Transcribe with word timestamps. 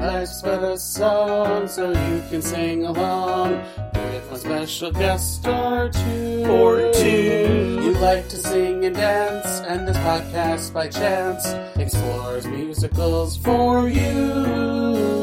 Life's 0.00 0.40
but 0.40 0.64
a 0.64 0.78
song, 0.78 1.68
so 1.68 1.90
you 1.90 2.22
can 2.30 2.40
sing 2.40 2.86
along 2.86 3.52
with 3.92 4.32
a 4.32 4.38
special 4.38 4.90
guest 4.90 5.46
or 5.46 5.90
two. 5.90 6.46
Or 6.48 6.90
two. 6.94 7.80
You 7.82 7.92
like 7.92 8.26
to 8.30 8.36
sing 8.38 8.86
and 8.86 8.96
dance, 8.96 9.60
and 9.60 9.86
this 9.86 9.98
podcast 9.98 10.72
by 10.72 10.88
chance 10.88 11.46
explores 11.76 12.46
musicals 12.46 13.36
for 13.36 13.88
you. 13.90 15.19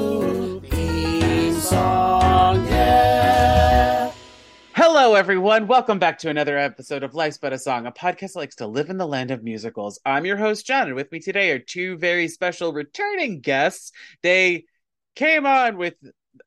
Hello, 5.08 5.16
everyone. 5.16 5.68
Welcome 5.68 6.00
back 6.00 6.18
to 6.20 6.30
another 6.30 6.58
episode 6.58 7.02
of 7.02 7.16
Life's 7.16 7.38
But 7.38 7.54
a 7.54 7.58
Song, 7.58 7.86
a 7.86 7.94
podcast 7.94 8.34
that 8.34 8.40
likes 8.40 8.56
to 8.58 8.68
live 8.68 8.90
in 8.90 8.98
the 8.98 9.08
land 9.08 9.32
of 9.32 9.42
musicals. 9.42 9.98
I'm 10.06 10.26
your 10.26 10.36
host, 10.36 10.68
John, 10.68 10.88
and 10.88 10.96
with 10.98 11.10
me 11.14 11.22
today 11.22 11.52
are 11.52 11.60
two 11.60 11.98
very 11.98 12.28
special 12.28 12.74
returning 12.74 13.40
guests. 13.40 13.94
They 14.22 14.66
came 15.16 15.46
on 15.46 15.78
with 15.78 15.94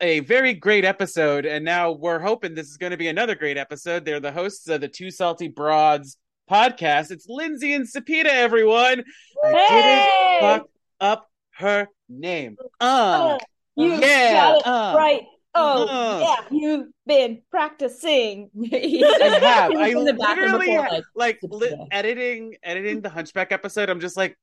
a 0.02 0.20
very 0.20 0.52
great 0.52 0.84
episode, 0.84 1.46
and 1.46 1.64
now 1.64 1.92
we're 1.92 2.18
hoping 2.18 2.54
this 2.54 2.68
is 2.68 2.76
going 2.76 2.90
to 2.90 2.98
be 2.98 3.08
another 3.08 3.34
great 3.34 3.56
episode. 3.56 4.04
They're 4.04 4.20
the 4.20 4.30
hosts 4.30 4.68
of 4.68 4.82
the 4.82 4.88
Two 4.88 5.10
Salty 5.10 5.48
Broads 5.48 6.18
podcast. 6.50 7.10
It's 7.12 7.24
Lindsay 7.30 7.72
and 7.72 7.86
Sapita, 7.86 8.26
everyone. 8.26 9.04
I 9.42 10.38
didn't 10.38 10.40
fuck 10.42 10.68
up 11.00 11.30
her 11.52 11.88
name. 12.10 12.58
Uh, 12.78 13.38
You 13.74 13.94
Yeah, 13.94 14.32
got 14.34 14.56
it 14.56 14.66
uh, 14.66 14.94
right. 14.98 15.22
Oh, 15.54 15.86
uh. 15.86 16.20
yeah, 16.22 16.56
you've 16.56 16.88
been 17.06 17.42
practicing. 17.50 18.50
I 18.72 19.38
have. 19.42 19.72
I 19.72 19.88
In 19.88 20.04
the 20.04 20.14
bathroom 20.14 20.52
literally 20.52 20.78
like, 20.78 21.04
like, 21.14 21.38
li- 21.42 21.86
editing 21.90 22.56
editing 22.62 23.00
the 23.00 23.08
Hunchback 23.08 23.50
episode. 23.50 23.90
I'm 23.90 24.00
just 24.00 24.16
like 24.16 24.36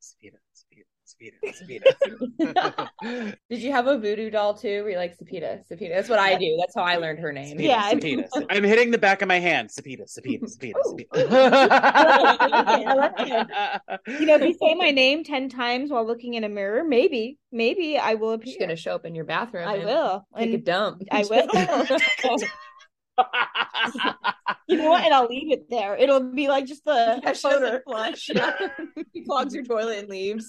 Did 3.50 3.62
you 3.62 3.72
have 3.72 3.88
a 3.88 3.98
voodoo 3.98 4.30
doll 4.30 4.54
too? 4.54 4.84
Where 4.84 4.92
you 4.92 4.98
like 4.98 5.18
Sapita? 5.18 5.62
Sapita. 5.70 5.96
That's 5.96 6.10
what 6.10 6.20
I 6.20 6.38
do. 6.38 6.56
That's 6.60 6.76
how 6.76 6.84
I 6.84 6.98
learned 6.98 7.20
her 7.20 7.32
name. 7.34 7.58
Speeda, 7.58 7.64
Yeah, 7.64 7.82
I- 7.84 7.96
Speeda. 7.96 8.28
I'm 8.50 8.64
hitting 8.64 8.92
the 8.92 8.98
back 8.98 9.22
of 9.22 9.28
my 9.28 9.40
hand. 9.40 9.70
Sapita, 9.70 10.04
Sapita, 10.04 10.44
Sapita, 10.44 10.74
Ooh, 10.86 10.98
I 11.32 12.94
like 12.96 13.18
You 14.20 14.26
know, 14.26 14.36
if 14.36 14.42
you 14.44 14.56
say 14.62 14.76
my 14.76 14.92
name 14.92 15.24
10 15.24 15.50
times 15.50 15.92
while 15.92 16.06
looking 16.06 16.34
in 16.36 16.44
a 16.44 16.50
mirror, 16.50 16.84
maybe, 16.84 17.38
maybe 17.52 17.98
I 17.98 18.14
will 18.16 18.32
appear. 18.34 18.54
She's 18.54 18.58
gonna 18.60 18.76
show 18.76 18.96
up 18.96 19.06
in 19.06 19.16
your 19.16 19.26
bathroom. 19.26 19.68
I 19.68 19.76
and 19.78 19.86
will. 19.86 20.26
Take 20.38 20.50
a 20.50 20.54
And 20.56 20.66
dump. 20.66 21.02
I 21.12 21.24
will. 21.30 21.48
you 24.68 24.78
know 24.78 24.90
what? 24.90 25.04
And 25.04 25.14
I'll 25.14 25.28
leave 25.28 25.52
it 25.52 25.70
there. 25.70 25.96
It'll 25.96 26.20
be 26.32 26.48
like 26.48 26.66
just 26.66 26.84
the 26.86 27.20
Yeah, 27.24 27.34
she 27.34 27.80
flush. 27.86 28.30
Yeah. 28.34 28.54
He 29.14 29.24
clogs 29.24 29.54
your 29.54 29.64
toilet 29.64 30.00
and 30.00 30.10
leaves. 30.10 30.48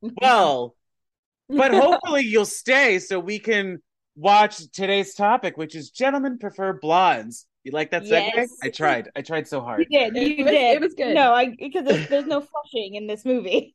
well, 0.00 0.74
but 1.48 1.72
hopefully 1.72 2.22
you'll 2.22 2.44
stay 2.46 2.98
so 2.98 3.18
we 3.20 3.38
can 3.38 3.82
watch 4.16 4.70
today's 4.72 5.14
topic, 5.14 5.56
which 5.56 5.74
is 5.74 5.90
gentlemen 5.90 6.38
prefer 6.38 6.72
blondes. 6.72 7.46
You 7.64 7.72
like 7.72 7.90
that 7.92 8.02
segue? 8.02 8.30
Yes. 8.34 8.50
I 8.62 8.68
tried. 8.68 9.10
I 9.16 9.22
tried 9.22 9.48
so 9.48 9.60
hard. 9.62 9.86
You 9.90 9.98
hard. 9.98 10.14
did. 10.14 10.22
It 10.22 10.38
You 10.38 10.44
was- 10.44 10.52
did. 10.52 10.76
it 10.76 10.80
was 10.82 10.94
good. 10.94 11.14
No, 11.14 11.32
I 11.32 11.54
because 11.58 11.84
there's, 11.86 12.08
there's 12.08 12.26
no 12.26 12.40
flushing 12.40 12.94
in 12.94 13.06
this 13.06 13.24
movie. 13.24 13.74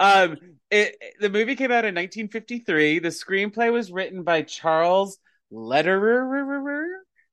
um, 0.00 0.36
it, 0.70 0.96
the 1.20 1.30
movie 1.30 1.56
came 1.56 1.70
out 1.70 1.84
in 1.84 1.94
1953. 1.94 2.98
The 3.00 3.08
screenplay 3.08 3.72
was 3.72 3.90
written 3.90 4.22
by 4.22 4.42
Charles 4.42 5.18
Lederer. 5.54 6.86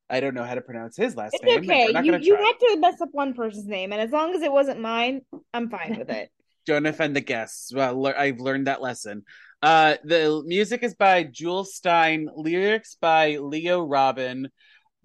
I 0.10 0.20
don't 0.20 0.36
know 0.36 0.44
how 0.44 0.56
to 0.56 0.62
pronounce 0.62 0.98
his 0.98 1.16
last 1.16 1.34
It's 1.36 1.44
name. 1.44 1.60
okay. 1.60 1.88
You 2.04 2.18
you 2.18 2.36
had 2.36 2.54
to 2.60 2.78
mess 2.80 3.00
up 3.02 3.10
one 3.14 3.34
person's 3.34 3.66
name, 3.68 3.92
and 3.94 4.02
as 4.02 4.12
long 4.12 4.36
as 4.36 4.42
it 4.42 4.52
wasn't 4.52 4.80
mine, 4.82 5.22
I'm 5.54 5.70
fine 5.70 5.98
with 5.98 6.10
it. 6.10 6.30
Don't 6.66 6.86
offend 6.86 7.16
the 7.16 7.22
guests. 7.22 7.74
Well, 7.74 8.06
I've 8.08 8.40
learned 8.40 8.68
that 8.68 8.82
lesson. 8.82 9.24
Uh, 9.64 9.96
the 10.04 10.44
music 10.46 10.84
is 10.84 10.94
by 10.96 11.24
Jules 11.24 11.80
Styne, 11.80 12.28
lyrics 12.36 12.98
by 13.02 13.38
Leo 13.38 13.84
Robin, 13.84 14.50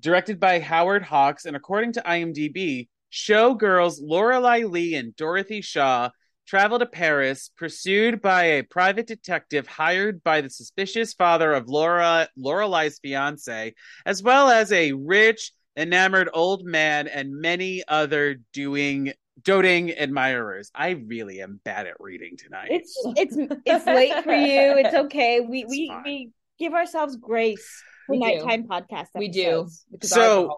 directed 0.01 0.39
by 0.39 0.61
Howard 0.61 1.03
Hawks, 1.03 1.47
and 1.47 1.57
according 1.57 1.93
to 1.95 2.03
IMDb, 2.03 2.89
showgirls 3.13 3.99
Lorelei 4.03 4.65
Lee 4.65 4.97
and 4.97 5.15
Dorothy 5.17 5.63
Shaw 5.63 6.11
travel 6.47 6.79
to 6.79 6.87
Paris, 6.87 7.51
pursued 7.57 8.23
by 8.23 8.45
a 8.45 8.63
private 8.63 9.07
detective 9.07 9.67
hired 9.67 10.23
by 10.23 10.41
the 10.41 10.51
suspicious 10.51 11.13
father 11.13 11.53
of 11.53 11.69
Laura 11.69 12.29
Lorelei's 12.37 12.99
fiance, 13.01 13.75
as 14.05 14.23
well 14.23 14.49
as 14.51 14.73
a 14.73 14.93
rich, 14.93 15.53
enamored 15.77 16.29
old 16.33 16.65
man 16.65 17.09
and 17.09 17.41
many 17.41 17.83
other 17.89 18.37
doing 18.53 19.13
doting 19.43 19.91
admirers. 19.91 20.71
I 20.75 20.91
really 20.91 21.43
am 21.43 21.61
bad 21.65 21.87
at 21.87 21.95
reading 22.01 22.37
tonight. 22.39 22.69
It's 22.71 22.97
it's 23.17 23.37
it's 23.67 23.87
late 23.87 24.25
for 24.25 24.33
you. 24.33 24.79
It's 24.79 24.95
okay. 25.07 25.41
We 25.41 25.63
It's 25.65 25.71
we 25.71 25.89
fine. 25.89 26.03
we 26.05 26.31
give 26.59 26.73
ourselves 26.73 27.17
grace 27.17 27.83
for 28.07 28.13
We 28.17 28.21
do. 28.21 28.25
nighttime 28.45 28.65
podcast. 28.67 29.09
We 29.15 29.29
do. 29.29 29.69
Because 29.93 30.11
So- 30.11 30.51
our- 30.51 30.57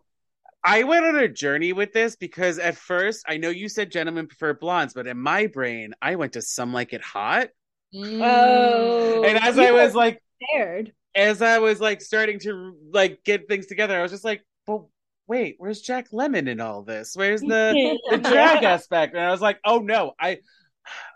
I 0.69 0.83
went 0.83 1.07
on 1.07 1.17
a 1.17 1.29
journey 1.29 1.73
with 1.73 1.95
this 1.95 2.15
because 2.15 2.59
at 2.59 2.77
first 2.77 3.25
I 3.27 3.39
know 3.39 3.49
you 3.49 3.71
said 3.71 3.91
gentlemen 3.91 4.27
prefer 4.27 4.53
blondes, 4.53 4.93
but 4.93 5.07
in 5.07 5.19
my 5.19 5.47
brain 5.47 5.95
I 6.03 6.17
went 6.17 6.35
to 6.35 6.43
some 6.43 6.75
like 6.75 6.93
it 6.93 7.01
hot. 7.01 7.49
Oh, 7.95 9.23
And 9.25 9.39
as 9.39 9.59
I 9.59 9.71
was 9.71 9.95
like 9.95 10.23
scared. 10.43 10.93
as 11.15 11.41
I 11.41 11.59
was 11.59 11.81
like 11.81 12.03
starting 12.03 12.39
to 12.41 12.75
like 12.93 13.25
get 13.25 13.49
things 13.49 13.67
together, 13.67 13.99
I 13.99 14.03
was 14.03 14.11
just 14.11 14.25
like, 14.25 14.45
but 14.67 14.83
wait, 15.27 15.55
where's 15.57 15.81
Jack 15.81 16.11
Lemmon 16.11 16.49
in 16.49 16.61
all 16.61 16.83
this? 16.83 17.17
Where's 17.17 17.41
the 17.41 17.99
the 18.11 18.19
drag 18.31 18.63
aspect? 18.63 19.15
And 19.15 19.23
I 19.23 19.31
was 19.31 19.41
like, 19.41 19.61
oh 19.65 19.79
no, 19.79 20.13
I 20.21 20.41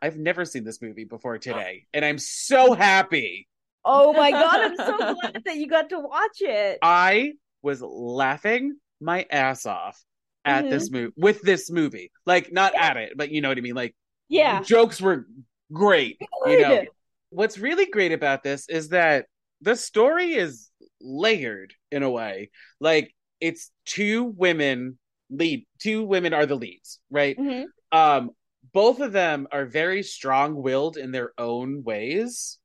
I've 0.00 0.16
never 0.16 0.46
seen 0.46 0.64
this 0.64 0.80
movie 0.80 1.04
before 1.04 1.36
today, 1.36 1.84
and 1.92 2.06
I'm 2.06 2.18
so 2.18 2.72
happy. 2.72 3.48
Oh 3.84 4.14
my 4.14 4.30
god, 4.30 4.60
I'm 4.60 4.76
so 4.76 4.96
glad 4.96 5.42
that 5.44 5.56
you 5.56 5.66
got 5.68 5.90
to 5.90 5.98
watch 5.98 6.40
it. 6.40 6.78
I 6.80 7.32
was 7.62 7.82
laughing 7.82 8.76
my 9.02 9.26
ass 9.30 9.66
off 9.66 10.02
at 10.44 10.64
Mhm. 10.64 10.70
this 10.70 10.90
movie 10.90 11.12
with 11.16 11.42
this 11.42 11.70
movie. 11.70 12.10
Like 12.26 12.52
not 12.52 12.74
at 12.74 12.96
it, 12.96 13.12
but 13.16 13.30
you 13.30 13.40
know 13.40 13.48
what 13.48 13.58
I 13.58 13.60
mean. 13.60 13.74
Like 13.74 13.94
Yeah. 14.28 14.62
jokes 14.62 15.00
were 15.00 15.26
great. 15.72 16.18
You 16.46 16.60
know. 16.60 16.84
What's 17.30 17.58
really 17.58 17.86
great 17.86 18.12
about 18.12 18.42
this 18.42 18.68
is 18.68 18.90
that 18.90 19.26
the 19.62 19.74
story 19.76 20.34
is 20.34 20.70
layered 21.00 21.74
in 21.90 22.02
a 22.02 22.10
way. 22.10 22.50
Like 22.80 23.14
it's 23.40 23.70
two 23.84 24.24
women 24.24 24.98
lead 25.30 25.66
two 25.78 26.04
women 26.04 26.34
are 26.34 26.44
the 26.46 26.56
leads, 26.56 27.00
right? 27.10 27.36
Mhm. 27.38 27.66
Um 27.90 28.30
both 28.72 29.00
of 29.00 29.12
them 29.12 29.48
are 29.52 29.66
very 29.66 30.02
strong-willed 30.02 30.96
in 30.96 31.10
their 31.10 31.32
own 31.38 31.82
ways. 31.84 32.58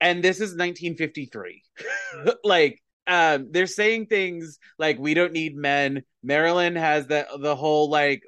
And 0.00 0.22
this 0.22 0.40
is 0.40 0.54
1953. 0.54 1.62
like 2.44 2.82
um 3.08 3.48
they're 3.50 3.66
saying 3.66 4.06
things 4.06 4.58
like 4.78 4.98
we 4.98 5.14
don't 5.14 5.32
need 5.32 5.56
men. 5.56 6.02
Marilyn 6.22 6.76
has 6.76 7.06
the 7.06 7.26
the 7.40 7.56
whole 7.56 7.88
like 7.90 8.22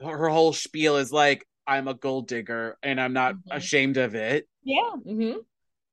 her 0.00 0.28
whole 0.28 0.52
spiel 0.52 0.96
is 0.96 1.12
like 1.12 1.46
I'm 1.66 1.86
a 1.88 1.94
gold 1.94 2.26
digger 2.28 2.76
and 2.82 3.00
I'm 3.00 3.12
not 3.12 3.34
Mhm. 3.36 3.40
ashamed 3.52 3.96
of 3.96 4.14
it. 4.16 4.48
Yeah. 4.64 4.90
Mhm. 5.06 5.36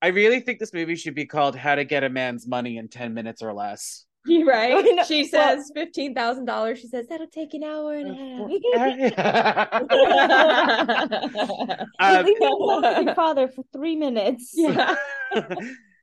I 0.02 0.08
really 0.08 0.40
think 0.40 0.60
this 0.60 0.74
movie 0.74 0.96
should 0.96 1.14
be 1.16 1.26
called 1.26 1.56
How 1.56 1.76
to 1.76 1.84
Get 1.86 2.04
a 2.04 2.10
Man's 2.10 2.48
Money 2.48 2.78
in 2.78 2.88
10 2.88 3.14
Minutes 3.14 3.42
or 3.42 3.54
Less. 3.54 4.06
You 4.26 4.46
right? 4.48 4.74
I 4.76 4.82
know. 4.82 5.04
She 5.06 5.30
Well- 5.32 5.58
says 5.58 5.72
fifteen 5.74 6.14
thousand 6.14 6.44
dollars. 6.46 6.80
She 6.80 6.88
says 6.88 7.08
that'll 7.08 7.28
take 7.28 7.54
an 7.54 7.64
hour 7.64 7.94
and 7.96 8.10
a 8.10 8.16
half. 8.16 9.80
Um, 12.00 12.26
Leave 12.26 12.40
me 12.40 12.46
alone 12.48 12.82
with 12.82 13.06
your 13.06 13.16
father 13.16 13.48
for 13.48 13.64
three 13.74 13.96
minutes. 13.96 14.54
yeah. 14.56 14.96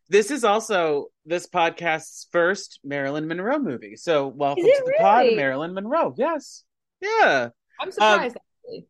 This 0.09 0.31
is 0.31 0.44
also 0.44 1.06
this 1.25 1.47
podcast's 1.47 2.28
first 2.31 2.81
Marilyn 2.84 3.27
Monroe 3.27 3.59
movie. 3.59 3.97
So 3.97 4.28
welcome 4.28 4.65
to 4.65 4.83
the 4.84 4.94
pod. 4.99 5.27
Marilyn 5.34 5.75
Monroe. 5.75 6.15
Yes. 6.17 6.65
Yeah. 7.00 7.50
I'm 7.81 7.89
um, 7.89 7.93
surprised. 7.93 8.37
actually. 8.37 8.87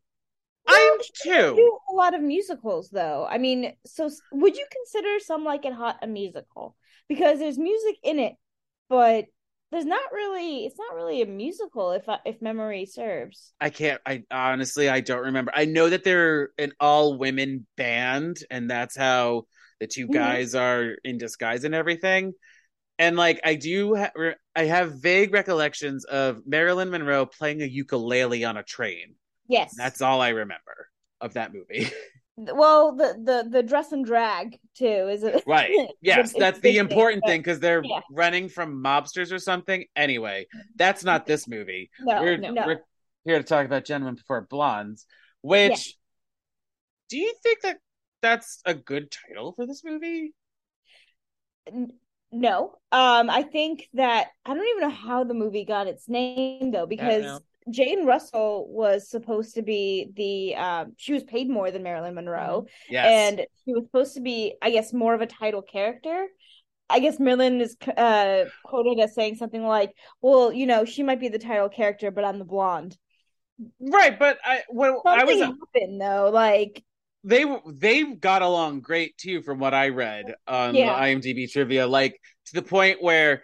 I 0.67 0.73
am 0.73 0.99
You 0.99 1.33
too. 1.33 1.55
do 1.55 1.79
a 1.89 1.93
lot 1.95 2.13
of 2.13 2.21
musicals, 2.21 2.89
though. 2.89 3.25
I 3.29 3.37
mean, 3.37 3.73
so 3.85 4.09
would 4.31 4.57
you 4.57 4.65
consider 4.71 5.19
Some 5.19 5.43
Like 5.43 5.65
It 5.65 5.73
Hot 5.73 5.97
a 6.01 6.07
musical? 6.07 6.75
Because 7.07 7.39
there's 7.39 7.57
music 7.57 7.95
in 8.03 8.19
it, 8.19 8.33
but 8.89 9.25
there's 9.71 9.85
not 9.85 10.11
really. 10.11 10.65
It's 10.65 10.77
not 10.77 10.95
really 10.95 11.21
a 11.21 11.25
musical, 11.25 11.91
if 11.91 12.07
I, 12.09 12.19
if 12.25 12.41
memory 12.41 12.85
serves. 12.85 13.53
I 13.61 13.69
can't. 13.69 14.01
I 14.05 14.23
honestly, 14.29 14.89
I 14.89 14.99
don't 14.99 15.25
remember. 15.25 15.51
I 15.55 15.65
know 15.65 15.89
that 15.89 16.03
they're 16.03 16.49
an 16.57 16.73
all 16.81 17.17
women 17.17 17.65
band, 17.77 18.37
and 18.51 18.69
that's 18.69 18.95
how 18.95 19.45
the 19.79 19.87
two 19.87 20.07
Mhm. 20.07 20.13
guys 20.13 20.55
are 20.55 20.95
in 21.03 21.17
disguise 21.17 21.63
and 21.63 21.75
everything. 21.75 22.33
And 22.99 23.15
like, 23.15 23.39
I 23.45 23.55
do, 23.55 23.95
ha- 23.95 24.33
I 24.55 24.63
have 24.65 24.93
vague 24.93 25.33
recollections 25.33 26.03
of 26.05 26.47
Marilyn 26.47 26.89
Monroe 26.89 27.27
playing 27.27 27.61
a 27.61 27.65
ukulele 27.65 28.43
on 28.43 28.57
a 28.57 28.63
train. 28.63 29.15
Yes, 29.47 29.73
That's 29.77 30.01
all 30.01 30.19
I 30.19 30.29
remember 30.29 30.89
of 31.21 31.33
that 31.33 31.53
movie. 31.53 31.89
well, 32.37 32.95
the 32.95 33.17
the 33.23 33.49
the 33.49 33.63
dress 33.63 33.91
and 33.91 34.05
drag 34.05 34.59
too 34.75 34.85
is 34.85 35.23
it 35.23 35.43
right? 35.47 35.71
Yes, 36.01 36.33
that's 36.37 36.59
the 36.59 36.77
important 36.77 37.23
thing 37.25 37.39
because 37.41 37.59
they're 37.59 37.83
yeah. 37.83 38.01
running 38.11 38.49
from 38.49 38.83
mobsters 38.83 39.31
or 39.31 39.39
something. 39.39 39.85
Anyway, 39.95 40.47
that's 40.75 41.03
not 41.03 41.25
this 41.25 41.47
movie. 41.47 41.89
No, 41.99 42.21
we're, 42.21 42.37
no. 42.37 42.53
we're 42.65 42.81
here 43.25 43.37
to 43.37 43.43
talk 43.43 43.65
about 43.65 43.85
Gentlemen 43.85 44.15
Prefer 44.15 44.41
Blondes, 44.41 45.05
which 45.41 45.97
do 47.09 47.17
you 47.17 47.33
think 47.41 47.61
that 47.61 47.77
that's 48.29 48.61
a 48.65 48.73
good 48.73 49.11
title 49.11 49.53
for 49.53 49.65
this 49.65 49.83
movie? 49.83 50.33
No. 52.31 52.75
Um, 52.91 53.29
I 53.29 53.43
think 53.43 53.87
that 53.93 54.27
I 54.45 54.53
don't 54.53 54.67
even 54.67 54.81
know 54.81 54.95
how 54.95 55.23
the 55.23 55.33
movie 55.33 55.65
got 55.65 55.87
its 55.87 56.07
name 56.07 56.71
though, 56.71 56.87
because. 56.87 57.41
Jane 57.69 58.05
Russell 58.05 58.65
was 58.69 59.09
supposed 59.09 59.55
to 59.55 59.61
be 59.61 60.09
the 60.15 60.55
um 60.55 60.93
she 60.95 61.11
was 61.11 61.25
paid 61.25 61.49
more 61.49 61.69
than 61.69 61.83
Marilyn 61.83 62.15
Monroe. 62.15 62.65
Yes. 62.89 63.05
and 63.05 63.39
she 63.65 63.73
was 63.73 63.83
supposed 63.83 64.13
to 64.13 64.21
be 64.21 64.55
i 64.61 64.69
guess 64.69 64.93
more 64.93 65.13
of 65.13 65.19
a 65.19 65.27
title 65.27 65.61
character 65.61 66.27
i 66.89 66.99
guess 66.99 67.19
marilyn 67.19 67.59
is 67.59 67.75
uh 67.97 68.45
quoted 68.63 69.01
as 69.01 69.13
saying 69.13 69.35
something 69.35 69.65
like 69.65 69.91
well 70.21 70.53
you 70.53 70.65
know 70.65 70.85
she 70.85 71.03
might 71.03 71.19
be 71.19 71.27
the 71.27 71.39
title 71.39 71.67
character 71.67 72.09
but 72.09 72.23
i'm 72.23 72.39
the 72.39 72.45
blonde 72.45 72.97
right, 73.79 74.17
but 74.17 74.37
I 74.43 74.63
when 74.69 74.97
I 75.05 75.23
was 75.23 75.39
happened 75.39 75.99
though 75.99 76.29
like 76.33 76.83
they 77.23 77.45
they 77.67 78.03
got 78.03 78.41
along 78.41 78.81
great 78.81 79.17
too 79.17 79.41
from 79.41 79.59
what 79.59 79.73
I 79.73 79.89
read 79.89 80.35
on 80.47 80.75
Yeah. 80.75 80.95
the 80.95 81.01
IMDb 81.15 81.51
trivia 81.51 81.87
like 81.87 82.19
to 82.47 82.53
the 82.53 82.61
point 82.61 83.01
where 83.01 83.41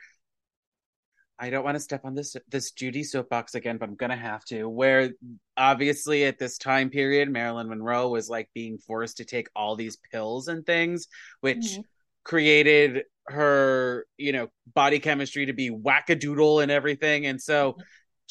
I 1.40 1.50
don't 1.50 1.64
want 1.66 1.76
to 1.76 1.80
step 1.80 2.06
on 2.06 2.14
this 2.16 2.36
this 2.48 2.72
Judy 2.72 3.04
soapbox 3.04 3.56
again 3.56 3.78
but 3.78 3.90
I'm 3.90 3.96
to 4.12 4.16
have 4.16 4.46
to 4.46 4.70
where 4.70 5.12
obviously 5.58 6.26
at 6.26 6.38
this 6.38 6.58
time 6.58 6.90
period 6.90 7.30
Marilyn 7.30 7.68
Monroe 7.70 8.10
was 8.10 8.30
like 8.30 8.50
being 8.54 8.78
forced 8.78 9.18
to 9.18 9.26
take 9.26 9.48
all 9.56 9.76
these 9.76 9.98
pills 10.12 10.48
and 10.48 10.66
things 10.66 11.08
which 11.42 11.58
Mhm. 11.58 11.84
created 12.24 13.04
her 13.28 14.06
you 14.18 14.32
know 14.32 14.50
body 14.74 15.00
chemistry 15.00 15.48
to 15.48 15.54
be 15.54 15.70
wackadoodle 15.72 16.62
and 16.62 16.72
everything 16.72 17.26
and 17.26 17.42
so 17.42 17.78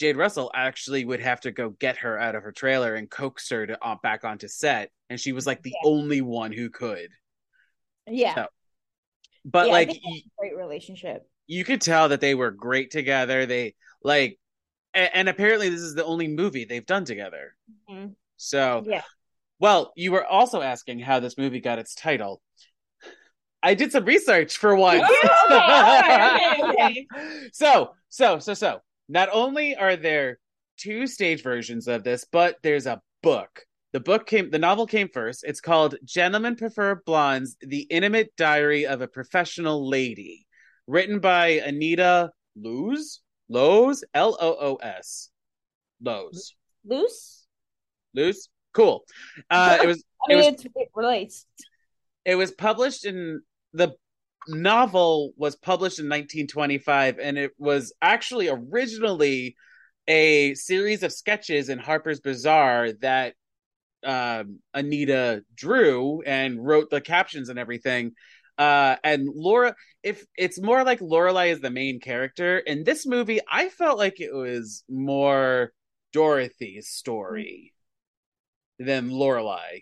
Jane 0.03 0.17
Russell 0.17 0.51
actually 0.55 1.05
would 1.05 1.21
have 1.21 1.41
to 1.43 1.53
go 1.53 1.71
get 1.71 1.97
her 1.99 2.19
out 2.19 2.35
of 2.35 2.43
her 2.43 2.51
trailer 2.53 2.97
and 2.97 3.09
coax 3.09 3.49
her 3.51 3.67
to, 3.67 3.83
uh, 3.85 3.95
back 4.03 4.25
onto 4.25 4.49
set, 4.49 4.91
and 5.09 5.19
she 5.21 5.31
was 5.33 5.47
like 5.47 5.63
the 5.63 5.71
Yeah. 5.71 5.89
only 5.91 6.21
one 6.21 6.53
who 6.53 6.69
could. 6.71 7.09
yeah, 8.09 8.35
So- 8.35 8.49
But 9.45 9.69
Yeah, 9.69 9.73
like 9.73 10.01
great 10.39 10.57
relationship 10.57 11.29
you 11.47 11.65
could 11.65 11.81
tell 11.81 12.09
that 12.09 12.21
they 12.21 12.35
were 12.35 12.51
great 12.51 12.91
together. 12.91 13.47
They 13.47 13.75
like, 14.03 14.39
and, 14.95 15.11
and 15.15 15.29
apparently 15.29 15.69
this 15.69 15.81
is 15.81 15.95
the 15.95 16.05
only 16.05 16.27
movie 16.29 16.65
they've 16.65 16.85
done 16.87 17.05
together. 17.05 17.55
Mhm. 17.89 18.15
So, 18.37 18.85
yeah 18.87 19.03
well, 19.61 19.93
you 19.95 20.11
were 20.11 20.27
also 20.27 20.61
asking 20.61 20.99
how 20.99 21.21
this 21.21 21.39
movie 21.39 21.61
got 21.61 21.79
its 21.79 21.95
title. 21.95 22.43
I 23.63 23.75
did 23.75 23.93
some 23.93 24.05
research 24.05 24.57
for 24.57 24.75
once. 24.75 25.03
okay, 25.51 26.59
okay, 26.59 26.63
okay. 26.65 27.07
so, 27.53 27.95
so, 28.09 28.41
so, 28.41 28.55
so. 28.55 28.81
Not 29.09 29.29
only 29.33 29.77
are 29.77 29.97
there 29.97 30.39
two 30.79 31.07
stage 31.07 31.43
versions 31.43 31.89
of 31.89 32.05
this, 32.05 32.25
but 32.31 32.57
there's 32.63 32.87
a 32.87 33.01
book. 33.23 33.65
The 33.93 34.01
book 34.01 34.27
came, 34.27 34.51
the 34.51 34.59
novel 34.59 34.87
came 34.87 35.09
first. 35.09 35.45
It's 35.45 35.61
called 35.61 35.97
Gentlemen 36.05 36.57
Prefer 36.57 37.03
Blondes 37.05 37.57
The 37.61 37.81
Intimate 37.83 38.33
Diary 38.37 38.87
of 38.87 39.03
a 39.03 39.07
Professional 39.07 39.87
Lady, 39.89 40.47
written 40.87 41.19
by 41.21 41.49
Anita 41.65 42.31
Loos. 42.57 43.21
Lowe's? 43.49 44.03
L 44.15 44.37
O 44.41 44.57
O 44.59 44.77
S. 44.77 45.29
Lowe's. 46.03 46.55
loose 46.87 47.47
Lowe's? 48.15 48.49
Cool. 48.73 49.05
Uh, 49.51 49.79
it 49.83 49.87
was 49.87 50.03
i 50.29 50.33
It 50.33 50.37
mean 50.37 50.55
was- 50.55 50.65
it 50.75 50.89
relates 50.95 51.47
it 52.25 52.37
was 52.37 52.53
published 52.53 53.05
in 53.05 53.43
the 53.75 53.95
novel 54.49 55.33
was 55.37 55.57
published 55.57 55.99
in 55.99 56.07
1925 56.07 57.19
and 57.19 57.39
it 57.39 57.53
was 57.59 57.93
actually 58.03 58.49
originally 58.49 59.57
a 60.09 60.55
series 60.55 61.03
of 61.03 61.13
sketches 61.13 61.69
in 61.69 61.79
Harper's 61.79 62.21
Bazaar 62.21 62.93
that 63.01 63.35
um, 64.05 64.59
Anita 64.75 65.45
drew 65.55 66.23
and 66.23 66.65
wrote 66.65 66.91
the 66.91 67.01
captions 67.01 67.49
and 67.49 67.59
everything. 67.59 68.13
Uh, 68.59 68.97
and 69.05 69.29
Laura, 69.33 69.75
if 70.03 70.25
it's 70.37 70.61
more 70.61 70.85
like 70.85 71.01
Lorelei 71.01 71.47
is 71.47 71.61
the 71.61 71.71
main 71.71 72.01
character 72.01 72.59
in 72.59 72.85
this 72.85 73.07
movie, 73.07 73.41
I 73.51 73.69
felt 73.69 73.99
like 73.99 74.21
it 74.21 74.35
was 74.35 74.85
more 74.89 75.73
Dorothy's 76.13 76.89
story 76.89 77.73
than 78.79 79.11
Lorelei. 79.11 79.81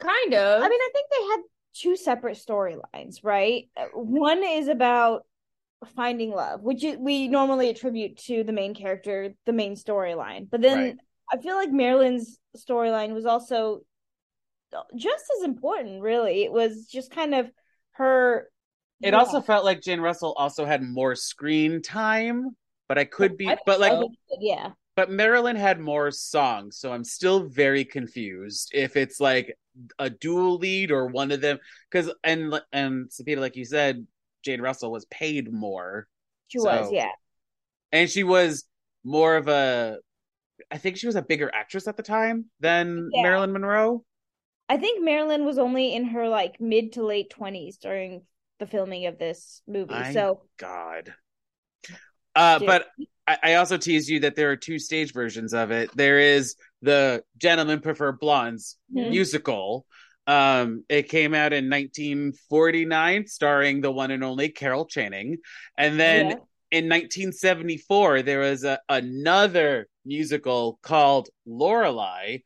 Kind 0.00 0.32
of. 0.32 0.62
i 0.62 0.68
mean 0.68 0.80
i 0.80 0.90
think 0.94 1.06
they 1.10 1.24
had 1.30 1.40
two 1.80 1.96
separate 1.96 2.36
storylines 2.36 3.16
right? 3.22 3.68
Uh, 3.76 3.86
one 3.94 4.42
is 4.44 4.68
about 4.68 5.24
finding 5.96 6.30
love 6.30 6.62
which 6.62 6.84
we 6.98 7.26
normally 7.28 7.70
attribute 7.70 8.16
to 8.18 8.44
the 8.44 8.52
main 8.52 8.74
character 8.74 9.34
the 9.46 9.52
main 9.52 9.74
storyline. 9.74 10.48
But 10.50 10.60
then 10.60 10.78
Right. 10.78 10.96
i 11.32 11.36
feel 11.38 11.56
like 11.56 11.70
marilyn's 11.70 12.38
storyline 12.56 13.14
was 13.14 13.24
also 13.24 13.80
just 14.96 15.24
as 15.38 15.44
important 15.44 16.02
really. 16.02 16.44
It 16.44 16.52
was 16.52 16.86
just 16.86 17.10
kind 17.10 17.34
of 17.34 17.50
her 17.92 18.48
It 19.02 19.12
yeah. 19.12 19.18
also 19.18 19.40
felt 19.40 19.64
like 19.64 19.80
Jane 19.80 20.00
Russell 20.00 20.34
also 20.36 20.64
had 20.64 20.82
more 20.82 21.14
screen 21.14 21.82
time, 21.82 22.50
but 22.88 22.98
I 22.98 23.04
could 23.04 23.36
be, 23.36 23.48
I 23.48 23.56
but 23.66 23.80
like, 23.80 23.92
yeah. 24.40 24.70
but 24.96 25.10
Marilyn 25.10 25.56
had 25.56 25.80
more 25.80 26.10
songs, 26.10 26.76
so 26.78 26.92
I'm 26.92 27.04
still 27.04 27.48
very 27.48 27.84
confused 27.84 28.70
if 28.74 28.96
it's 28.96 29.18
like 29.20 29.56
a 29.98 30.10
dual 30.10 30.56
lead 30.56 30.90
or 30.90 31.06
one 31.06 31.30
of 31.32 31.40
them. 31.40 31.58
Because 31.90 32.12
and 32.24 32.60
and 32.72 33.08
Sapita, 33.10 33.38
like 33.38 33.56
you 33.56 33.64
said, 33.64 34.06
Jane 34.44 34.60
Russell 34.60 34.90
was 34.92 35.04
paid 35.06 35.52
more, 35.52 36.06
she 36.48 36.58
was 36.58 36.90
yeah 36.92 37.10
and 37.92 38.08
she 38.08 38.24
was 38.24 38.64
more 39.04 39.36
of 39.36 39.48
a. 39.48 39.98
I 40.70 40.78
think 40.78 40.96
she 40.98 41.06
was 41.06 41.16
a 41.16 41.22
bigger 41.22 41.50
actress 41.52 41.88
at 41.88 41.96
the 41.96 42.02
time 42.02 42.46
than 42.60 43.08
Yeah. 43.12 43.22
Marilyn 43.22 43.52
Monroe. 43.52 44.04
i 44.68 44.76
think 44.76 45.02
marilyn 45.02 45.44
was 45.44 45.58
only 45.58 45.94
in 45.94 46.04
her 46.04 46.28
like 46.28 46.60
mid 46.60 46.92
to 46.92 47.04
late 47.04 47.32
20s 47.36 47.78
during 47.80 48.22
the 48.60 48.66
filming 48.66 49.06
of 49.06 49.18
this 49.18 49.62
movie 49.66 49.94
I- 49.94 50.12
so 50.12 50.42
God. 50.58 51.12
Uh, 52.36 52.58
Dude. 52.58 52.66
but 52.68 52.86
I, 53.30 53.52
I 53.52 53.54
also 53.54 53.76
tease 53.76 54.08
you 54.08 54.20
that 54.20 54.34
there 54.36 54.50
are 54.50 54.56
two 54.56 54.78
stage 54.78 55.12
versions 55.12 55.54
of 55.54 55.70
it. 55.70 55.90
There 55.94 56.18
is 56.18 56.56
the 56.82 57.22
Gentlemen 57.38 57.80
Prefer 57.80 58.12
Blondes 58.12 58.76
Mhm. 58.94 59.10
musical. 59.10 59.86
Um, 60.26 60.84
it 60.88 61.08
came 61.08 61.34
out 61.34 61.52
in 61.52 61.68
1949, 61.68 63.26
starring 63.26 63.80
the 63.80 63.90
one 63.90 64.10
and 64.10 64.22
only 64.24 64.48
Carol 64.48 64.86
Channing, 64.86 65.38
and 65.76 65.98
then 65.98 66.30
Yeah. 66.30 66.36
in 66.78 66.88
1974 66.88 68.22
there 68.22 68.40
was 68.40 68.64
a, 68.64 68.78
another 68.88 69.88
musical 70.04 70.78
called 70.82 71.28
Lorelei, 71.46 72.38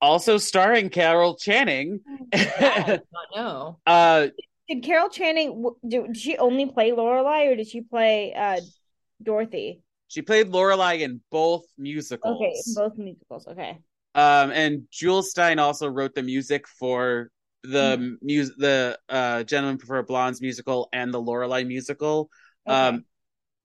also 0.00 0.38
starring 0.38 0.90
Carol 0.90 1.36
Channing. 1.36 2.00
Not 2.34 3.02
know. 3.34 3.78
uh, 3.86 4.28
Did 4.68 4.82
Carol 4.82 5.08
Channing 5.08 5.64
did 5.86 6.16
she 6.16 6.36
only 6.38 6.66
play 6.66 6.92
Lorelei 6.92 7.46
or 7.46 7.56
did 7.56 7.68
she 7.68 7.80
play 7.82 8.32
uh 8.34 8.60
Dorothy? 9.24 9.82
she 10.08 10.20
played 10.20 10.48
Lorelei 10.48 10.96
in 10.96 11.20
both 11.30 11.64
musicals. 11.78 12.36
Okay, 12.36 12.52
both 12.76 12.98
musicals. 12.98 13.46
Okay. 13.46 13.78
Um, 14.14 14.50
and 14.50 14.82
Jules 14.90 15.32
Styne 15.32 15.58
also 15.58 15.88
wrote 15.88 16.14
the 16.14 16.22
music 16.22 16.68
for 16.68 17.30
the 17.62 18.18
mus- 18.20 18.50
the 18.58 18.98
uh, 19.08 19.42
Gentlemen 19.44 19.78
Prefer 19.78 20.02
Blondes 20.02 20.42
musical 20.42 20.88
and 20.92 21.14
the 21.14 21.20
Lorelei 21.20 21.64
musical. 21.64 22.28
okay. 22.68 22.76
Um, 22.76 23.04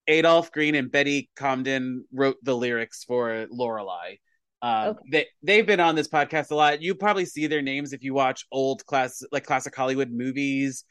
Adolph 0.08 0.54
Green 0.54 0.76
and 0.76 0.90
Betty 0.90 1.30
Comden 1.36 2.04
wrote 2.14 2.38
the 2.42 2.56
lyrics 2.56 3.04
for 3.04 3.46
Lorelei. 3.52 4.16
Um, 4.62 4.88
Okay. 4.92 5.00
they 5.12 5.26
they've 5.44 5.68
been 5.68 5.82
on 5.82 5.96
this 5.96 6.08
podcast 6.08 6.52
a 6.52 6.56
lot. 6.56 6.82
You 6.82 6.96
probably 6.96 7.26
see 7.26 7.48
their 7.48 7.62
names 7.62 7.92
if 7.92 8.04
you 8.04 8.14
watch 8.14 8.46
old 8.54 8.86
class 8.86 9.22
like 9.34 9.44
classic 9.44 9.76
Hollywood 9.76 10.12
movies. 10.12 10.86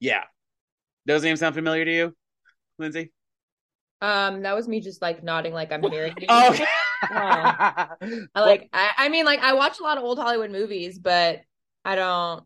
Yeah, 0.00 0.24
those 1.06 1.22
names 1.22 1.38
sound 1.38 1.54
familiar 1.54 1.84
to 1.84 1.92
you, 1.94 2.16
Lindsay? 2.80 3.12
Um, 4.00 4.42
that 4.42 4.54
was 4.54 4.68
me 4.68 4.80
just 4.80 5.00
like 5.00 5.22
nodding 5.22 5.52
like 5.52 5.72
I'm 5.72 5.82
hearing 5.82 6.14
you. 6.20 6.26
Oh, 6.28 6.56
I 7.02 7.88
like 8.34 8.68
I, 8.72 8.90
I 8.98 9.08
mean 9.08 9.24
like 9.24 9.40
I 9.40 9.54
watch 9.54 9.80
a 9.80 9.82
lot 9.82 9.98
of 9.98 10.04
old 10.04 10.18
Hollywood 10.18 10.50
movies, 10.50 10.98
but 10.98 11.40
I 11.84 11.94
don't 11.94 12.44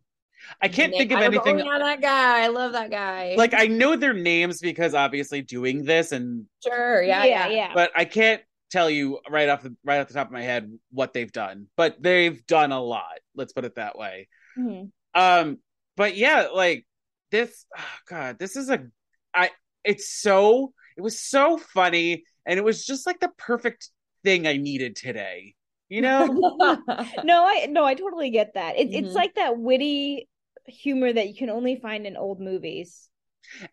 I 0.60 0.68
can't 0.68 0.92
think 0.92 1.12
of 1.12 1.18
I 1.18 1.22
don't 1.28 1.34
go, 1.34 1.40
anything 1.40 1.66
Oh, 1.68 1.72
yeah, 1.72 1.78
that 1.78 2.00
guy. 2.00 2.44
I 2.44 2.48
love 2.48 2.72
that 2.72 2.90
guy. 2.90 3.34
like 3.36 3.54
I 3.54 3.66
know 3.66 3.96
their 3.96 4.14
names 4.14 4.60
because 4.60 4.94
obviously 4.94 5.42
doing 5.42 5.84
this 5.84 6.12
and 6.12 6.46
sure, 6.64 7.02
yeah, 7.02 7.24
yeah, 7.24 7.48
yeah. 7.48 7.54
yeah. 7.54 7.70
but 7.74 7.90
I 7.96 8.04
can't 8.04 8.42
tell 8.70 8.88
you 8.88 9.18
right 9.28 9.48
off 9.48 9.62
the 9.62 9.76
right 9.84 10.00
off 10.00 10.08
the 10.08 10.14
top 10.14 10.28
of 10.28 10.32
my 10.32 10.42
head 10.42 10.72
what 10.92 11.12
they've 11.12 11.32
done. 11.32 11.66
But 11.76 12.02
they've 12.02 12.44
done 12.46 12.72
a 12.72 12.80
lot. 12.80 13.18
Let's 13.34 13.52
put 13.52 13.64
it 13.64 13.74
that 13.74 13.98
way. 13.98 14.28
Mhm. 14.58 14.90
Um, 15.14 15.58
but 15.96 16.16
yeah, 16.16 16.48
like 16.54 16.86
this. 17.30 17.66
Oh 17.76 17.96
God, 18.08 18.38
this 18.38 18.56
is 18.56 18.70
a. 18.70 18.86
I. 19.34 19.50
It's 19.84 20.08
so. 20.08 20.72
It 20.96 21.00
was 21.02 21.18
so 21.20 21.58
funny, 21.58 22.24
and 22.46 22.58
it 22.58 22.64
was 22.64 22.84
just 22.84 23.06
like 23.06 23.20
the 23.20 23.30
perfect 23.38 23.90
thing 24.24 24.46
I 24.46 24.56
needed 24.56 24.96
today. 24.96 25.54
You 25.88 26.02
know. 26.02 26.28
No, 27.24 27.44
I 27.46 27.66
no, 27.68 27.84
I 27.84 27.94
totally 27.94 28.30
get 28.30 28.54
that. 28.54 28.76
It, 28.76 28.88
It's 28.92 29.12
Mhm. 29.12 29.14
like 29.14 29.34
that 29.34 29.58
witty 29.58 30.28
humor 30.66 31.12
that 31.12 31.28
you 31.28 31.34
can 31.34 31.50
only 31.50 31.76
find 31.76 32.06
in 32.06 32.16
old 32.16 32.40
movies. 32.40 33.08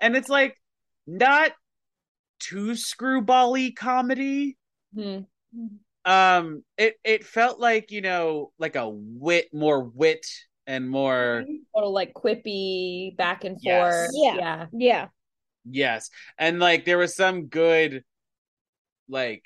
and 0.02 0.16
it's 0.16 0.30
like 0.30 0.56
not 1.06 1.52
too 2.40 2.72
screwbally 2.72 3.76
comedy. 3.76 4.58
Hmm. 4.94 5.20
um 6.06 6.64
it 6.78 6.96
it 7.04 7.26
felt 7.26 7.60
like 7.60 7.92
you 7.92 8.02
know 8.02 8.52
like 8.58 8.76
a 8.76 8.88
wit 8.90 9.50
more 9.54 9.84
wit 9.84 10.26
and 10.66 10.90
more 10.90 11.46
little 11.76 11.92
like 11.94 12.14
quippy 12.14 13.16
back 13.18 13.44
and 13.44 13.62
Yes. 13.62 13.84
forth. 13.98 14.12
Yeah. 14.14 14.36
yeah. 14.38 14.66
Yeah. 14.74 15.08
Yes. 15.70 16.10
And 16.38 16.60
like 16.60 16.86
there 16.86 16.98
was 16.98 17.16
some 17.16 17.46
good 17.48 18.04
like 19.10 19.44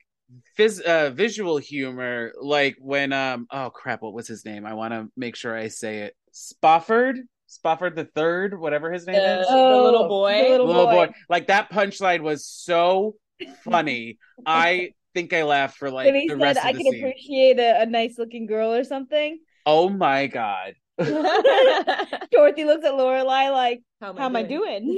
phys- 0.58 0.82
uh, 0.82 1.12
visual 1.12 1.58
humor 1.58 2.32
like 2.42 2.76
when 2.80 3.14
um 3.14 3.48
oh 3.52 3.70
crap 3.70 4.02
what 4.02 4.14
was 4.14 4.28
his 4.28 4.46
name? 4.46 4.66
I 4.66 4.74
want 4.74 4.94
to 4.94 5.08
make 5.16 5.36
sure 5.36 5.56
i 5.56 5.68
say 5.68 6.00
it. 6.00 6.16
Spofford? 6.32 7.20
Spofford 7.48 7.96
the 7.96 8.06
third 8.06 8.58
whatever 8.58 8.92
his 8.92 9.06
name 9.06 9.16
The- 9.18 9.42
is? 9.42 9.48
The 9.48 9.56
little 9.56 10.08
boy. 10.08 10.44
the 10.44 10.50
little, 10.50 10.68
little 10.68 10.86
boy. 10.86 11.08
boy. 11.08 11.14
Like 11.30 11.48
that 11.48 11.70
punchline 11.72 12.22
was 12.22 12.46
so 12.46 13.16
funny. 13.64 14.18
I 14.46 14.92
think 15.14 15.34
i 15.34 15.44
laughed 15.44 15.78
for 15.78 15.92
like 15.92 16.06
when 16.06 16.16
he 16.16 16.28
the 16.30 16.36
said, 16.36 16.42
rest 16.42 16.60
"I 16.66 16.70
of 16.70 16.78
the 16.78 16.84
can 16.84 16.92
scene. 16.94 17.04
appreciate 17.04 17.60
a, 17.60 17.82
a 17.82 17.86
nice 17.86 18.18
looking 18.18 18.46
girl" 18.46 18.74
or 18.74 18.84
something. 18.86 19.40
oh 19.66 19.90
my 19.90 20.28
god 20.28 20.74
Dorothy 22.32 22.66
looks 22.66 22.86
at 22.86 22.96
Lorelei 22.96 23.50
like, 23.50 23.82
How 24.00 24.14
"How 24.14 24.26
am 24.26 24.36
I 24.36 24.44
doing?" 24.44 24.98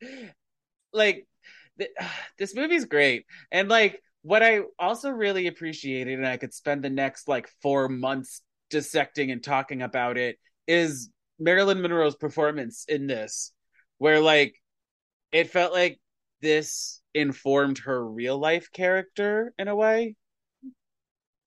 like 0.92 1.26
th- 1.78 1.90
this 2.38 2.54
movie's 2.54 2.84
great. 2.84 3.26
And 3.50 3.68
like 3.68 4.00
what 4.22 4.42
i 4.42 4.60
also 4.78 5.08
really 5.08 5.46
appreciated 5.46 6.18
and 6.18 6.28
i 6.28 6.36
could 6.36 6.52
spend 6.52 6.82
the 6.82 6.90
next 6.90 7.26
like 7.26 7.48
four 7.62 7.88
months 7.88 8.42
dissecting 8.68 9.30
and 9.30 9.42
talking 9.42 9.80
about 9.80 10.18
it 10.18 10.36
is 10.66 11.08
marilyn 11.38 11.80
monroe's 11.80 12.16
performance 12.16 12.84
in 12.86 13.06
this 13.06 13.50
where 13.96 14.20
like 14.20 14.60
it 15.32 15.48
felt 15.48 15.72
like 15.72 15.98
this 16.40 17.00
informed 17.14 17.78
her 17.78 18.06
real 18.06 18.38
life 18.38 18.70
character 18.72 19.52
in 19.58 19.68
a 19.68 19.76
way. 19.76 20.16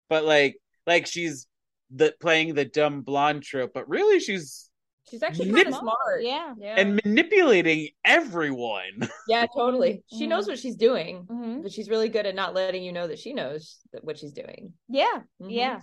But 0.09 0.23
like 0.23 0.57
like 0.85 1.07
she's 1.07 1.47
the 1.95 2.13
playing 2.19 2.53
the 2.55 2.65
dumb 2.65 3.01
blonde 3.01 3.43
trope 3.43 3.71
but 3.73 3.87
really 3.89 4.19
she's 4.19 4.69
She's 5.09 5.21
actually 5.21 5.51
Nip- 5.51 5.65
kind 5.65 5.75
of 5.75 5.81
smart. 5.81 6.21
Yeah. 6.23 6.53
Yeah. 6.57 6.75
and 6.77 6.99
manipulating 7.03 7.89
everyone 8.05 9.09
yeah, 9.27 9.45
totally. 9.53 10.01
She 10.07 10.25
Mhm. 10.25 10.29
knows 10.29 10.47
what 10.47 10.57
she's 10.57 10.77
doing, 10.77 11.25
Mhm. 11.29 11.61
but 11.61 11.71
she's 11.73 11.89
really 11.89 12.07
good 12.09 12.25
at 12.25 12.33
not 12.35 12.53
letting 12.53 12.83
you 12.83 12.93
know 12.93 13.05
that 13.07 13.19
she 13.19 13.33
knows 13.33 13.79
that 13.91 14.03
what 14.03 14.17
she's 14.17 14.31
doing. 14.31 14.73
Yeah. 14.87 15.21
Mhm. 15.41 15.51
Yeah. 15.51 15.81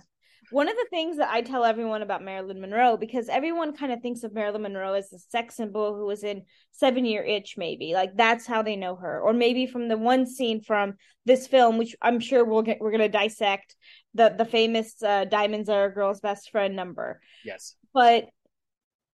One 0.51 0.67
of 0.67 0.75
the 0.75 0.87
things 0.89 1.17
that 1.17 1.29
I 1.29 1.41
tell 1.41 1.63
everyone 1.63 2.01
about 2.01 2.23
Marilyn 2.23 2.59
Monroe, 2.59 2.97
because 2.97 3.29
everyone 3.29 3.75
kind 3.75 3.91
of 3.91 4.01
thinks 4.01 4.23
of 4.23 4.33
Marilyn 4.33 4.63
Monroe 4.63 4.93
as 4.93 5.09
the 5.09 5.17
sex 5.17 5.55
symbol 5.55 5.95
who 5.95 6.05
was 6.05 6.23
in 6.23 6.43
Seven 6.71 7.05
Year 7.05 7.23
Itch, 7.23 7.55
maybe 7.57 7.93
like 7.93 8.15
that's 8.15 8.45
how 8.45 8.61
they 8.61 8.75
know 8.75 8.97
her, 8.97 9.21
or 9.21 9.31
maybe 9.33 9.65
from 9.65 9.87
the 9.87 9.97
one 9.97 10.25
scene 10.25 10.61
from 10.61 10.95
this 11.25 11.47
film, 11.47 11.77
which 11.77 11.95
I'm 12.01 12.19
sure 12.19 12.43
we'll 12.43 12.63
get, 12.63 12.79
we're 12.81 12.91
gonna 12.91 13.09
dissect 13.09 13.75
the 14.13 14.33
the 14.37 14.45
famous 14.45 15.01
uh, 15.01 15.25
"Diamonds 15.25 15.69
Are 15.69 15.85
a 15.85 15.93
Girl's 15.93 16.19
Best 16.19 16.51
Friend" 16.51 16.75
number. 16.75 17.21
yes 17.45 17.75
But 17.93 18.25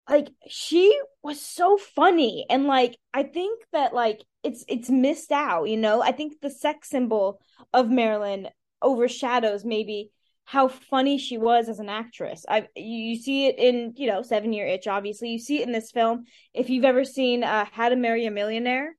like 0.08 0.28
she 0.48 0.98
was 1.22 1.40
so 1.40 1.76
funny, 1.76 2.46
and 2.48 2.64
like 2.64 2.96
I 3.12 3.24
think 3.24 3.62
that 3.72 3.92
like 3.92 4.22
it's 4.42 4.64
it's 4.68 4.88
missed 4.88 5.32
out, 5.32 5.64
you 5.64 5.76
know. 5.76 6.00
I 6.00 6.12
think 6.12 6.40
the 6.40 6.50
sex 6.50 6.88
symbol 6.88 7.40
of 7.72 7.90
Marilyn 7.90 8.48
overshadows 8.80 9.64
maybe 9.64 10.10
how 10.48 10.68
funny 10.68 11.18
she 11.18 11.38
was 11.38 11.68
as 11.68 11.80
an 11.80 11.88
actress. 11.88 12.44
I 12.48 12.68
you 12.76 13.16
see 13.16 13.46
it 13.48 13.58
in 13.58 13.92
you 13.96 14.06
know 14.06 14.22
Seven 14.22 14.52
Year 14.52 14.66
Itch. 14.66 14.86
Obviously, 14.86 15.30
you 15.30 15.38
see 15.38 15.60
it 15.60 15.66
in 15.66 15.72
this 15.72 15.90
film. 15.90 16.24
If 16.54 16.70
you've 16.70 16.84
ever 16.84 17.04
seen 17.04 17.42
uh, 17.44 17.66
How 17.70 17.88
to 17.88 17.96
Marry 17.96 18.26
a 18.26 18.30
Millionaire, 18.30 18.94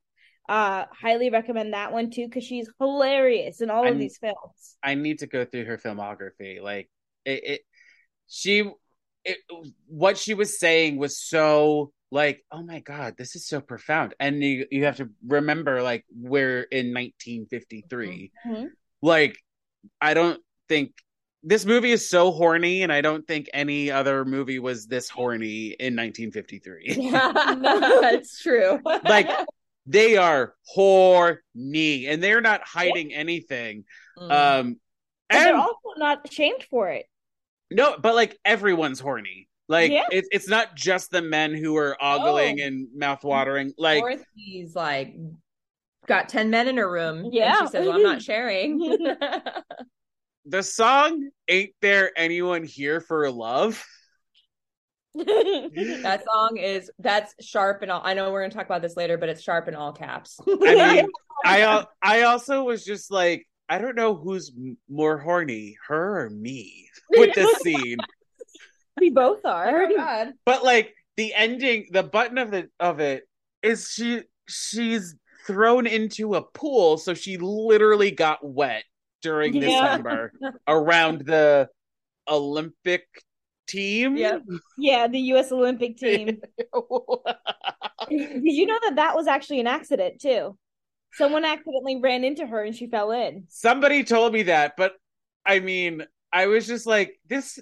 uh, 0.50 0.86
highly 0.92 1.30
recommend 1.30 1.74
that 1.74 1.94
one 1.94 2.12
too 2.12 2.25
because 2.27 2.44
she's 2.44 2.70
hilarious 2.80 3.62
in 3.62 3.70
all 3.70 3.84
of 3.84 3.88
I'm- 3.88 3.98
these 3.98 4.18
films. 4.18 4.75
I 4.84 4.96
need 4.96 5.20
to 5.20 5.27
go 5.27 5.46
through 5.46 5.66
her 5.66 5.77
filmography. 5.77 6.62
Like 6.62 6.89
it, 7.25 7.44
it 7.46 7.62
she, 8.27 8.70
it, 9.24 9.38
what 9.88 10.18
she 10.18 10.34
was 10.34 10.60
saying 10.60 10.98
was 10.98 11.18
so 11.18 11.92
like, 12.12 12.44
oh 12.51 12.62
my 12.62 12.80
god, 12.82 13.16
this 13.18 13.36
is 13.38 13.48
so 13.48 13.62
profound. 13.62 14.16
And 14.20 14.44
you 14.44 14.66
you 14.70 14.84
have 14.84 14.98
to 14.98 15.10
remember, 15.25 15.82
like, 15.82 16.04
we're 16.13 16.62
in 16.62 16.94
1953. 16.94 18.32
Mhm. 18.46 18.68
Like, 19.01 19.38
I 20.01 20.13
don't 20.13 20.42
think 20.70 20.92
this 21.48 21.66
movie 21.66 21.92
is 21.92 22.10
so 22.10 22.32
horny, 22.32 22.84
and 22.84 22.92
I 22.92 23.00
don't 23.01 23.25
think 23.25 23.50
any 23.54 23.89
other 23.89 24.25
movie 24.25 24.60
was 24.60 24.86
this 24.88 25.10
horny 25.10 25.68
in 25.80 25.96
1953. 25.96 26.96
Yeah, 26.98 27.32
it's 28.13 28.42
true. 28.42 28.80
Like, 28.84 29.30
they 29.86 30.18
are 30.18 30.54
horny, 30.66 32.08
and 32.08 32.22
they're 32.22 32.42
not 32.42 32.62
hiding 32.66 33.13
anything. 33.13 33.86
Mm. 34.18 34.32
Um, 34.60 34.80
But 35.30 35.39
they're 35.39 35.56
also 35.56 35.77
not 35.98 36.27
ashamed 36.30 36.66
for 36.70 36.89
it. 36.89 37.06
No, 37.72 37.98
but 37.98 38.13
like 38.16 38.38
everyone's 38.44 39.00
horny. 39.00 39.48
Like 39.70 39.92
Yeah. 39.92 40.06
it's 40.12 40.27
it's 40.32 40.48
not 40.48 40.75
just 40.75 41.12
the 41.12 41.22
men 41.22 41.54
who 41.54 41.75
are 41.77 41.98
ogling 42.01 42.58
No. 42.58 42.63
and 42.66 42.88
mouth 42.96 43.24
watering. 43.24 43.74
Like 43.77 44.00
Dorothy's 44.01 44.74
like 44.75 45.16
got 46.08 46.30
10 46.30 46.50
men 46.50 46.68
in 46.70 46.77
her 46.77 46.89
room. 46.89 47.25
and 47.25 47.34
Yeah. 47.34 47.60
she 47.62 47.68
says, 47.68 47.86
Well, 47.86 47.96
I'm 47.98 48.04
not 48.04 48.22
sharing. 48.22 48.80
the 50.48 50.63
song 50.63 51.30
"Ain't 51.48 51.74
There 51.82 52.12
Anyone 52.18 52.63
Here 52.63 53.01
for 53.01 53.30
Love." 53.30 53.84
that 55.16 56.24
song 56.32 56.58
is 56.58 56.92
that's 57.00 57.34
sharp 57.44 57.82
and 57.82 57.92
all. 57.92 58.01
I 58.04 58.13
know 58.13 58.32
we're 58.32 58.42
gonna 58.42 58.54
talk 58.54 58.66
about 58.66 58.82
this 58.82 58.96
later, 58.96 59.18
but 59.18 59.30
it's 59.30 59.42
sharp 59.42 59.68
in 59.68 59.75
all 59.75 59.92
caps. 59.92 60.39
I 60.48 60.54
mean, 60.96 61.08
I 61.46 61.86
I 62.01 62.22
also 62.24 62.63
was 62.63 62.86
just 62.86 63.12
like, 63.12 63.48
I 63.68 63.80
don't 63.80 63.96
know 63.96 64.16
who's 64.16 64.51
more 64.89 65.18
horny, 65.18 65.77
her 65.88 66.25
or 66.25 66.30
me, 66.30 66.89
with 67.10 67.34
this 67.34 67.58
scene. 67.62 67.98
we 69.00 69.10
both 69.10 69.44
are. 69.44 69.84
Oh, 69.84 69.96
God. 69.98 70.34
But 70.46 70.63
like 70.63 70.94
the 71.16 71.34
ending, 71.34 71.88
the 71.92 72.04
button 72.04 72.38
of 72.38 72.51
the 72.51 72.70
of 72.80 73.00
it 73.00 73.24
is 73.63 73.89
she 73.89 74.22
she's 74.48 75.16
thrown 75.48 75.88
into 75.88 76.36
a 76.36 76.42
pool, 76.44 76.98
so 76.98 77.13
she 77.13 77.38
literally 77.38 78.12
got 78.12 78.46
wet 78.46 78.84
during 79.22 79.54
Yeah. 79.54 79.98
number 79.98 80.32
around 80.68 81.22
the 81.26 81.70
Olympic 82.28 83.08
team. 83.68 84.18
Yep. 84.18 84.42
Yeah, 84.78 85.08
the 85.08 85.20
U.S. 85.20 85.52
Olympic 85.52 85.98
team. 85.98 86.42
Did 88.10 88.42
you 88.44 88.66
know 88.66 88.78
that 88.84 88.96
that 88.96 89.16
was 89.16 89.28
actually 89.28 89.60
an 89.60 89.68
accident 89.68 90.22
too? 90.22 90.58
Someone 91.14 91.46
accidentally 91.46 92.00
ran 92.00 92.24
into 92.24 92.46
her 92.46 92.64
and 92.64 92.76
she 92.76 92.88
fell 92.88 93.12
in. 93.12 93.46
Somebody 93.50 94.04
told 94.04 94.34
me 94.34 94.44
that, 94.44 94.76
but 94.78 94.94
I 95.46 95.60
mean, 95.60 96.06
I 96.32 96.48
was 96.48 96.68
just 96.68 96.86
like, 96.86 97.20
this. 97.28 97.60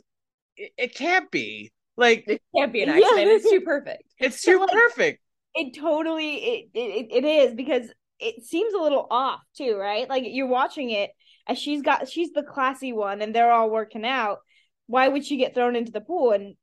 It, 0.57 0.71
it 0.77 0.95
can't 0.95 1.29
be 1.31 1.71
like 1.97 2.25
It 2.27 2.41
can't 2.55 2.71
be 2.73 2.81
an 2.81 2.89
Yeah. 2.89 2.95
accident. 3.05 3.27
It's 3.27 3.49
too 3.49 3.61
perfect. 3.61 4.03
it's 4.19 4.41
So, 4.41 4.51
too 4.51 4.59
like, 4.59 4.69
perfect. 4.71 5.21
It 5.53 5.75
totally 5.79 6.35
it, 6.35 6.69
it 6.73 7.07
it 7.11 7.25
is 7.25 7.53
because 7.55 7.89
it 8.19 8.43
seems 8.43 8.73
a 8.73 8.77
little 8.81 9.07
off 9.09 9.41
too, 9.55 9.75
right? 9.77 10.09
Like 10.09 10.23
you're 10.25 10.47
watching 10.47 10.89
it 10.91 11.11
and 11.47 11.57
she's 11.57 11.81
got 11.81 12.07
she's 12.09 12.31
the 12.31 12.43
classy 12.43 12.93
one 12.93 13.21
and 13.21 13.33
they're 13.35 13.51
all 13.51 13.69
working 13.69 14.05
out. 14.05 14.39
Why 14.87 15.07
would 15.07 15.25
she 15.25 15.37
get 15.37 15.53
thrown 15.55 15.75
into 15.75 15.91
the 15.91 16.01
pool 16.01 16.31
and 16.31 16.55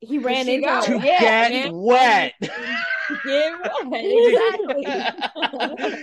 he 0.00 0.18
ran 0.18 0.46
she 0.46 0.54
into 0.56 0.66
got 0.66 0.86
her? 0.86 0.98
To 0.98 1.06
Yeah. 1.06 1.48
get 1.48 1.64
man. 1.64 1.70
wet. 1.74 2.32
Yeah, 3.26 3.56
exactly. 3.92 4.86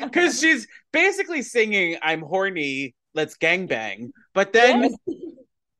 Because 0.03 0.39
she's 0.39 0.67
basically 0.93 1.41
singing 1.41 1.97
"I'm 2.01 2.21
horny, 2.21 2.95
let's 3.13 3.37
gangbang," 3.37 4.11
but 4.33 4.53
then 4.53 4.95
Yes. 5.05 5.17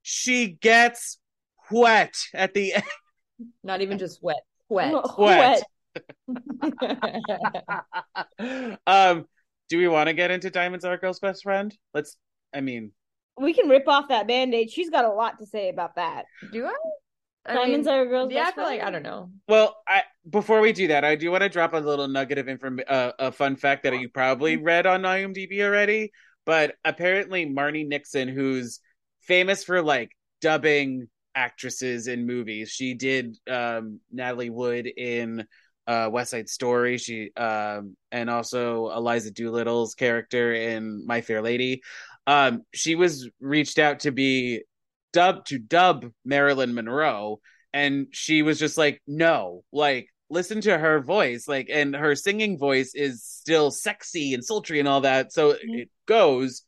she 0.01 0.47
gets 0.47 1.19
wet 1.69 2.15
at 2.33 2.53
the 2.53 2.73
end. 2.73 2.83
Not 3.63 3.81
even 3.81 3.97
just 3.97 4.21
wet. 4.21 4.41
Wet. 4.69 4.93
Wet. 5.17 5.63
um, 8.87 9.25
do 9.71 9.77
we 9.77 9.87
want 9.87 10.07
to 10.07 10.13
get 10.13 10.31
into 10.31 10.49
Diamonds 10.49 10.83
Are 10.83 10.91
a 10.91 10.97
Girl's 10.97 11.19
Best 11.19 11.43
Friend? 11.43 11.73
Let's. 11.93 12.17
I 12.53 12.59
mean, 12.59 12.91
We 13.37 13.53
can 13.53 13.69
rip 13.69 13.87
off 13.87 14.09
that 14.09 14.27
band-aid. 14.27 14.69
She's 14.69 14.89
got 14.89 15.05
a 15.05 15.09
lot 15.13 15.39
to 15.39 15.45
say 15.45 15.69
about 15.69 15.95
that. 15.95 16.25
Do 16.51 16.65
I? 16.65 16.75
I 17.45 17.55
Diamonds 17.55 17.87
mean, 17.87 17.95
are 17.95 18.01
a 18.01 18.05
girl's 18.05 18.33
yeah, 18.33 18.41
I 18.41 18.43
best 18.43 18.55
feel 18.55 18.65
like. 18.65 18.81
I 18.81 18.91
don't 18.91 19.01
know. 19.01 19.31
well, 19.47 19.77
I 19.87 20.03
before 20.29 20.59
we 20.59 20.73
do 20.73 20.89
that, 20.89 21.05
I 21.05 21.15
do 21.15 21.31
want 21.31 21.43
to 21.43 21.49
drop 21.49 21.73
a 21.73 21.77
little 21.77 22.09
nugget 22.09 22.37
of 22.37 22.49
inform 22.49 22.81
uh, 22.85 23.13
a 23.17 23.31
fun 23.31 23.55
fact 23.55 23.83
that 23.83 23.97
you 23.97 24.09
probably 24.09 24.57
read 24.57 24.85
on 24.85 25.03
IMDb 25.03 25.61
already. 25.61 26.11
But 26.45 26.75
apparently, 26.83 27.45
Marni 27.45 27.87
Nixon, 27.87 28.27
who's 28.27 28.81
famous 29.21 29.63
for 29.63 29.81
like 29.81 30.11
dubbing 30.41 31.07
actresses 31.33 32.07
in 32.07 32.27
movies, 32.27 32.69
she 32.71 32.93
did 32.93 33.37
um, 33.49 34.01
Natalie 34.11 34.49
Wood 34.49 34.85
in 34.85 35.47
uh, 35.87 36.09
West 36.11 36.31
Side 36.31 36.49
Story. 36.49 36.97
She 36.97 37.31
um, 37.35 37.95
and 38.11 38.29
also 38.29 38.89
Eliza 38.91 39.31
Doolittle's 39.31 39.95
character 39.95 40.53
in 40.53 41.05
My 41.05 41.21
Fair 41.21 41.41
Lady. 41.41 41.81
Um, 42.27 42.61
she 42.73 42.95
was 42.95 43.29
reached 43.39 43.79
out 43.79 44.01
to 44.01 44.11
be 44.11 44.63
dubbed 45.13 45.47
to 45.47 45.57
dub 45.59 46.11
Marilyn 46.23 46.73
Monroe, 46.73 47.39
and 47.73 48.07
she 48.11 48.41
was 48.43 48.59
just 48.59 48.77
like, 48.77 49.01
no, 49.07 49.63
like 49.71 50.07
listen 50.29 50.61
to 50.61 50.77
her 50.77 51.01
voice, 51.01 51.47
like, 51.47 51.67
and 51.69 51.93
her 51.93 52.15
singing 52.15 52.57
voice 52.57 52.93
is 52.95 53.23
still 53.23 53.69
sexy 53.71 54.33
and 54.33 54.45
sultry 54.45 54.79
and 54.79 54.87
all 54.87 55.01
that, 55.01 55.33
so 55.33 55.53
Mhm. 55.53 55.57
it 55.81 55.89
goes. 56.05 56.63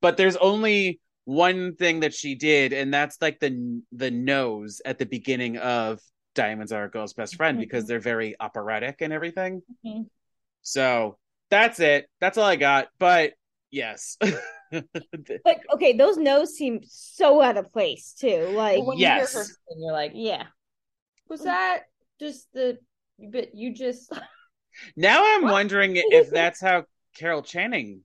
but 0.00 0.16
there's 0.18 0.36
only 0.36 1.00
one 1.24 1.74
thing 1.76 2.00
that 2.00 2.12
she 2.12 2.34
did, 2.34 2.72
and 2.74 2.92
that's 2.92 3.16
like 3.22 3.38
the 3.40 3.80
the 3.92 4.10
nose 4.10 4.82
at 4.84 4.98
the 4.98 5.06
beginning 5.06 5.56
of 5.58 6.00
Diamonds 6.34 6.72
Are 6.72 6.84
a 6.84 6.90
Girl's 6.90 7.14
Best 7.14 7.36
Friend 7.36 7.58
because 7.58 7.84
Mhm. 7.84 7.88
they're 7.88 8.00
very 8.00 8.34
operatic 8.40 9.00
and 9.00 9.12
everything. 9.12 9.62
Mhm. 9.84 10.08
So 10.62 11.18
that's 11.50 11.80
it. 11.80 12.08
That's 12.20 12.38
all 12.38 12.44
I 12.46 12.56
got. 12.56 12.88
But 12.98 13.34
yes. 13.70 14.16
But 15.44 15.60
okay, 15.72 15.96
those 15.96 16.16
no's 16.16 16.56
seem 16.56 16.80
so 16.84 17.40
out 17.40 17.56
of 17.56 17.72
place 17.72 18.12
too. 18.18 18.48
Like, 18.48 18.78
But 18.78 18.86
when 18.86 18.98
yes. 18.98 19.32
you 19.32 19.38
hear 19.38 19.42
her 19.42 19.44
sing, 19.44 19.56
you're 19.78 19.92
like, 19.92 20.12
yeah, 20.14 20.46
was 21.28 21.42
that 21.42 21.84
just 22.18 22.52
the 22.52 22.78
but 23.18 23.54
you 23.54 23.72
just 23.72 24.10
now 24.96 25.22
I'm 25.24 25.42
What? 25.42 25.52
wondering 25.52 25.92
if 25.96 26.30
that's 26.30 26.60
how 26.60 26.86
Carol 27.16 27.42
Channing 27.42 28.02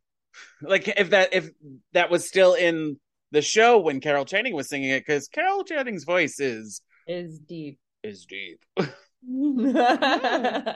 like 0.61 0.87
if 0.87 1.09
that 1.11 1.33
if 1.33 1.49
that 1.93 2.11
was 2.11 2.27
still 2.27 2.53
in 2.53 2.99
the 3.31 3.41
show 3.41 3.79
when 3.79 3.99
Carol 3.99 4.25
Channing 4.25 4.53
was 4.53 4.69
singing 4.69 4.91
it 4.91 4.99
because 4.99 5.27
Carol 5.27 5.63
Channing's 5.63 6.03
voice 6.03 6.39
is 6.39 6.81
is 7.07 7.39
deep. 7.39 7.79
Is 8.03 8.25
deep. 8.25 8.63
I 8.77 8.85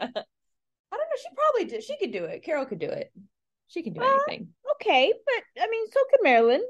don't 0.08 0.14
know. 0.14 1.18
She 1.18 1.30
probably 1.36 1.66
did. 1.66 1.84
She 1.84 1.98
could 1.98 2.12
do 2.12 2.26
it. 2.26 2.44
Carol 2.44 2.66
could 2.66 2.80
do 2.80 2.88
it. 2.90 3.12
She 3.68 3.82
can 3.84 3.94
do 3.94 4.02
Uh, 4.02 4.06
anything. 4.28 4.50
okay, 4.76 5.12
but 5.26 5.64
I 5.64 5.68
mean, 5.70 5.86
so 5.92 6.00
could 6.12 6.20
Marilyn, 6.24 6.64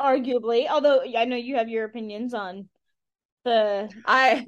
arguably. 0.00 0.68
Although 0.68 1.02
I 1.16 1.24
know 1.24 1.36
you 1.36 1.56
have 1.56 1.68
your 1.68 1.84
opinions 1.84 2.34
on 2.34 2.68
the. 3.44 3.90
I 4.06 4.46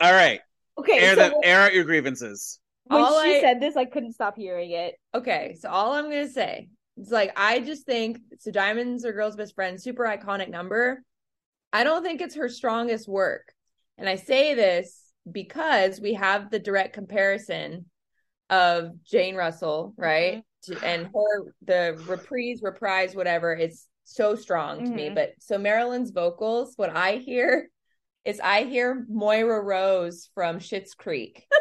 All 0.00 0.12
right, 0.12 0.40
Okay, 0.78 0.98
air 0.98 1.14
so 1.16 1.28
the 1.28 1.40
air 1.46 1.60
out 1.60 1.74
your 1.74 1.84
grievances. 1.84 2.58
when 2.84 3.02
all 3.02 3.22
she 3.22 3.36
I- 3.36 3.40
said 3.40 3.60
this, 3.60 3.76
I 3.76 3.84
couldn't 3.84 4.12
stop 4.12 4.36
hearing 4.36 4.70
it. 4.70 4.94
okay. 5.14 5.56
So 5.60 5.68
all 5.68 5.92
I'm 5.92 6.04
gonna 6.04 6.28
say 6.28 6.68
is 6.96 7.10
like 7.10 7.32
I 7.36 7.60
just 7.60 7.84
think 7.84 8.18
so. 8.38 8.50
Diamonds 8.50 9.04
are 9.04 9.12
girls' 9.12 9.36
best 9.36 9.54
friend. 9.54 9.80
Super 9.80 10.04
iconic 10.04 10.48
number. 10.48 11.02
I 11.72 11.84
don't 11.84 12.02
think 12.02 12.20
it's 12.22 12.36
her 12.36 12.48
strongest 12.48 13.06
work, 13.08 13.52
and 13.98 14.08
I 14.08 14.16
say 14.16 14.54
this 14.54 15.00
because 15.30 16.00
we 16.00 16.14
have 16.14 16.50
the 16.50 16.58
direct 16.58 16.94
comparison 16.94 17.86
of 18.50 19.02
Jane 19.04 19.34
Russell, 19.34 19.94
right? 19.96 20.42
To, 20.64 20.84
and 20.84 21.06
her 21.06 21.52
the 21.62 22.02
reprise, 22.06 22.60
reprise, 22.62 23.14
whatever. 23.14 23.54
It's 23.54 23.86
so 24.04 24.34
strong 24.34 24.84
to 24.84 24.90
me. 24.90 25.08
Mhm. 25.10 25.14
But 25.14 25.32
so 25.40 25.58
Marilyn's 25.58 26.10
vocals, 26.10 26.74
what 26.76 26.94
I 26.94 27.16
hear 27.16 27.70
is 28.24 28.40
I 28.40 28.64
hear 28.64 29.04
Moira 29.08 29.60
Rose 29.60 30.28
from 30.34 30.58
Schitt's 30.58 30.94
Creek. 30.94 31.46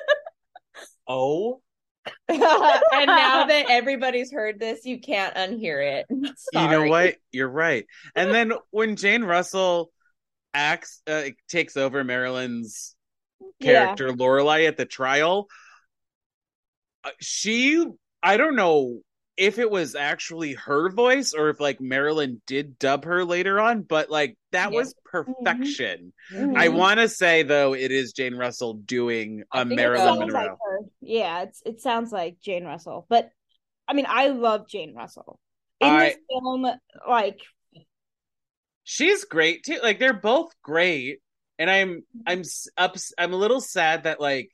Oh, 1.08 1.62
and 2.27 2.39
now 3.08 3.46
that 3.46 3.65
everybody's 3.70 4.32
heard 4.32 4.60
this, 4.60 4.86
you 4.86 5.00
can't 5.00 5.36
unhear 5.36 6.00
it. 6.00 6.06
you 6.10 6.68
know 6.68 6.88
what? 6.88 7.15
You're 7.32 7.48
right. 7.48 7.86
And 8.15 8.34
then 8.34 8.54
when 8.72 8.96
Jane 8.96 9.24
Russell 9.24 9.92
acts 10.56 11.02
uh, 11.08 11.24
takes 11.50 11.78
over 11.78 12.04
Marilyn's 12.04 12.96
character 13.62 14.12
Lorelei 14.14 14.64
at 14.66 14.78
the 14.78 14.86
trial, 14.86 15.48
uh, 17.04 17.10
she 17.20 17.86
I 18.24 18.38
don't 18.38 18.56
know 18.56 19.02
if 19.38 19.60
it 19.60 19.70
was 19.70 19.96
actually 19.96 20.54
her 20.54 20.90
voice 20.90 21.34
or 21.34 21.50
if 21.50 21.60
like 21.60 21.82
Marilyn 21.82 22.42
did 22.48 22.80
dub 22.80 23.04
her 23.04 23.26
later 23.26 23.60
on, 23.60 23.82
but 23.82 24.10
like 24.10 24.38
that 24.52 24.72
Yeah. 24.72 24.78
was 24.80 24.96
perfection. 25.04 26.14
Mhm. 26.32 26.58
I 26.58 26.70
want 26.70 27.02
to 27.02 27.10
say 27.10 27.44
though 27.44 27.74
it 27.76 27.92
is 27.92 28.14
Jane 28.14 28.36
Russell 28.36 28.76
doing 28.76 29.44
a 29.54 29.60
think 29.60 29.72
it 29.72 29.74
It 29.74 29.76
Marilyn 29.76 30.20
Monroe. 30.20 30.40
like. 30.42 30.90
Yeah, 31.02 31.42
it's 31.44 31.62
it 31.66 31.82
sounds 31.82 32.12
like 32.14 32.40
Jane 32.40 32.64
Russell. 32.64 33.06
But 33.10 33.30
I 33.88 33.94
mean, 33.94 34.06
I 34.08 34.30
love 34.30 34.68
Jane 34.70 34.96
Russell 34.96 35.38
in 35.82 35.90
I- 35.90 36.10
this 36.10 36.18
film. 36.30 36.66
Like, 37.08 37.42
She's 38.86 39.25
great 39.25 39.63
too. 39.63 39.80
Like 39.84 40.00
they're 40.00 40.13
both 40.13 40.54
great, 40.62 41.20
and 41.60 41.70
I'm 41.70 42.04
I'm 42.25 42.44
ups 42.77 43.12
I'm 43.17 43.34
a 43.34 43.38
little 43.38 43.60
sad 43.60 44.04
that 44.04 44.21
like 44.21 44.52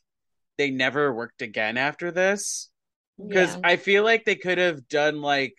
they 0.57 0.71
never 0.71 1.13
worked 1.13 1.41
again 1.41 1.77
after 1.77 2.11
this 2.11 2.69
because 3.27 3.55
Yeah. 3.55 3.61
I 3.63 3.75
feel 3.75 4.03
like 4.03 4.25
they 4.25 4.35
could 4.35 4.57
have 4.57 4.87
done 4.87 5.21
like 5.21 5.53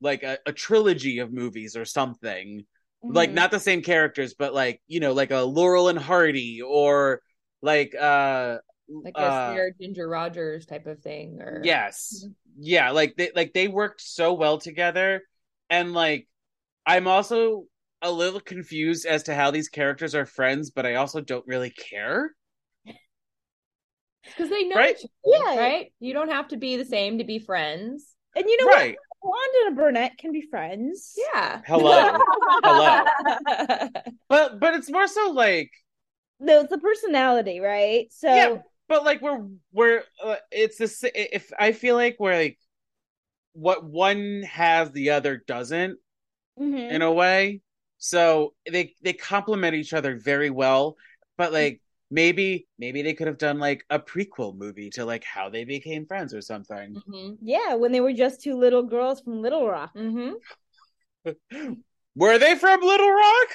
like 0.00 0.22
a, 0.24 0.38
a 0.46 0.52
trilogy 0.52 1.20
of 1.20 1.32
movies 1.32 1.76
or 1.76 1.84
something. 1.84 2.66
Like 3.08 3.30
mhm. 3.30 3.34
not 3.34 3.50
the 3.50 3.60
same 3.60 3.82
characters, 3.82 4.34
but 4.34 4.54
like 4.54 4.82
you 4.88 5.00
know, 5.00 5.12
like 5.12 5.30
a 5.30 5.40
Laurel 5.42 5.88
and 5.88 5.98
Hardy 5.98 6.62
or 6.62 7.20
like 7.62 7.94
uh 7.94 8.58
like 8.88 9.14
a 9.16 9.20
uh, 9.20 9.54
Sarah 9.54 9.72
Ginger 9.80 10.08
Rogers 10.08 10.66
type 10.66 10.86
of 10.86 11.00
thing, 11.00 11.40
or 11.40 11.60
Yes. 11.64 12.26
Yeah, 12.58 12.90
like 12.90 13.16
they 13.16 13.30
like 13.34 13.52
they 13.52 13.68
worked 13.68 14.00
so 14.00 14.34
well 14.34 14.58
together 14.58 15.22
and 15.70 15.92
like 15.92 16.28
I'm 16.86 17.06
also 17.06 17.66
a 18.02 18.10
little 18.12 18.40
confused 18.40 19.06
as 19.06 19.22
to 19.24 19.34
how 19.34 19.50
these 19.50 19.68
characters 19.68 20.14
are 20.14 20.26
friends, 20.26 20.70
but 20.70 20.86
I 20.86 20.96
also 20.96 21.20
don't 21.20 21.46
really 21.46 21.70
care. 21.70 22.34
because 24.26 24.48
they 24.50 24.64
know 24.64 24.76
Right? 24.76 24.96
each 24.98 25.04
other, 25.04 25.54
Yeah. 25.54 25.58
right? 25.60 25.92
You 26.00 26.14
don't 26.14 26.30
have 26.30 26.48
to 26.48 26.56
be 26.56 26.76
the 26.76 26.84
same 26.84 27.18
to 27.18 27.24
be 27.24 27.38
friends. 27.38 28.14
and 28.36 28.44
you 28.48 28.56
know 28.56 28.66
right. 28.66 28.96
what? 29.20 29.32
Blonde 29.32 29.54
and 29.66 29.72
a 29.72 29.80
brunette 29.80 30.18
can 30.18 30.32
be 30.32 30.42
friends. 30.42 31.14
Yeah. 31.32 31.62
Hello. 31.66 32.18
Hello. 32.64 33.04
But 34.28 34.58
but 34.60 34.74
it's 34.74 34.90
more 34.90 35.06
so 35.06 35.30
like 35.30 35.70
No, 36.40 36.60
it's 36.60 36.70
the 36.70 36.78
personality, 36.78 37.60
right? 37.60 38.06
So 38.12 38.28
Yeah. 38.34 38.58
but 38.88 39.04
like 39.04 39.22
we're 39.22 39.46
we're 39.72 40.02
uh, 40.22 40.36
it's 40.50 40.78
the 40.78 40.88
sa- 40.88 41.08
if 41.14 41.50
I 41.58 41.72
feel 41.72 41.94
like 41.94 42.16
we're 42.18 42.34
like 42.36 42.58
what 43.52 43.84
one 43.84 44.42
has 44.42 44.90
the 44.90 45.10
other 45.10 45.42
doesn't 45.46 45.98
mhm. 46.58 46.90
in 46.90 47.02
a 47.02 47.12
way. 47.12 47.60
So 48.04 48.52
they 48.70 48.94
they 49.02 49.14
complement 49.14 49.74
each 49.74 49.94
other 49.94 50.18
very 50.18 50.50
well, 50.50 50.98
but 51.38 51.54
like 51.54 51.80
maybe 52.10 52.66
maybe 52.78 53.00
they 53.00 53.14
could 53.14 53.28
have 53.28 53.38
done 53.38 53.58
like 53.58 53.82
a 53.88 53.98
prequel 53.98 54.54
movie 54.54 54.90
to 54.90 55.06
like 55.06 55.24
how 55.24 55.48
they 55.48 55.64
became 55.64 56.04
friends 56.04 56.34
or 56.34 56.42
something. 56.42 57.00
hmm 57.08 57.30
yeah, 57.40 57.72
when 57.72 57.92
they 57.92 58.02
were 58.02 58.12
just 58.12 58.42
two 58.42 58.56
little 58.56 58.82
girls 58.82 59.22
from 59.22 59.40
Little 59.40 59.66
Rock. 59.66 59.92
hmm 59.94 60.32
Were 62.14 62.38
they 62.38 62.56
from 62.56 62.82
Little 62.82 63.10
Rock? 63.10 63.48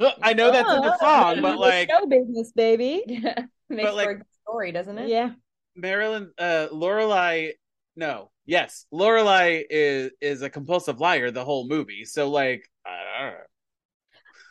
I 0.22 0.32
know 0.32 0.52
that's 0.52 0.70
in 0.72 0.80
the 0.80 0.96
Oh, 1.00 1.04
song, 1.04 1.42
but 1.42 1.58
like 1.58 1.90
show 1.90 2.06
business, 2.06 2.52
baby. 2.52 3.02
Yeah. 3.04 3.46
Makes 3.68 3.82
But, 3.82 3.94
like- 3.96 4.06
for 4.06 4.10
a 4.12 4.16
good 4.18 4.26
story, 4.44 4.70
doesn't 4.70 4.96
it? 4.96 5.08
Yeah. 5.08 5.30
Marilyn 5.74 6.30
uh 6.38 6.68
Lorelei 6.70 7.50
no, 7.96 8.30
yes, 8.46 8.86
Lorelei 8.92 9.62
is 9.68 10.12
is 10.20 10.42
a 10.42 10.50
compulsive 10.50 11.00
liar 11.00 11.30
the 11.32 11.44
whole 11.44 11.66
movie. 11.68 12.04
So 12.04 12.30
like 12.30 12.68
I 12.86 12.90
don't 13.22 13.32
know. 13.32 13.38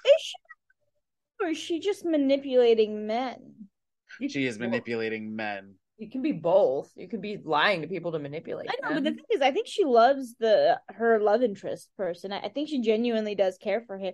Is 0.05 0.21
she 0.21 0.35
or 1.43 1.49
is 1.49 1.57
she 1.57 1.79
just 1.79 2.05
manipulating 2.05 3.05
men? 3.07 3.67
She 4.29 4.45
is 4.45 4.59
manipulating 4.59 5.35
men. 5.35 5.75
You 5.97 6.09
can 6.09 6.21
be 6.21 6.31
both. 6.31 6.91
You 6.95 7.07
can 7.07 7.21
be 7.21 7.37
lying 7.43 7.81
to 7.81 7.87
people 7.87 8.11
to 8.11 8.19
manipulate. 8.19 8.69
I 8.69 8.75
know, 8.81 8.95
but 8.95 9.03
the 9.03 9.11
thing 9.11 9.25
is, 9.31 9.41
I 9.41 9.51
think 9.51 9.67
she 9.67 9.85
loves 9.85 10.35
the 10.39 10.79
her 10.89 11.19
love 11.19 11.43
interest 11.43 11.89
person. 11.97 12.31
I, 12.31 12.41
I 12.41 12.49
think 12.49 12.69
she 12.69 12.81
genuinely 12.81 13.35
does 13.35 13.57
care 13.57 13.81
for 13.81 13.97
him. 13.97 14.13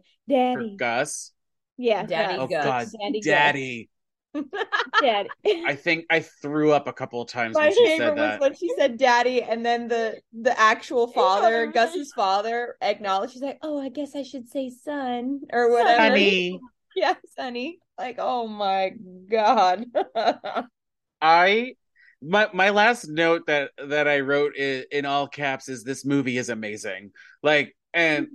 For 0.52 0.60
Daddy. 0.60 0.76
Gus. 0.78 1.32
Yeah. 1.78 2.06
Daddy 2.06 2.36
Oh 2.38 2.48
Gus. 2.48 2.63
Gus. 2.63 2.63
god. 2.63 2.92
Daddy 3.02 3.22
Gus. 3.22 3.26
Daddy. 3.26 3.89
Daddy. 5.02 5.30
I 5.65 5.76
think 5.76 6.06
I 6.10 6.20
threw 6.20 6.72
up 6.72 6.88
a 6.88 6.94
couple 6.94 7.22
of 7.22 7.30
times 7.30 7.56
My 7.56 7.65
when 7.65 7.72
she 7.72 7.86
favorite 7.86 7.98
said 7.98 8.18
was 8.18 8.18
that. 8.32 8.42
when 8.42 8.56
she 8.56 8.70
said 8.78 8.98
daddy 8.98 9.42
and 9.42 9.65
then 9.65 9.88
the 9.88 10.22
the 10.34 10.60
actual 10.60 11.08
father, 11.13 11.65
father. 11.65 11.72
Gus's 11.72 12.12
father, 12.13 12.76
acknowledged. 12.82 13.34
She's 13.34 13.42
like, 13.42 13.60
Oh, 13.62 13.80
I 13.80 13.89
guess 13.89 14.15
I 14.15 14.24
should 14.24 14.48
say 14.50 14.70
son 14.70 15.42
or 15.52 15.72
whatever. 15.72 16.02
Honey, 16.02 16.60
Yeah, 16.95 17.13
honey. 17.38 17.80
Like, 17.97 18.15
oh 18.19 18.47
my 18.47 18.93
god. 19.30 19.86
I 21.21 21.75
my 22.21 22.49
my 22.54 22.69
last 22.69 23.08
note 23.08 23.47
that 23.47 23.71
that 23.88 24.08
I 24.08 24.21
wrote 24.21 24.56
in, 24.56 24.86
in 24.91 25.06
all 25.06 25.28
caps 25.28 25.69
is 25.69 25.84
this 25.84 26.06
movie 26.06 26.38
is 26.38 26.49
amazing. 26.49 27.12
Like 27.43 27.75
and 27.93 28.28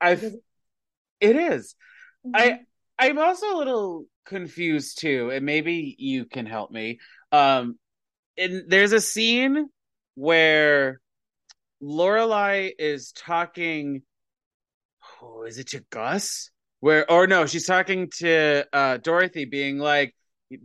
I 0.00 0.12
it 1.20 1.36
is. 1.36 1.74
Mm-hmm. 2.26 2.34
I 2.34 2.60
I'm 2.98 3.18
also 3.18 3.54
a 3.54 3.58
little 3.58 4.06
confused 4.24 5.00
too, 5.00 5.30
and 5.30 5.44
maybe 5.44 5.94
you 5.98 6.24
can 6.24 6.46
help 6.46 6.70
me. 6.70 7.00
Um, 7.32 7.78
and 8.38 8.64
there's 8.68 8.92
a 8.92 9.00
scene 9.00 9.68
where 10.14 11.00
Lorelei 11.80 12.70
is 12.78 13.12
talking. 13.12 14.02
Oh, 15.20 15.42
is 15.44 15.58
it 15.58 15.68
to 15.68 15.84
Gus? 15.90 16.50
Where 16.84 17.10
or 17.10 17.26
no, 17.26 17.46
she's 17.46 17.64
talking 17.66 18.10
to 18.18 18.66
uh 18.70 18.98
Dorothy, 18.98 19.46
being 19.46 19.78
like, 19.78 20.14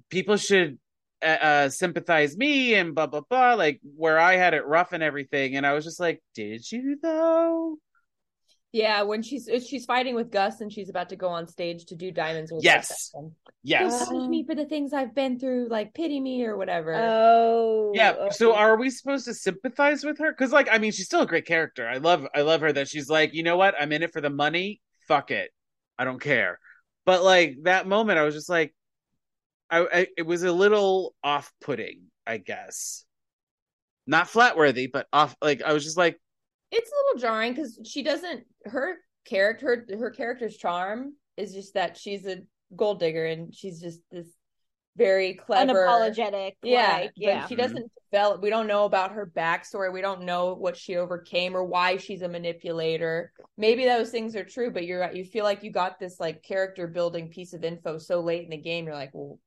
people 0.10 0.36
should 0.36 0.78
uh, 1.24 1.26
uh 1.26 1.70
sympathize 1.70 2.36
me 2.36 2.76
and 2.76 2.94
blah 2.94 3.08
blah 3.08 3.22
blah. 3.22 3.54
Like 3.54 3.80
where 3.96 4.20
I 4.20 4.36
had 4.36 4.54
it 4.54 4.66
rough 4.66 4.92
and 4.92 5.02
everything, 5.02 5.56
and 5.56 5.66
I 5.66 5.72
was 5.72 5.86
just 5.86 5.98
like, 5.98 6.22
did 6.36 6.70
you 6.70 6.98
though? 7.02 7.78
Yeah, 8.74 9.04
when 9.04 9.24
she's 9.24 9.50
she's 9.66 9.86
fighting 9.86 10.14
with 10.14 10.30
Gus 10.30 10.60
and 10.60 10.70
she's 10.70 10.90
about 10.90 11.08
to 11.08 11.16
go 11.16 11.30
on 11.30 11.48
stage 11.48 11.86
to 11.86 11.96
do 11.96 12.12
Diamonds. 12.12 12.52
Will 12.52 12.60
Yes. 12.62 13.14
Yes. 13.64 14.10
punish 14.10 14.28
me 14.28 14.44
for 14.44 14.56
the 14.56 14.66
things 14.66 14.92
I've 14.92 15.16
been 15.16 15.40
through, 15.40 15.70
like 15.70 15.94
pity 15.94 16.20
me 16.20 16.44
or 16.44 16.58
whatever. 16.58 16.96
Oh, 16.96 17.94
Yeah. 17.96 18.30
So 18.32 18.54
are 18.56 18.78
we 18.78 18.90
supposed 18.90 19.24
to 19.26 19.34
sympathize 19.34 20.04
with 20.04 20.20
her? 20.20 20.34
Because, 20.34 20.52
like, 20.52 20.68
I 20.70 20.80
mean, 20.80 20.92
she's 20.92 21.06
still 21.06 21.22
a 21.22 21.26
great 21.26 21.46
character. 21.46 21.88
I 21.88 21.98
love, 21.98 22.28
I 22.36 22.42
love 22.42 22.60
her 22.60 22.74
that 22.74 22.90
she's 22.90 23.10
like, 23.10 23.34
you 23.34 23.42
know 23.42 23.56
what? 23.56 23.74
I'm 23.80 23.94
in 23.94 24.04
it 24.04 24.12
for 24.12 24.20
the 24.20 24.30
money. 24.30 24.82
Fuck 25.08 25.32
it. 25.32 25.50
I 26.00 26.06
don't 26.06 26.22
care. 26.22 26.60
But 27.06 27.24
like 27.24 27.58
that 27.64 27.88
moment, 27.88 28.18
I 28.18 28.24
was 28.24 28.34
just 28.34 28.50
like, 28.50 28.74
I, 29.70 29.80
I 29.80 30.08
it 30.18 30.26
was 30.26 30.44
a 30.44 30.52
little 30.52 31.14
off-putting, 31.24 32.04
I 32.26 32.38
guess. 32.38 33.06
Not 34.08 34.28
flatworthy, 34.28 34.92
but 34.92 35.08
off. 35.14 35.36
Like 35.42 35.62
I 35.62 35.74
was 35.74 35.84
just 35.84 35.98
like, 35.98 36.20
it's 36.72 36.90
a 36.90 36.96
little 36.96 37.22
jarring 37.22 37.54
because 37.54 37.80
she 37.86 38.02
doesn't 38.02 38.46
her 38.66 38.96
character 39.26 39.86
her 39.92 40.12
character's 40.12 40.58
charm 40.58 41.14
is 41.38 41.54
just 41.54 41.74
that 41.74 41.98
she's 41.98 42.26
a 42.26 42.38
gold 42.76 43.00
digger 43.00 43.26
and 43.26 43.54
she's 43.54 43.80
just 43.80 44.00
this 44.12 44.28
very 45.00 45.34
clever 45.34 45.74
unapologetic. 45.74 46.52
yeah 46.62 46.92
like, 47.02 47.12
yeah. 47.16 47.48
she 47.48 47.56
doesn't 47.56 47.90
develop 48.12 48.42
we 48.42 48.50
don't 48.50 48.68
know 48.68 48.86
about 48.86 49.12
her 49.14 49.32
backstory 49.36 49.92
we 49.92 50.02
don't 50.02 50.22
know 50.24 50.54
what 50.54 50.76
she 50.78 50.98
overcame 50.98 51.56
or 51.56 51.64
why 51.64 51.98
she's 51.98 52.22
a 52.22 52.28
manipulator 52.28 53.32
maybe 53.58 53.86
those 53.86 54.10
things 54.12 54.36
are 54.36 54.44
true 54.44 54.70
but 54.72 54.86
you're 54.86 55.10
you 55.14 55.24
feel 55.24 55.44
like 55.46 55.64
you 55.64 55.72
got 55.72 56.00
this 56.00 56.20
like 56.20 56.44
character 56.44 56.86
building 56.88 57.30
piece 57.30 57.54
of 57.54 57.64
info 57.64 57.98
so 57.98 58.20
late 58.22 58.44
in 58.44 58.50
the 58.50 58.58
game 58.58 58.86
you're 58.86 58.94
like 58.94 59.12
well 59.14 59.40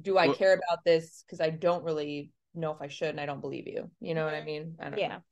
do 0.00 0.16
i 0.18 0.26
Well- 0.26 0.36
care 0.36 0.54
about 0.54 0.84
this 0.84 1.22
because 1.26 1.40
i 1.40 1.50
don't 1.50 1.84
really 1.84 2.30
know 2.54 2.72
if 2.72 2.80
i 2.80 2.88
should 2.88 3.08
and 3.10 3.20
i 3.20 3.26
don't 3.26 3.40
believe 3.40 3.66
you 3.66 3.90
you 4.00 4.14
know 4.14 4.24
what 4.24 4.34
i 4.34 4.42
mean 4.42 4.76
I 4.80 4.90
don't 4.90 4.98
Yeah. 4.98 5.08
know. 5.08 5.22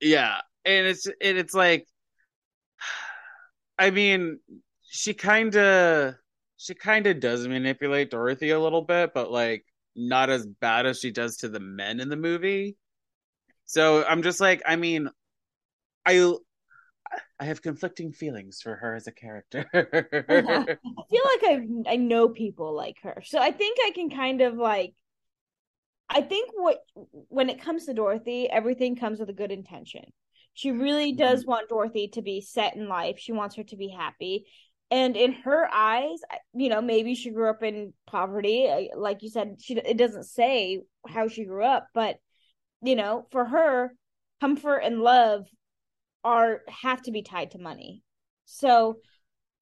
yeah, 0.00 0.40
and 0.64 0.86
it's 0.86 1.06
and 1.06 1.38
it's 1.38 1.54
like, 1.54 1.86
I 3.78 3.90
mean, 3.90 4.38
she 4.82 5.14
kind 5.14 5.54
of 5.56 6.14
she 6.62 6.74
kind 6.74 7.08
of 7.08 7.18
does 7.18 7.46
manipulate 7.48 8.10
Dorothy 8.10 8.50
a 8.50 8.60
little 8.60 8.82
bit, 8.82 9.12
but 9.12 9.32
like 9.32 9.64
not 9.96 10.30
as 10.30 10.46
bad 10.46 10.86
as 10.86 11.00
she 11.00 11.10
does 11.10 11.38
to 11.38 11.48
the 11.48 11.58
men 11.58 11.98
in 11.98 12.08
the 12.08 12.16
movie. 12.16 12.76
So 13.64 14.04
I'm 14.04 14.22
just 14.22 14.40
like, 14.40 14.62
I 14.64 14.76
mean, 14.76 15.08
I 16.06 16.34
I 17.40 17.44
have 17.46 17.62
conflicting 17.62 18.12
feelings 18.12 18.60
for 18.62 18.76
her 18.76 18.94
as 18.94 19.08
a 19.08 19.12
character. 19.12 19.68
I 19.74 20.76
feel 21.10 21.22
like 21.24 21.42
I 21.44 21.66
I 21.88 21.96
know 21.96 22.28
people 22.28 22.76
like 22.76 22.98
her, 23.02 23.22
so 23.24 23.40
I 23.40 23.50
think 23.50 23.78
I 23.84 23.90
can 23.90 24.10
kind 24.10 24.40
of 24.40 24.54
like. 24.54 24.94
I 26.14 26.20
think 26.20 26.50
what 26.54 26.78
when 27.28 27.48
it 27.48 27.62
comes 27.62 27.86
to 27.86 27.94
Dorothy, 27.94 28.48
everything 28.48 28.96
comes 28.96 29.18
with 29.18 29.30
a 29.30 29.34
good 29.34 29.50
intention. 29.50 30.04
She 30.54 30.70
really 30.70 31.12
mm-hmm. 31.12 31.22
does 31.22 31.46
want 31.46 31.70
Dorothy 31.70 32.08
to 32.08 32.22
be 32.22 32.40
set 32.40 32.76
in 32.76 32.86
life. 32.86 33.18
She 33.18 33.32
wants 33.32 33.56
her 33.56 33.64
to 33.64 33.76
be 33.76 33.88
happy. 33.88 34.46
And 34.92 35.16
in 35.16 35.32
her 35.32 35.66
eyes, 35.72 36.18
you 36.52 36.68
know, 36.68 36.82
maybe 36.82 37.14
she 37.14 37.30
grew 37.30 37.48
up 37.48 37.62
in 37.62 37.94
poverty. 38.06 38.90
Like 38.94 39.22
you 39.22 39.30
said, 39.30 39.56
she 39.58 39.74
it 39.74 39.96
doesn't 39.96 40.24
say 40.24 40.82
how 41.08 41.28
she 41.28 41.46
grew 41.46 41.64
up, 41.64 41.86
but 41.94 42.16
you 42.82 42.94
know, 42.94 43.26
for 43.30 43.46
her, 43.46 43.94
comfort 44.42 44.80
and 44.80 45.00
love 45.00 45.46
are 46.24 46.60
have 46.68 47.00
to 47.02 47.10
be 47.10 47.22
tied 47.22 47.52
to 47.52 47.58
money. 47.58 48.02
So, 48.44 48.98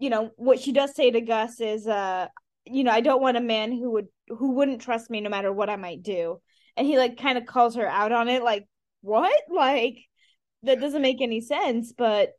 you 0.01 0.11
know, 0.11 0.33
what 0.37 0.59
she 0.59 0.73
does 0.73 0.97
say 0.97 1.13
to 1.13 1.21
Gus 1.21 1.61
is 1.61 1.87
uh 1.87 2.27
you 2.67 2.83
know, 2.83 2.91
I 2.91 3.01
don't 3.01 3.23
want 3.23 3.37
a 3.37 3.41
man 3.41 3.71
who 3.71 3.93
would 3.93 4.09
who 4.29 4.51
wouldn't 4.55 4.83
trust 4.83 5.11
me 5.11 5.21
no 5.21 5.31
matter 5.31 5.53
what 5.53 5.71
I 5.71 5.77
might 5.77 6.03
do. 6.03 6.41
And 6.77 6.89
he 6.89 6.99
like 6.99 7.19
kind 7.21 7.39
of 7.39 7.47
calls 7.47 7.77
her 7.77 7.87
out 7.87 8.11
on 8.11 8.29
it 8.29 8.43
like, 8.43 8.67
"What? 9.03 9.41
Like 9.49 9.99
that 10.65 10.81
doesn't 10.81 11.03
make 11.03 11.21
any 11.23 11.41
sense." 11.41 11.93
But 11.97 12.31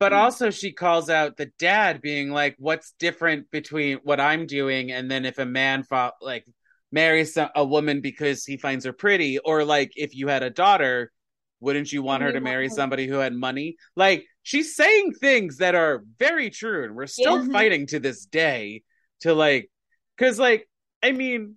but 0.00 0.10
mm. 0.12 0.16
also 0.16 0.50
she 0.50 0.72
calls 0.72 1.08
out 1.08 1.36
the 1.36 1.52
dad 1.58 2.00
being 2.00 2.30
like, 2.30 2.56
"What's 2.58 2.92
different 2.98 3.50
between 3.52 3.98
what 4.02 4.18
I'm 4.18 4.46
doing 4.46 4.90
and 4.90 5.08
then 5.10 5.24
if 5.24 5.38
a 5.38 5.46
man 5.46 5.84
fo- 5.84 6.12
like 6.20 6.44
marries 6.90 7.38
a 7.54 7.64
woman 7.64 8.00
because 8.00 8.44
he 8.44 8.56
finds 8.56 8.84
her 8.84 8.92
pretty, 8.92 9.38
or 9.38 9.64
like 9.64 9.92
if 9.94 10.16
you 10.16 10.26
had 10.26 10.42
a 10.42 10.50
daughter, 10.50 11.12
wouldn't 11.60 11.92
you 11.92 12.02
want 12.02 12.24
her 12.24 12.32
to 12.32 12.40
marry 12.40 12.68
somebody 12.68 13.06
who 13.06 13.14
had 13.16 13.32
money?" 13.34 13.76
Like 13.94 14.24
she's 14.42 14.74
saying 14.74 15.12
things 15.20 15.58
that 15.58 15.74
are 15.76 16.02
very 16.18 16.50
true, 16.50 16.82
and 16.84 16.96
we're 16.96 17.06
still 17.06 17.46
Yeah. 17.46 17.52
fighting 17.52 17.86
to 17.88 18.00
this 18.00 18.26
day 18.26 18.82
to 19.20 19.34
like, 19.34 19.70
because 20.16 20.38
like 20.38 20.68
I 21.02 21.12
mean, 21.12 21.56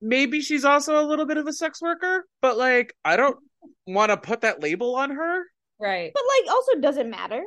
maybe 0.00 0.40
she's 0.40 0.64
also 0.64 1.02
a 1.02 1.06
little 1.06 1.26
bit 1.26 1.38
of 1.38 1.46
a 1.46 1.52
sex 1.52 1.80
worker, 1.80 2.26
but 2.42 2.58
like 2.58 2.94
I 3.04 3.16
don't 3.16 3.38
want 3.86 4.10
to 4.10 4.16
put 4.16 4.42
that 4.42 4.60
label 4.62 4.96
on 4.96 5.10
her. 5.10 5.44
right 5.78 6.10
but 6.14 6.22
like 6.34 6.50
also 6.54 6.80
doesn't 6.80 7.08
matter. 7.10 7.42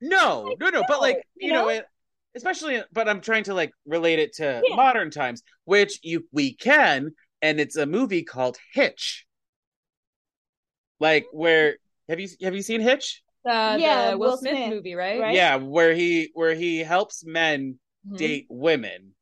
No, 0.00 0.54
no, 0.60 0.70
no. 0.70 0.82
But 0.86 1.00
like, 1.00 1.22
you 1.36 1.48
you 1.48 1.52
know, 1.52 1.62
know? 1.64 1.68
it, 1.68 1.84
especially, 2.34 2.82
but 2.92 3.08
I'm 3.08 3.20
trying 3.20 3.44
to 3.44 3.54
like 3.54 3.72
relate 3.86 4.18
it 4.18 4.34
to 4.34 4.62
Yeah. 4.66 4.76
modern 4.76 5.10
times, 5.10 5.42
which 5.64 5.98
you 6.02 6.26
we 6.32 6.54
can, 6.54 7.12
and 7.42 7.60
it's 7.60 7.76
a 7.76 7.86
movie 7.86 8.22
called 8.22 8.58
Hitch. 8.72 9.26
Like 10.98 11.26
where 11.32 11.76
have 12.08 12.20
you 12.20 12.28
have 12.42 12.54
you 12.54 12.62
seen 12.62 12.80
Hitch? 12.80 13.22
uh, 13.48 13.76
Yeah, 13.80 14.10
the 14.10 14.18
Will, 14.18 14.30
Will 14.30 14.36
Smith, 14.36 14.52
Smith, 14.52 14.70
movie, 14.70 14.94
right? 14.94 15.20
right? 15.20 15.34
Yeah, 15.34 15.56
where 15.56 15.94
he 15.94 16.30
where 16.34 16.54
he 16.54 16.78
helps 16.80 17.24
men 17.24 17.78
Mhm. 18.06 18.16
date 18.18 18.46
women, 18.48 19.14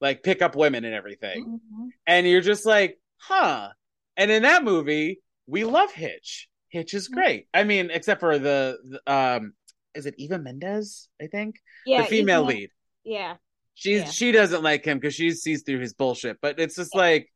like 0.00 0.22
pick 0.22 0.42
up 0.42 0.56
women 0.56 0.84
and 0.84 0.94
everything, 0.94 1.44
Mhm. 1.44 1.90
and 2.06 2.26
you're 2.26 2.40
just 2.40 2.66
like, 2.66 2.98
huh. 3.18 3.70
And 4.16 4.30
in 4.30 4.42
that 4.42 4.64
movie, 4.64 5.20
we 5.46 5.64
love 5.64 5.92
Hitch. 5.92 6.48
Hitch 6.70 6.92
is 6.92 7.08
great. 7.08 7.46
I 7.54 7.64
mean, 7.64 7.90
except 7.90 8.20
for 8.20 8.38
the, 8.38 8.78
the 8.84 9.12
um, 9.12 9.54
is 9.98 10.06
it 10.06 10.14
Eva 10.16 10.38
Mendes? 10.38 11.08
I 11.20 11.26
think 11.26 11.56
Yeah, 11.84 12.02
the 12.02 12.08
female 12.08 12.44
even- 12.44 12.56
lead. 12.56 12.70
Yeah. 13.04 13.36
she's 13.74 14.00
Yeah. 14.00 14.10
she 14.10 14.32
doesn't 14.32 14.62
like 14.62 14.84
him 14.84 14.98
because 14.98 15.14
she 15.14 15.30
sees 15.32 15.62
through 15.62 15.80
his 15.80 15.92
bullshit. 15.94 16.38
But 16.40 16.58
it's 16.58 16.76
just 16.76 16.94
like 16.94 17.30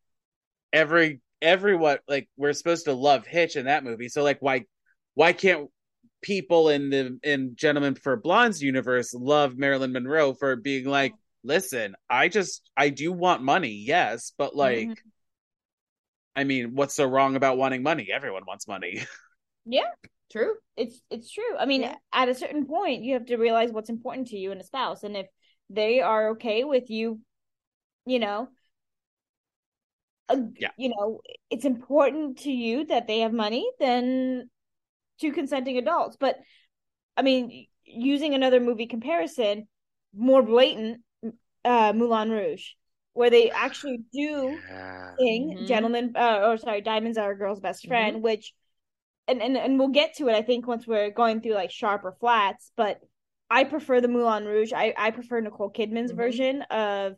every 0.72 1.20
everyone 1.42 1.98
like 2.08 2.28
we're 2.36 2.52
supposed 2.52 2.84
to 2.86 2.92
love 2.94 3.26
Hitch 3.26 3.56
in 3.56 3.66
that 3.66 3.84
movie. 3.84 4.08
So 4.08 4.22
like 4.22 4.38
why 4.40 4.64
why 5.14 5.32
can't 5.32 5.68
people 6.22 6.68
in 6.68 6.90
the 6.90 7.18
in 7.22 7.56
Gentlemen 7.56 7.94
for 7.96 8.16
Blondes 8.16 8.62
universe 8.62 9.12
love 9.12 9.56
Marilyn 9.58 9.92
Monroe 9.92 10.34
for 10.34 10.56
being 10.56 10.86
like, 10.86 11.12
listen, 11.44 11.94
I 12.08 12.28
just 12.28 12.70
I 12.76 12.88
do 12.90 13.12
want 13.12 13.42
money, 13.42 13.72
yes, 13.86 14.32
but 14.38 14.54
like 14.56 14.88
Mhm. 14.88 14.96
I 16.34 16.44
mean, 16.44 16.74
what's 16.74 16.94
so 16.94 17.04
wrong 17.06 17.36
about 17.36 17.58
wanting 17.58 17.82
money? 17.82 18.08
Everyone 18.12 18.44
wants 18.46 18.66
money. 18.68 19.02
True. 20.32 20.54
it's 20.76 21.00
it's 21.10 21.30
true. 21.30 21.56
I 21.58 21.66
mean, 21.66 21.82
Yeah. 21.82 21.96
at 22.12 22.28
a 22.28 22.34
certain 22.34 22.66
point, 22.66 23.02
you 23.04 23.14
have 23.14 23.26
to 23.26 23.36
realize 23.36 23.70
what's 23.70 23.90
important 23.90 24.28
to 24.28 24.36
you 24.36 24.50
and 24.50 24.60
a 24.60 24.64
spouse, 24.64 25.02
and 25.04 25.16
if 25.16 25.26
they 25.70 26.00
are 26.00 26.30
okay 26.30 26.64
with 26.64 26.90
you, 26.90 27.20
you 28.06 28.18
know, 28.18 28.48
uh, 30.28 30.36
Yeah. 30.56 30.70
you 30.76 30.88
know, 30.88 31.20
it's 31.50 31.64
important 31.64 32.38
to 32.38 32.50
you 32.50 32.86
that 32.86 33.06
they 33.06 33.20
have 33.20 33.32
money, 33.32 33.70
then 33.78 34.48
two 35.20 35.32
consenting 35.32 35.78
adults. 35.78 36.16
But 36.18 36.38
I 37.16 37.22
mean, 37.22 37.66
using 37.84 38.34
another 38.34 38.60
movie 38.60 38.86
comparison, 38.86 39.68
more 40.16 40.42
blatant, 40.42 41.02
uh, 41.64 41.92
Moulin 41.94 42.30
Rouge, 42.30 42.70
where 43.12 43.30
they 43.30 43.50
actually 43.54 44.00
do 44.12 44.58
Yeah. 44.68 45.14
thing, 45.18 45.58
Mhm. 45.60 45.66
gentlemen, 45.66 46.12
uh, 46.16 46.40
or 46.48 46.56
sorry, 46.56 46.80
diamonds 46.80 47.18
are 47.18 47.32
a 47.32 47.36
girl's 47.38 47.60
best 47.60 47.86
friend, 47.86 48.22
which, 48.22 48.54
and, 49.28 49.40
and 49.42 49.56
and 49.56 49.78
we'll 49.78 49.88
get 49.88 50.16
to 50.16 50.28
it. 50.28 50.34
I 50.34 50.42
think 50.42 50.66
once 50.66 50.86
we're 50.86 51.10
going 51.10 51.40
through 51.40 51.54
like 51.54 51.70
sharp 51.70 52.04
or 52.04 52.16
flats, 52.20 52.72
but 52.76 53.00
I 53.50 53.64
prefer 53.64 54.00
the 54.00 54.08
Moulin 54.08 54.44
Rouge. 54.46 54.72
I 54.72 54.94
I 54.96 55.10
prefer 55.10 55.40
Nicole 55.40 55.70
Kidman's 55.70 56.12
Mhm. 56.12 56.16
version 56.16 56.62
of 56.62 57.16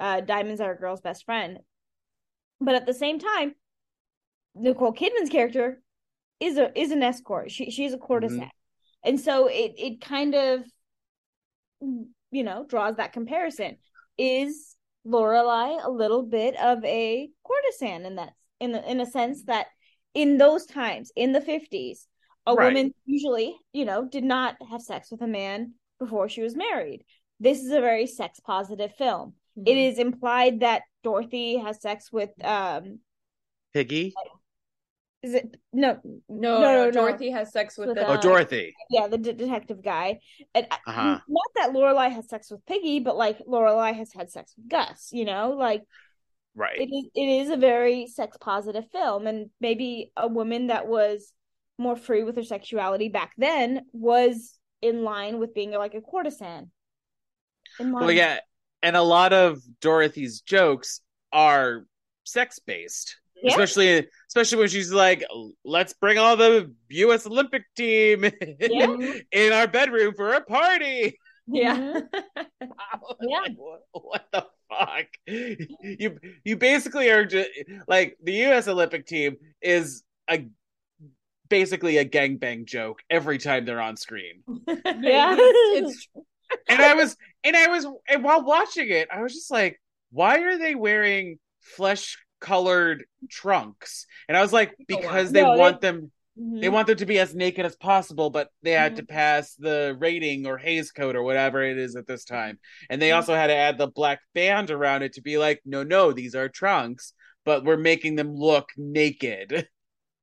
uh, 0.00 0.20
diamonds 0.22 0.60
are 0.60 0.72
a 0.72 0.78
girl's 0.78 1.00
best 1.00 1.24
friend. 1.24 1.58
But 2.60 2.74
at 2.74 2.86
the 2.86 2.94
same 2.94 3.18
time, 3.18 3.54
Nicole 4.54 4.92
Kidman's 4.92 5.30
character 5.30 5.82
is 6.40 6.58
a 6.58 6.76
is 6.78 6.90
an 6.90 7.02
escort. 7.02 7.50
She 7.50 7.70
she's 7.70 7.92
a 7.92 7.98
courtesan, 7.98 8.50
and 9.04 9.20
so 9.20 9.46
it 9.46 9.74
it 9.76 10.00
kind 10.00 10.34
of 10.34 10.64
you 12.30 12.42
know 12.44 12.64
draws 12.68 12.96
that 12.96 13.12
comparison. 13.12 13.76
Is 14.16 14.76
Lorelei 15.04 15.76
a 15.82 15.90
little 15.90 16.22
bit 16.22 16.56
of 16.56 16.84
a 16.84 17.28
courtesan 17.42 18.06
in 18.06 18.16
that 18.16 18.32
in 18.60 18.72
the, 18.72 18.90
in 18.90 19.00
a 19.00 19.06
sense 19.06 19.44
that 19.44 19.66
in 20.14 20.38
those 20.38 20.66
times 20.66 21.10
in 21.16 21.32
the 21.32 21.40
50s 21.40 22.06
a 22.46 22.54
Right. 22.54 22.66
woman 22.74 22.94
usually 23.06 23.56
you 23.72 23.84
know 23.84 24.04
did 24.04 24.24
not 24.24 24.56
have 24.70 24.82
sex 24.82 25.10
with 25.10 25.22
a 25.22 25.26
man 25.26 25.74
before 25.98 26.28
she 26.28 26.42
was 26.42 26.54
married 26.56 27.04
this 27.40 27.60
is 27.62 27.70
a 27.72 27.80
very 27.80 28.06
sex 28.06 28.40
positive 28.40 28.94
film 28.96 29.34
Mm-hmm. 29.56 29.68
it 29.68 29.76
is 29.76 29.98
implied 30.00 30.60
that 30.60 30.82
dorothy 31.04 31.58
has 31.58 31.80
sex 31.80 32.10
with 32.12 32.30
um 32.44 32.98
Piggy? 33.72 34.12
is 35.22 35.34
it 35.34 35.56
no 35.72 35.98
No, 36.04 36.14
No, 36.28 36.60
no, 36.60 36.60
no, 36.60 36.84
no. 36.86 36.90
Dorothy 36.90 37.30
has 37.30 37.52
sex 37.52 37.78
with 37.78 37.88
With, 37.88 37.96
the 37.98 38.06
Oh, 38.06 38.14
uh, 38.14 38.20
Dorothy. 38.20 38.74
yeah 38.90 39.06
the 39.06 39.16
de- 39.18 39.32
detective 39.32 39.80
guy 39.82 40.18
and 40.54 40.66
Uh-huh. 40.70 41.18
not 41.28 41.50
that 41.56 41.72
lorelei 41.72 42.08
has 42.08 42.28
sex 42.28 42.50
with 42.50 42.66
piggy 42.66 42.98
but 43.00 43.16
like 43.16 43.38
lorelei 43.46 43.92
has 43.92 44.12
had 44.12 44.30
sex 44.30 44.54
with 44.56 44.68
gus 44.68 45.10
you 45.12 45.24
know 45.24 45.50
like 45.56 45.82
Right. 46.56 46.78
it 46.80 46.84
is 46.94 47.04
it 47.14 47.26
is 47.42 47.50
a 47.50 47.56
very 47.56 48.06
sex 48.06 48.36
positive 48.40 48.84
film 48.92 49.26
and 49.26 49.50
maybe 49.60 50.12
a 50.16 50.28
woman 50.28 50.68
that 50.68 50.86
was 50.86 51.32
more 51.78 51.96
free 51.96 52.22
with 52.22 52.36
her 52.36 52.44
sexuality 52.44 53.08
back 53.08 53.32
then 53.36 53.86
was 53.92 54.56
in 54.80 55.02
line 55.02 55.38
with 55.38 55.54
being 55.54 55.72
like 55.72 55.94
a 55.94 56.00
courtesan. 56.00 56.70
Well, 57.80 58.12
yeah, 58.12 58.38
and 58.82 58.94
a 58.96 59.02
lot 59.02 59.32
of 59.32 59.60
Dorothy's 59.80 60.42
jokes 60.42 61.00
are 61.32 61.86
sex 62.24 62.60
based. 62.60 63.16
Yeah. 63.42 63.50
Especially, 63.50 64.06
especially 64.28 64.58
when 64.58 64.68
she's 64.68 64.92
like, 64.92 65.24
"Let's 65.64 65.92
bring 65.94 66.18
all 66.18 66.36
the 66.36 66.72
U.S. 66.90 67.26
Olympic 67.26 67.64
team 67.76 68.24
Yeah. 68.60 68.96
in 69.32 69.52
our 69.52 69.66
bedroom 69.66 70.14
for 70.14 70.34
a 70.34 70.40
party." 70.40 71.18
Yeah. 71.46 72.00
Yeah. 73.20 73.40
Like, 73.40 73.56
what, 73.56 73.80
what 73.92 74.24
the 74.32 74.46
fuck? 74.68 75.06
You 75.26 76.18
you 76.44 76.56
basically 76.56 77.10
are 77.10 77.24
just 77.24 77.48
like 77.86 78.16
the 78.22 78.32
U.S. 78.32 78.68
Olympic 78.68 79.06
team 79.06 79.36
is 79.60 80.02
a 80.28 80.46
basically 81.48 81.98
a 81.98 82.04
gangbang 82.04 82.64
joke 82.64 83.02
every 83.10 83.38
time 83.38 83.64
they're 83.64 83.80
on 83.80 83.96
screen. 83.96 84.42
Yeah. 85.00 85.36
it's, 85.38 86.08
it's 86.14 86.24
and 86.68 86.80
I 86.80 86.94
was 86.94 87.16
and 87.42 87.56
I 87.56 87.68
was 87.68 87.86
and 88.08 88.24
while 88.24 88.44
watching 88.44 88.90
it, 88.90 89.08
I 89.12 89.22
was 89.22 89.34
just 89.34 89.50
like, 89.50 89.80
why 90.10 90.38
are 90.40 90.58
they 90.58 90.74
wearing 90.74 91.38
flesh 91.60 92.18
colored 92.40 93.04
trunks? 93.30 94.06
And 94.28 94.36
I 94.36 94.42
was 94.42 94.52
like, 94.52 94.74
because 94.86 95.32
they 95.32 95.42
No, 95.42 95.54
they- 95.54 95.60
want 95.60 95.80
them 95.80 96.10
Mhm. 96.38 96.60
they 96.60 96.68
want 96.68 96.86
them 96.86 96.96
to 96.96 97.06
be 97.06 97.18
as 97.18 97.34
naked 97.34 97.64
as 97.64 97.76
possible, 97.76 98.30
but 98.30 98.50
they 98.62 98.72
had 98.72 98.92
Mhm. 98.92 98.96
to 98.96 99.02
pass 99.04 99.54
the 99.54 99.96
rating 99.98 100.46
or 100.46 100.58
Hays 100.58 100.90
code 100.92 101.16
or 101.16 101.22
whatever 101.22 101.62
it 101.62 101.78
is 101.78 101.96
at 101.96 102.06
this 102.06 102.24
time. 102.24 102.58
And 102.90 103.00
they 103.00 103.10
Mhm. 103.10 103.16
also 103.16 103.34
had 103.34 103.48
to 103.48 103.54
add 103.54 103.78
the 103.78 103.86
black 103.88 104.20
band 104.34 104.70
around 104.70 105.02
it 105.02 105.14
to 105.14 105.22
be 105.22 105.38
like, 105.38 105.60
no, 105.64 105.82
no, 105.82 106.12
these 106.12 106.34
are 106.34 106.48
trunks, 106.48 107.12
but 107.44 107.64
we're 107.64 107.76
making 107.76 108.16
them 108.16 108.34
look 108.34 108.70
naked. 108.76 109.68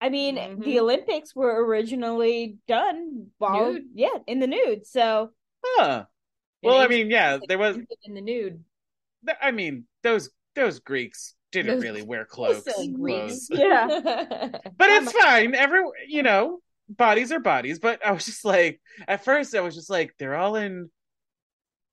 I 0.01 0.09
mean, 0.09 0.59
the 0.59 0.79
Olympics 0.79 1.35
were 1.35 1.63
originally 1.63 2.57
done 2.67 3.27
while, 3.37 3.73
Nude. 3.73 3.85
yeah, 3.93 4.17
in 4.27 4.39
the 4.39 4.47
nude. 4.47 4.87
So 4.87 5.31
Huh. 5.63 6.05
Well, 6.63 6.77
I 6.79 6.87
mean, 6.87 7.09
yeah, 7.11 7.37
there 7.47 7.57
was 7.57 7.77
in 8.03 8.13
the 8.15 8.21
nude. 8.21 8.63
I 9.41 9.51
mean, 9.51 9.85
those 10.03 10.29
those 10.55 10.79
Greeks 10.79 11.35
didn't 11.51 11.79
really 11.79 12.01
wear 12.03 12.25
clothes. 12.25 12.63
clothes. 12.63 13.47
yeah, 13.51 13.87
but 14.77 14.89
it's 14.89 15.11
fine. 15.11 15.55
Every 15.55 15.81
you 16.07 16.23
know, 16.23 16.59
bodies 16.89 17.31
are 17.31 17.39
bodies. 17.39 17.79
But 17.79 18.05
I 18.05 18.11
was 18.11 18.25
just 18.25 18.45
like, 18.45 18.79
at 19.07 19.23
first, 19.25 19.55
I 19.55 19.61
was 19.61 19.75
just 19.75 19.89
like, 19.89 20.13
they're 20.19 20.35
all 20.35 20.55
in 20.55 20.89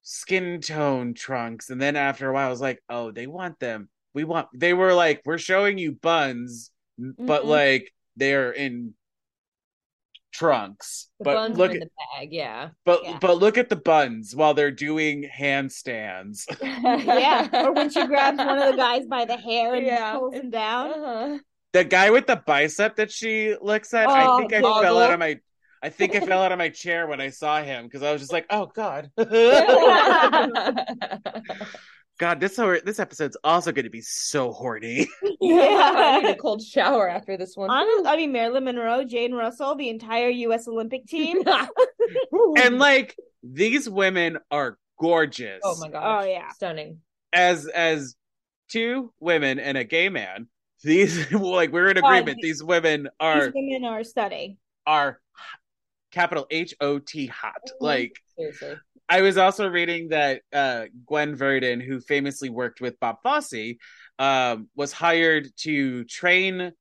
skin 0.03 0.61
tone 0.61 1.15
trunks, 1.15 1.71
and 1.71 1.81
then 1.81 1.97
after 1.97 2.29
a 2.29 2.33
while, 2.33 2.47
I 2.47 2.51
was 2.51 2.61
like, 2.61 2.83
oh, 2.89 3.11
they 3.11 3.27
want 3.27 3.59
them. 3.59 3.89
We 4.15 4.25
want. 4.25 4.49
They 4.55 4.75
were 4.75 4.95
like, 4.95 5.23
we're 5.25 5.39
showing 5.39 5.79
you 5.79 5.93
buns, 5.93 6.71
but 6.99 7.43
Mhm. 7.43 7.47
like 7.49 7.93
they're 8.17 8.51
in 8.53 8.95
trunks. 10.39 11.09
The 11.19 11.25
but 11.25 11.35
buns 11.35 11.59
look 11.59 11.71
are 11.73 11.75
in 11.77 11.83
at 11.83 11.89
the 11.89 12.19
bag, 12.21 12.33
yeah. 12.33 12.69
but 12.85 13.03
Yeah. 13.05 13.19
but 13.21 13.39
look 13.39 13.59
at 13.59 13.69
the 13.69 13.77
buns 13.77 14.35
while 14.37 14.55
they're 14.55 14.71
doing 14.71 15.29
handstands. 15.37 16.45
yeah. 16.63 17.49
Or 17.67 17.73
when 17.73 17.91
she 17.91 18.07
grabs 18.07 18.39
one 18.39 18.59
of 18.59 18.71
the 18.71 18.77
guys 18.77 19.07
by 19.07 19.25
the 19.25 19.37
hair 19.37 19.75
and 19.75 19.85
Yeah. 19.87 20.13
pulls 20.17 20.35
him 20.35 20.51
down. 20.51 20.91
Uh-huh. 20.93 21.39
the 21.73 21.85
guy 21.85 22.11
with 22.11 22.27
the 22.27 22.37
bicep 22.47 22.97
that 22.97 23.11
she 23.11 23.55
looks 23.61 23.93
at, 23.95 24.09
I 24.09 24.27
Oh, 24.27 24.39
think 24.39 24.53
I 24.55 24.61
Goggle. 24.61 24.83
fell 24.83 24.99
out 24.99 25.13
of 25.13 25.19
my 25.19 25.39
I 25.83 25.91
think 25.91 26.17
I 26.17 26.21
fell 26.21 26.43
out 26.43 26.51
of 26.51 26.59
my 26.59 26.71
chair 26.71 27.07
when 27.07 27.21
I 27.21 27.31
saw 27.31 27.63
him 27.63 27.85
because 27.85 28.03
I 28.03 28.11
was 28.11 28.21
just 28.21 28.33
like, 28.33 28.47
"Oh 28.51 28.67
God, 28.67 29.11
God, 32.19 32.41
this 32.41 32.57
this 32.57 32.99
episode's 32.99 33.37
also 33.45 33.73
going 33.73 33.85
to 33.85 33.91
be 33.91 34.01
so 34.01 34.53
horny." 34.53 35.09
I 35.25 35.37
Yeah. 35.41 36.21
need 36.23 36.31
a 36.31 36.37
cold 36.37 36.63
shower 36.63 37.09
after 37.09 37.37
this 37.37 37.57
one. 37.57 37.71
Honest, 37.71 38.07
I 38.07 38.17
mean, 38.17 38.33
Marilyn 38.33 38.65
Monroe, 38.65 39.05
Jane 39.05 39.33
Russell, 39.35 39.75
the 39.77 39.89
entire 39.89 40.29
U.S. 40.29 40.67
Olympic 40.69 41.07
team. 41.07 41.43
and 42.59 42.79
like 42.79 43.17
these 43.43 43.89
women 43.89 44.39
are 44.51 44.79
gorgeous. 45.01 45.61
oh 45.65 45.77
my 45.81 45.89
gosh. 45.89 46.25
Oh, 46.25 46.29
yeah. 46.29 46.51
Stunning. 46.53 46.99
As 47.33 47.67
as 47.69 48.17
two 48.69 49.13
women 49.21 49.59
and 49.59 49.79
a 49.79 49.85
gay 49.85 50.09
man, 50.09 50.49
these 50.83 51.31
like 51.33 51.73
we're 51.73 51.89
in 51.91 51.99
agreement. 51.99 52.39
these- 52.43 52.59
These 52.59 52.65
women 52.65 53.09
are 53.21 53.47
These 53.47 53.55
women 53.55 53.85
are 53.85 54.05
stunning. 54.05 54.57
are 54.87 55.21
capital 56.11 56.47
H 56.51 56.75
O 56.81 56.99
T 56.99 57.27
hot. 57.27 57.63
Mhm. 57.65 57.73
Like 57.81 58.21
Seriously. 58.37 58.77
I 59.09 59.23
was 59.23 59.39
also 59.39 59.69
reading 59.69 60.09
that 60.09 60.43
uh, 60.53 60.85
Gwen 61.07 61.35
Verdon, 61.35 61.81
who 61.81 62.01
famously 62.01 62.51
worked 62.51 62.81
with 62.81 63.01
Bob 63.01 63.17
Fosse, 63.23 63.77
um, 64.19 64.69
was 64.77 64.93
hired 64.93 65.49
to 65.59 66.05
train 66.05 66.73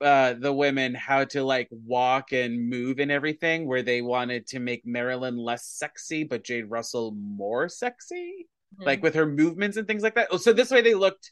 uh, 0.00 0.34
the 0.34 0.52
women 0.52 0.94
how 0.94 1.22
to 1.24 1.44
like 1.44 1.68
walk 1.70 2.32
and 2.32 2.68
move 2.68 2.98
and 2.98 3.12
everything, 3.12 3.68
where 3.68 3.82
they 3.82 4.02
wanted 4.02 4.48
to 4.48 4.58
make 4.58 4.84
Marilyn 4.84 5.36
less 5.36 5.64
sexy, 5.66 6.24
but 6.24 6.42
Jane 6.42 6.68
Russell 6.68 7.12
more 7.12 7.68
sexy, 7.68 8.48
Mm-hmm. 8.74 8.86
like 8.86 9.02
with 9.02 9.14
her 9.16 9.26
movements 9.26 9.76
and 9.76 9.86
things 9.86 10.02
like 10.02 10.14
that. 10.14 10.28
Oh, 10.30 10.38
So 10.38 10.54
this 10.54 10.70
way 10.70 10.80
they 10.80 10.94
looked 10.94 11.30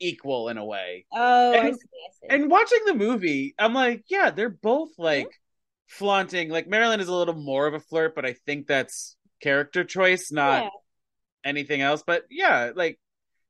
equal 0.00 0.48
in 0.48 0.58
a 0.58 0.64
way. 0.64 1.06
Oh, 1.12 1.52
I 1.52 1.62
see. 1.62 1.68
I 1.68 1.72
see. 1.72 2.26
And 2.28 2.50
watching 2.50 2.80
the 2.84 2.94
movie, 2.94 3.54
I'm 3.60 3.74
like, 3.74 4.02
yeah, 4.08 4.30
they're 4.30 4.48
both 4.50 4.90
like 4.98 5.28
flaunting. 5.90 6.48
Like 6.48 6.68
Marilyn 6.68 7.00
is 7.00 7.08
a 7.08 7.14
little 7.14 7.34
more 7.34 7.66
of 7.66 7.74
a 7.74 7.80
flirt, 7.80 8.14
but 8.14 8.24
I 8.24 8.34
think 8.46 8.66
that's 8.66 9.16
character 9.42 9.84
choice, 9.84 10.30
not 10.32 10.64
Yeah. 10.64 10.68
anything 11.44 11.80
else. 11.82 12.02
But 12.06 12.24
yeah, 12.30 12.70
like 12.74 12.98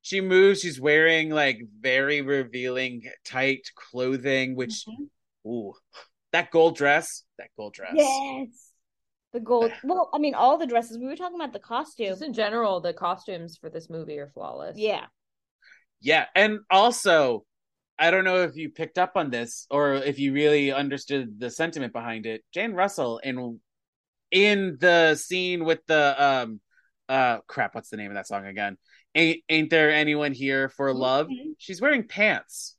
she 0.02 0.20
moves, 0.20 0.60
she's 0.60 0.80
wearing 0.80 1.30
like 1.30 1.60
very 1.80 2.22
revealing 2.22 3.02
tight 3.24 3.68
clothing, 3.74 4.56
which 4.56 4.84
Mhm. 4.88 5.08
ooh, 5.46 5.74
that 6.32 6.50
gold 6.50 6.76
dress, 6.76 7.24
that 7.38 7.50
gold 7.56 7.74
dress. 7.74 7.92
Yes. 7.94 8.72
The 9.32 9.40
gold. 9.40 9.70
Well, 9.84 10.10
I 10.12 10.18
mean, 10.18 10.34
all 10.34 10.56
the 10.58 10.66
dresses. 10.66 10.98
We 10.98 11.06
were 11.06 11.16
talking 11.16 11.36
about 11.40 11.52
the 11.52 11.60
costume. 11.60 12.06
Just 12.08 12.22
in 12.22 12.32
general, 12.32 12.80
the 12.80 12.94
costumes 12.94 13.56
for 13.58 13.68
this 13.70 13.88
movie 13.90 14.18
are 14.18 14.28
flawless. 14.28 14.76
Yeah. 14.78 15.06
Yeah, 16.00 16.26
and 16.34 16.60
also 16.70 17.44
I 18.00 18.10
don't 18.10 18.24
know 18.24 18.42
if 18.42 18.56
you 18.56 18.70
picked 18.70 18.96
up 18.96 19.12
on 19.16 19.28
this 19.30 19.66
or 19.70 19.94
if 19.94 20.18
you 20.18 20.32
really 20.32 20.72
understood 20.72 21.38
the 21.38 21.50
sentiment 21.50 21.92
behind 21.92 22.24
it. 22.24 22.42
Jane 22.52 22.72
Russell 22.72 23.18
in 23.18 23.60
in 24.30 24.78
the 24.80 25.14
scene 25.16 25.64
with 25.64 25.80
the 25.86 26.24
um 26.24 26.60
uh 27.10 27.38
crap, 27.46 27.74
what's 27.74 27.90
the 27.90 27.98
name 27.98 28.10
of 28.10 28.14
that 28.14 28.26
song 28.26 28.46
again? 28.46 28.78
Ain't 29.14 29.42
ain't 29.50 29.70
there 29.70 29.92
anyone 29.92 30.32
here 30.32 30.70
for 30.70 30.94
love? 30.94 31.26
Mhm. 31.28 31.54
She's 31.58 31.80
wearing 31.80 32.08
pants. 32.08 32.76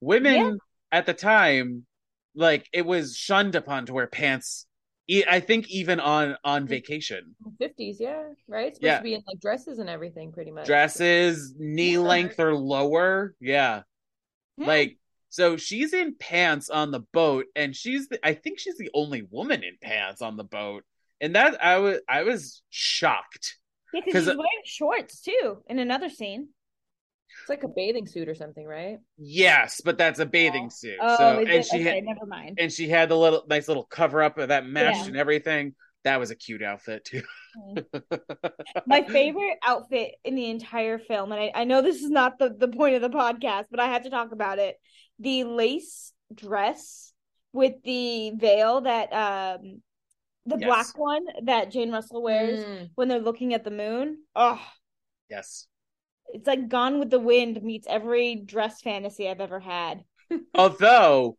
Women 0.00 0.34
Yeah. 0.34 0.50
at 0.90 1.06
the 1.06 1.14
time, 1.14 1.86
like 2.34 2.68
it 2.72 2.84
was 2.84 3.16
shunned 3.16 3.54
upon 3.54 3.86
to 3.86 3.92
wear 3.94 4.08
pants. 4.08 4.66
I 5.26 5.40
think 5.40 5.70
even 5.70 6.00
on 6.00 6.36
on 6.44 6.66
vacation, 6.66 7.34
Fifties, 7.58 7.98
yeah, 8.00 8.24
right. 8.46 8.74
Supposed 8.74 8.82
Yeah. 8.82 8.98
to 8.98 9.02
be 9.04 9.14
in 9.14 9.22
like 9.26 9.40
dresses 9.40 9.78
and 9.78 9.88
everything, 9.88 10.32
pretty 10.32 10.50
much. 10.50 10.66
dresses 10.66 11.54
knee 11.56 11.92
Yeah. 11.92 12.00
length 12.00 12.40
or 12.40 12.54
lower. 12.54 13.34
Yeah. 13.40 13.82
Hmm. 14.58 14.64
Like 14.64 14.98
so 15.30 15.56
she's 15.56 15.92
in 15.92 16.14
pants 16.18 16.70
on 16.70 16.90
the 16.90 17.00
boat 17.12 17.46
and 17.54 17.76
she's 17.76 18.08
the, 18.08 18.18
I 18.26 18.32
think 18.34 18.58
she's 18.58 18.78
the 18.78 18.90
only 18.94 19.22
woman 19.30 19.62
in 19.62 19.76
pants 19.80 20.22
on 20.22 20.36
the 20.36 20.44
boat. 20.44 20.84
And 21.20 21.34
that 21.36 21.62
I 21.64 21.78
was 21.78 21.98
I 22.08 22.22
was 22.22 22.62
shocked. 22.70 23.56
Yeah, 23.92 24.00
'Cause, 24.00 24.06
because 24.12 24.24
she's 24.24 24.36
wearing 24.36 24.62
shorts 24.64 25.20
too 25.20 25.62
in 25.68 25.78
another 25.78 26.08
scene. 26.08 26.48
It's 27.40 27.48
like 27.48 27.62
a 27.62 27.68
bathing 27.68 28.06
suit 28.06 28.28
or 28.28 28.34
something, 28.34 28.66
right? 28.66 28.98
Yes, 29.16 29.80
but 29.84 29.96
that's 29.98 30.18
a 30.18 30.26
bathing 30.26 30.70
suit. 30.70 30.96
Oh, 31.00 31.16
so 31.16 31.38
and 31.38 31.48
it? 31.48 31.66
she 31.66 31.80
okay, 31.80 31.96
had 31.96 32.04
never 32.04 32.26
mind. 32.26 32.58
and 32.60 32.72
she 32.72 32.88
had 32.88 33.08
the 33.08 33.16
little 33.16 33.44
nice 33.48 33.68
little 33.68 33.84
cover 33.84 34.22
up 34.22 34.38
of 34.38 34.48
that 34.48 34.66
mesh 34.66 34.96
Yeah. 34.96 35.06
and 35.06 35.16
everything. 35.16 35.74
That 36.08 36.20
was 36.20 36.30
a 36.30 36.34
cute 36.36 36.62
outfit 36.62 37.04
too. 37.04 37.22
My 38.86 39.02
favorite 39.02 39.58
outfit 39.62 40.12
in 40.24 40.34
the 40.36 40.48
entire 40.48 40.98
film, 40.98 41.32
and 41.32 41.40
I, 41.40 41.52
I 41.54 41.64
know 41.64 41.82
this 41.82 42.02
is 42.02 42.08
not 42.10 42.38
the, 42.38 42.48
the 42.48 42.68
point 42.68 42.94
of 42.94 43.02
the 43.02 43.10
podcast, 43.10 43.66
but 43.70 43.78
I 43.78 43.88
have 43.88 44.04
to 44.04 44.10
talk 44.10 44.32
about 44.32 44.58
it. 44.58 44.76
The 45.18 45.44
lace 45.44 46.14
dress 46.34 47.12
with 47.52 47.74
the 47.84 48.30
veil 48.30 48.80
that 48.82 49.12
um 49.12 49.82
the 50.46 50.56
Yes. 50.58 50.66
black 50.66 50.98
one 50.98 51.24
that 51.44 51.70
Jane 51.70 51.92
Russell 51.92 52.22
wears 52.22 52.64
Mm. 52.64 52.90
when 52.94 53.08
they're 53.08 53.18
looking 53.20 53.52
at 53.52 53.64
the 53.64 53.70
moon. 53.70 54.16
Oh, 54.34 54.58
yes. 55.28 55.66
it's 56.32 56.46
like 56.46 56.68
Gone 56.70 56.98
with 57.00 57.10
the 57.10 57.18
Wind 57.18 57.62
meets 57.62 57.86
every 57.86 58.36
dress 58.36 58.80
fantasy 58.80 59.28
I've 59.28 59.40
ever 59.42 59.60
had. 59.60 60.04
Although 60.54 61.36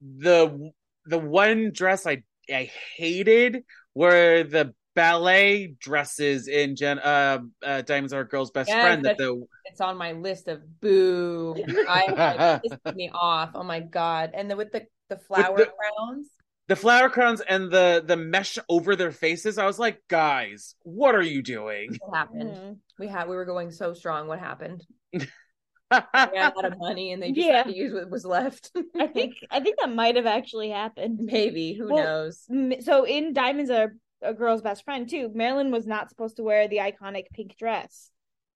the 0.00 0.70
the 1.04 1.18
one 1.18 1.72
dress 1.72 2.06
I 2.06 2.22
I 2.52 2.70
hated 2.96 3.64
were 3.94 4.42
the 4.42 4.74
ballet 4.94 5.68
dresses 5.78 6.48
in 6.48 6.76
Jen 6.76 6.98
uh, 6.98 7.38
uh 7.64 7.82
Diamonds 7.82 8.12
Are 8.12 8.20
a 8.20 8.28
Girl's 8.28 8.50
Best 8.50 8.68
Yes, 8.68 8.82
Friend 8.82 9.04
that 9.04 9.18
the 9.18 9.46
It's 9.66 9.80
on 9.80 9.96
my 9.96 10.12
list 10.12 10.48
of 10.48 10.60
boo. 10.80 11.54
I 11.88 12.60
it 12.64 12.70
pissed 12.84 12.96
me 12.96 13.10
off. 13.14 13.50
Oh 13.54 13.62
my 13.62 13.80
god! 13.80 14.30
And 14.34 14.50
then 14.50 14.56
with 14.56 14.72
the 14.72 14.86
the 15.08 15.16
flower 15.16 15.56
the- 15.56 15.66
crowns. 15.66 16.28
the 16.68 16.76
flower 16.76 17.08
crowns 17.08 17.40
and 17.40 17.70
the 17.70 18.02
the 18.04 18.16
mesh 18.16 18.58
over 18.68 18.96
their 18.96 19.12
faces. 19.12 19.58
I 19.58 19.66
was 19.66 19.78
like, 19.78 20.02
guys, 20.08 20.74
what 20.82 21.14
are 21.14 21.22
you 21.22 21.42
doing? 21.42 21.96
What 22.00 22.16
happened? 22.16 22.56
Mhm. 22.56 22.76
We 22.98 23.06
had 23.08 23.28
we 23.28 23.36
were 23.36 23.44
going 23.46 23.70
so 23.70 23.94
strong. 23.94 24.26
What 24.28 24.38
happened? 24.40 24.84
ran 25.90 26.06
out 26.36 26.64
of 26.64 26.78
money 26.78 27.12
and 27.12 27.22
they 27.22 27.32
just 27.32 27.46
Yeah. 27.46 27.58
had 27.58 27.66
to 27.66 27.76
use 27.76 27.92
what 27.92 28.10
was 28.10 28.24
left. 28.24 28.70
I 28.98 29.06
think 29.06 29.34
I 29.50 29.60
think 29.60 29.78
that 29.80 29.92
might 29.94 30.16
have 30.16 30.26
actually 30.26 30.70
happened. 30.70 31.18
maybe 31.22 31.74
who 31.74 31.92
Well, 31.92 32.04
knows. 32.04 32.46
So 32.84 33.04
in 33.04 33.32
Diamonds 33.32 33.70
Are 33.70 33.94
a 34.22 34.34
Girl's 34.34 34.62
Best 34.62 34.84
Friend 34.84 35.08
too, 35.08 35.30
Marilyn 35.34 35.70
was 35.70 35.86
not 35.86 36.10
supposed 36.10 36.36
to 36.36 36.42
wear 36.42 36.68
the 36.68 36.78
iconic 36.78 37.24
pink 37.32 37.56
dress. 37.58 38.10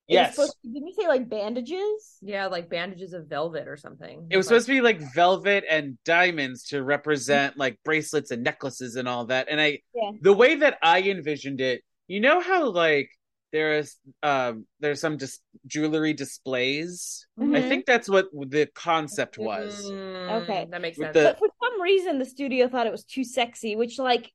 It 0.07 0.18
was 0.18 0.37
yes. 0.37 0.37
to- 0.37 0.68
didn't 0.70 0.88
you 0.88 0.94
say 1.01 1.09
like 1.09 1.31
bandages? 1.31 2.18
Yeah, 2.20 2.47
like 2.49 2.68
bandages 2.68 3.14
of 3.14 3.27
velvet 3.27 3.66
or 3.66 3.79
something. 3.79 4.27
It 4.31 4.37
was 4.37 4.47
supposed 4.47 4.66
to 4.66 4.73
be 4.73 4.83
like 4.83 5.01
velvet 5.14 5.64
and 5.68 5.97
diamonds 6.05 6.64
to 6.68 6.83
represent 6.83 7.57
like 7.57 7.79
bracelets 7.87 8.31
and 8.31 8.42
necklaces 8.42 8.97
and 8.97 9.09
all 9.09 9.25
that. 9.27 9.49
And 9.51 9.59
I, 9.61 9.79
Yeah. 9.94 10.11
the 10.20 10.35
way 10.35 10.57
that 10.57 10.77
I 10.83 11.01
envisioned 11.01 11.62
it, 11.62 11.83
you 12.07 12.20
know 12.20 12.40
how 12.42 12.68
like 12.68 13.09
there 13.55 13.79
is, 13.79 13.97
um, 14.25 14.67
there's 14.81 15.01
some 15.01 15.17
dis- 15.17 15.38
jewelry 15.67 16.12
displays. 16.12 17.25
I 17.38 17.43
Mhm. 17.43 17.69
think 17.69 17.87
that's 17.87 18.09
what 18.09 18.27
the 18.33 18.67
concept 18.75 19.38
was. 19.38 19.88
Mm, 19.88 20.43
Okay. 20.43 20.67
that 20.71 20.81
makes 20.83 20.99
sense. 20.99 21.14
the- 21.14 21.23
But 21.23 21.38
for 21.38 21.49
some 21.62 21.81
reason, 21.81 22.19
the 22.19 22.25
studio 22.25 22.69
thought 22.69 22.88
it 22.88 22.93
was 22.99 23.05
too 23.05 23.23
sexy. 23.23 23.77
Which, 23.77 23.97
like, 23.99 24.33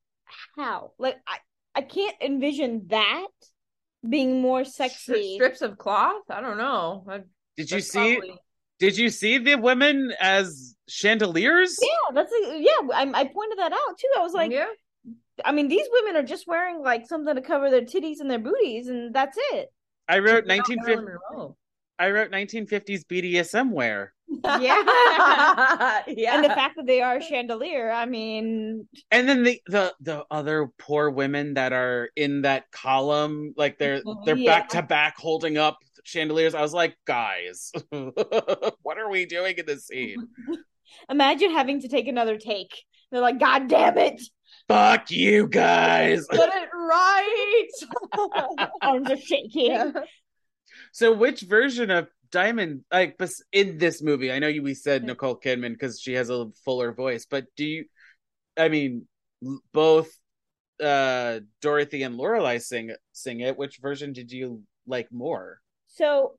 how? 0.57 0.93
Like, 0.97 1.17
I 1.27 1.37
I 1.75 1.81
can't 1.83 2.15
envision 2.19 2.87
that 2.87 3.27
being 4.07 4.41
more 4.41 4.61
Stri- 4.61 4.89
sexy. 4.89 5.35
strips 5.35 5.61
of 5.61 5.77
cloth. 5.77 6.23
I 6.29 6.41
don't 6.41 6.57
know. 6.57 7.05
I- 7.07 7.23
Did 7.57 7.69
you 7.71 7.81
see? 7.81 8.15
probably- 8.17 8.39
Did 8.79 8.97
you 8.97 9.09
see 9.09 9.37
the 9.37 9.55
women 9.55 10.13
as 10.21 10.75
chandeliers? 10.87 11.77
Yeah, 11.81 12.13
that's 12.15 12.31
a, 12.31 12.57
yeah. 12.59 12.81
I, 12.93 13.03
I 13.13 13.23
pointed 13.25 13.57
that 13.59 13.73
out 13.73 13.97
too. 13.99 14.07
I 14.17 14.21
was 14.21 14.33
like, 14.33 14.51
yeah, 14.51 14.69
I 15.45 15.51
mean, 15.51 15.67
these 15.67 15.87
women 15.91 16.15
are 16.15 16.25
just 16.25 16.47
wearing 16.47 16.81
like 16.81 17.07
something 17.07 17.35
to 17.35 17.41
cover 17.41 17.69
their 17.69 17.81
titties 17.81 18.19
and 18.19 18.29
their 18.29 18.39
booties, 18.39 18.87
and 18.87 19.13
that's 19.13 19.37
it. 19.53 19.69
I 20.07 20.19
wrote 20.19 20.47
1950. 20.47 21.55
I 21.99 22.11
wrote 22.11 22.31
1950s 22.31 23.03
BDSM 23.05 23.71
wear. 23.71 24.13
Yeah. 24.29 24.59
yeah. 26.07 26.35
And 26.35 26.43
the 26.43 26.49
fact 26.49 26.77
that 26.77 26.85
they 26.85 27.01
are 27.01 27.17
a 27.17 27.21
chandelier, 27.21 27.91
I 27.91 28.05
mean, 28.05 28.87
And 29.11 29.27
then 29.27 29.43
the 29.43 29.61
the 29.67 29.93
the 29.99 30.23
other 30.31 30.69
poor 30.77 31.09
women 31.09 31.55
that 31.55 31.73
are 31.73 32.09
in 32.15 32.43
that 32.43 32.71
column, 32.71 33.53
like 33.57 33.77
they're 33.77 34.01
mm-hmm. 34.01 34.25
they're 34.25 34.37
Yeah. 34.37 34.59
back 34.59 34.69
to 34.69 34.81
back 34.81 35.17
holding 35.17 35.57
up 35.57 35.77
chandeliers. 36.03 36.55
I 36.55 36.61
was 36.61 36.73
like, 36.73 36.95
guys, 37.05 37.71
what 37.89 38.97
are 38.97 39.09
we 39.09 39.25
doing 39.25 39.57
in 39.57 39.65
this 39.65 39.87
scene? 39.87 40.27
imagine 41.09 41.51
having 41.51 41.81
to 41.81 41.87
take 41.87 42.07
another 42.07 42.37
take. 42.37 42.71
They're 43.11 43.21
like, 43.21 43.39
God 43.39 43.67
damn 43.67 43.97
it, 43.97 44.21
Fuck 44.69 45.09
you 45.09 45.47
guys. 45.47 46.27
Get 46.27 46.47
it 46.47 46.69
right. 46.71 47.67
arms 48.83 49.09
are 49.09 49.17
shaking. 49.17 49.71
Yeah. 49.71 49.91
So, 50.91 51.11
which 51.11 51.41
version 51.41 51.89
of 51.89 52.07
Diamond, 52.31 52.83
like 52.91 53.19
in 53.51 53.79
this 53.79 54.03
movie? 54.03 54.31
I 54.31 54.37
know 54.37 54.51
we 54.61 54.75
said 54.75 55.03
Nicole 55.03 55.39
Kidman 55.39 55.73
because 55.73 55.99
she 55.99 56.13
has 56.13 56.29
a 56.29 56.49
fuller 56.63 56.93
voice, 56.93 57.25
but 57.27 57.45
do 57.57 57.65
you? 57.65 57.85
I 58.57 58.69
mean, 58.69 59.07
both 59.73 60.15
uh 60.83 61.39
Dorothy 61.61 62.03
and 62.03 62.15
Lorelei 62.15 62.59
sing 62.59 62.91
sing 63.11 63.39
it. 63.39 63.57
Which 63.57 63.79
version 63.81 64.13
did 64.13 64.31
you 64.31 64.61
like 64.85 65.11
more? 65.11 65.61
So 65.87 66.37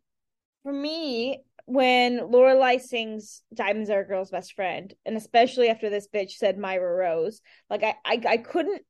for 0.62 0.72
me, 0.72 1.40
when 1.70 2.30
Lorelei 2.30 2.78
sings 2.78 3.42
"Diamonds 3.54 3.90
Are 3.90 4.00
a 4.00 4.06
Girl's 4.06 4.30
Best 4.30 4.54
Friend," 4.54 4.92
and 5.06 5.16
especially 5.16 5.68
after 5.68 5.88
this 5.88 6.08
bitch 6.12 6.32
said 6.32 6.58
Moira 6.58 6.92
Rose, 6.96 7.40
like 7.68 7.84
I, 7.84 7.94
I, 8.04 8.20
I 8.28 8.36
couldn't 8.38 8.82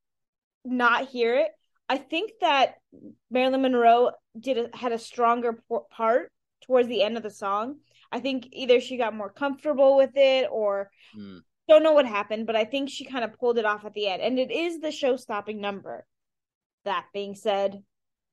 not 0.64 1.09
hear 1.09 1.37
it. 1.37 1.49
I 1.88 1.99
think 1.99 2.31
that 2.40 2.77
Marilyn 3.31 3.62
Monroe 3.62 4.12
did 4.38 4.57
a, 4.59 4.77
had 4.77 4.93
a 4.93 4.99
stronger 4.99 5.59
part 5.90 6.33
towards 6.64 6.88
the 6.88 7.03
end 7.03 7.16
of 7.16 7.23
the 7.23 7.31
song. 7.31 7.81
I 8.12 8.21
think 8.21 8.49
either 8.53 8.81
she 8.81 8.97
got 8.97 9.14
more 9.14 9.31
comfortable 9.31 9.97
with 9.97 10.12
it 10.14 10.49
or 10.51 10.90
Hmm. 11.14 11.38
don't 11.69 11.83
know 11.83 11.93
what 11.93 12.07
happened, 12.07 12.47
but 12.47 12.57
I 12.57 12.64
think 12.64 12.88
she 12.88 13.05
kind 13.05 13.25
of 13.25 13.38
pulled 13.38 13.59
it 13.59 13.64
off 13.64 13.85
at 13.85 13.93
the 13.93 14.09
end, 14.09 14.23
and 14.23 14.38
it 14.38 14.51
is 14.51 14.81
the 14.81 14.90
show-stopping 14.90 15.61
number. 15.61 16.07
That 16.85 17.07
being 17.12 17.35
said, 17.35 17.83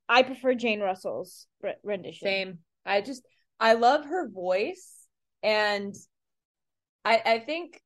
I 0.08 0.24
prefer 0.24 0.54
Jane 0.54 0.80
Russell's 0.80 1.48
re- 1.62 1.76
rendition. 1.84 2.28
Same. 2.28 2.60
I 2.86 3.02
just 3.02 3.24
I 3.60 3.74
love 3.74 4.06
her 4.06 4.30
voice 4.30 4.94
and 5.44 5.96
I 7.04 7.22
I 7.26 7.40
think 7.40 7.82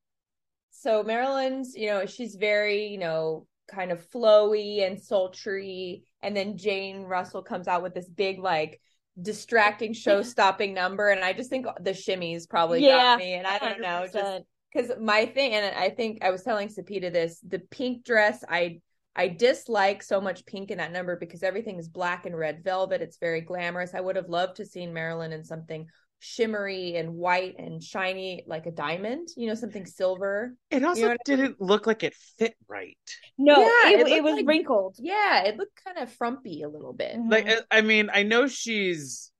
so 0.70 1.02
Marilyn's, 1.02 1.74
you 1.76 1.86
know, 1.88 2.06
she's 2.06 2.34
very, 2.34 2.86
you 2.86 2.98
know, 2.98 3.46
kind 3.70 3.92
of 3.92 4.04
flowy 4.10 4.84
and 4.86 5.00
sultry. 5.00 6.04
And 6.22 6.36
then 6.36 6.56
Jane 6.56 7.02
Russell 7.02 7.42
comes 7.42 7.68
out 7.68 7.82
with 7.82 7.94
this 7.94 8.08
big 8.08 8.38
like 8.38 8.80
distracting 9.20 9.92
show-stopping 9.92 10.74
number. 10.74 11.10
And 11.10 11.22
I 11.22 11.32
just 11.32 11.50
think 11.50 11.66
the 11.80 11.90
shimmies 11.90 12.48
probably 12.48 12.84
Yeah, 12.84 12.96
got 12.96 13.18
me. 13.18 13.34
And 13.34 13.46
I 13.46 13.58
don't 13.58 13.80
know, 13.80 14.06
just 14.12 14.44
because 14.72 14.90
my 15.00 15.26
thing 15.26 15.52
and 15.52 15.76
i 15.76 15.90
think 15.90 16.24
i 16.24 16.30
was 16.30 16.42
telling 16.42 16.68
sapita 16.68 17.12
this 17.12 17.40
the 17.46 17.58
pink 17.58 18.04
dress 18.04 18.42
i 18.48 18.80
i 19.16 19.28
dislike 19.28 20.02
so 20.02 20.20
much 20.20 20.44
pink 20.46 20.70
in 20.70 20.78
that 20.78 20.92
number 20.92 21.16
because 21.16 21.42
everything 21.42 21.78
is 21.78 21.88
black 21.88 22.26
and 22.26 22.36
red 22.36 22.62
velvet 22.64 23.02
it's 23.02 23.18
very 23.18 23.40
glamorous 23.40 23.94
i 23.94 24.00
would 24.00 24.16
have 24.16 24.28
loved 24.28 24.56
to 24.56 24.64
seen 24.66 24.92
marilyn 24.92 25.32
in 25.32 25.44
something 25.44 25.86
shimmery 26.24 26.94
and 26.94 27.12
white 27.12 27.56
and 27.58 27.82
shiny 27.82 28.44
like 28.46 28.66
a 28.66 28.70
diamond 28.70 29.26
you 29.36 29.48
know 29.48 29.54
something 29.56 29.84
silver 29.84 30.54
It 30.70 30.84
also 30.84 31.08
know 31.08 31.16
didn't 31.24 31.60
look 31.60 31.86
like 31.88 32.04
it 32.04 32.14
fit 32.38 32.54
right. 32.68 32.96
No, 33.36 33.56
Yeah, 33.60 33.90
it, 33.90 34.00
it 34.02 34.08
it, 34.08 34.22
was 34.22 34.34
like- 34.36 34.46
wrinkled. 34.46 34.96
yeah 35.00 35.42
it 35.42 35.56
looked 35.56 35.82
kind 35.84 35.98
of 35.98 36.12
frumpy 36.12 36.62
a 36.62 36.68
little 36.68 36.92
bit 36.92 37.16
Mhm. 37.16 37.28
Like, 37.28 37.48
I- 37.48 37.78
I 37.78 37.80
mean, 37.80 38.08
I 38.12 38.22
know 38.22 38.46
she's 38.46 39.32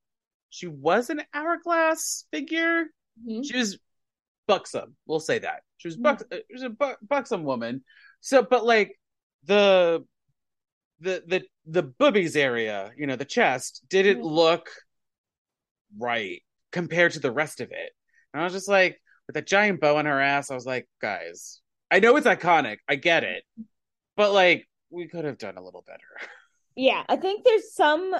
she 0.50 0.66
was 0.66 1.08
an 1.08 1.22
hourglass 1.32 2.26
figure. 2.32 2.86
Mhm. 3.26 3.44
She 3.48 3.56
was 3.56 3.78
buxom. 4.48 4.96
We'll 5.06 5.20
say 5.20 5.38
that 5.38 5.62
she 5.76 5.86
was 5.86 5.96
bux. 5.96 6.24
uh, 6.32 6.36
She 6.48 6.52
was 6.52 6.62
a 6.64 6.70
bu- 6.70 6.96
buxom 7.00 7.44
woman. 7.44 7.84
So, 8.20 8.42
but 8.42 8.64
like 8.66 8.98
the 9.44 10.04
the 11.00 11.22
the 11.26 11.42
the 11.66 11.82
boobies 11.82 12.36
area, 12.36 12.92
you 12.96 13.06
know, 13.06 13.16
the 13.16 13.24
chest 13.24 13.82
didn't 13.88 14.20
Mhm. 14.22 14.30
look 14.30 14.70
right 15.98 16.42
compared 16.70 17.12
to 17.12 17.20
the 17.20 17.30
rest 17.32 17.60
of 17.60 17.70
it. 17.70 17.92
And 18.32 18.40
I 18.40 18.44
was 18.44 18.52
just 18.52 18.68
like, 18.68 19.00
with 19.26 19.34
that 19.34 19.46
giant 19.46 19.80
bow 19.80 19.96
on 19.96 20.06
her 20.06 20.20
ass, 20.20 20.50
I 20.50 20.54
was 20.54 20.66
like, 20.66 20.88
guys, 21.00 21.60
I 21.90 22.00
know 22.00 22.16
it's 22.16 22.26
iconic, 22.26 22.78
I 22.88 22.96
get 22.96 23.24
it, 23.24 23.44
but 24.16 24.32
like 24.32 24.68
we 24.90 25.08
could 25.08 25.24
have 25.24 25.38
done 25.38 25.56
a 25.56 25.62
little 25.62 25.82
better. 25.86 26.00
Yeah, 26.74 27.04
I 27.06 27.16
think 27.16 27.44
there's 27.44 27.74
some 27.74 28.14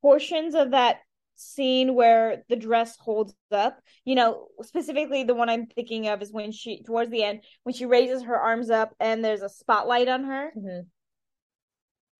portions 0.00 0.54
of 0.54 0.70
that 0.70 1.00
scene 1.36 1.94
where 1.94 2.42
the 2.48 2.56
dress 2.56 2.96
holds 2.96 3.34
up. 3.52 3.80
You 4.04 4.14
know, 4.16 4.48
specifically 4.62 5.24
the 5.24 5.34
one 5.34 5.48
I'm 5.48 5.66
thinking 5.66 6.08
of 6.08 6.22
is 6.22 6.32
when 6.32 6.52
she 6.52 6.82
towards 6.82 7.10
the 7.10 7.22
end 7.22 7.42
when 7.62 7.74
she 7.74 7.86
raises 7.86 8.22
her 8.24 8.36
arms 8.36 8.70
up 8.70 8.94
and 9.00 9.24
there's 9.24 9.42
a 9.42 9.48
spotlight 9.48 10.08
on 10.08 10.24
her. 10.24 10.50
Mhm. 10.54 10.90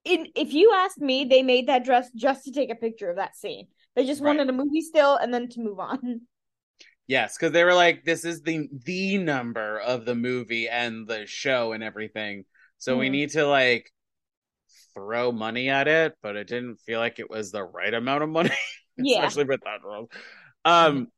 In 0.05 0.29
if 0.35 0.55
you 0.55 0.73
asked 0.73 1.01
me, 1.01 1.25
they 1.27 1.43
made 1.43 1.67
that 1.69 1.85
dress 1.85 2.11
just 2.13 2.45
to 2.45 2.53
take 2.53 2.71
a 2.71 2.75
picture 2.75 3.11
of 3.11 3.17
that 3.17 3.37
scene. 3.37 3.69
They 3.95 4.07
just 4.07 4.23
Right. 4.23 4.23
wanted 4.23 4.49
a 4.49 4.53
movie 4.53 4.81
still 4.81 5.17
and 5.17 5.35
then 5.35 5.49
to 5.51 5.61
move 5.61 5.81
on. 5.81 6.23
Yes, 7.07 7.37
because 7.37 7.53
they 7.53 7.65
were 7.65 7.75
like, 7.75 8.05
this 8.05 8.25
is 8.25 8.43
the 8.43 8.69
the 8.85 9.19
number 9.19 9.79
of 9.81 10.05
the 10.05 10.15
movie 10.15 10.69
and 10.69 11.07
the 11.07 11.27
show 11.27 11.73
and 11.73 11.83
everything. 11.85 12.45
So 12.79 12.99
we 12.99 13.09
Mhm. 13.09 13.11
need 13.11 13.31
to 13.31 13.47
like 13.47 13.93
throw 14.95 15.33
money 15.33 15.69
at 15.69 15.89
it, 15.89 16.15
but 16.23 16.37
it 16.37 16.47
didn't 16.49 16.77
feel 16.81 16.99
like 17.01 17.19
it 17.19 17.31
was 17.31 17.53
the 17.53 17.63
right 17.65 17.93
amount 17.95 18.23
of 18.25 18.29
money, 18.31 18.51
Yeah. 18.99 19.25
especially 19.25 19.45
with 19.45 19.61
that 19.65 19.85
role. 19.85 20.11
Um, 20.65 21.09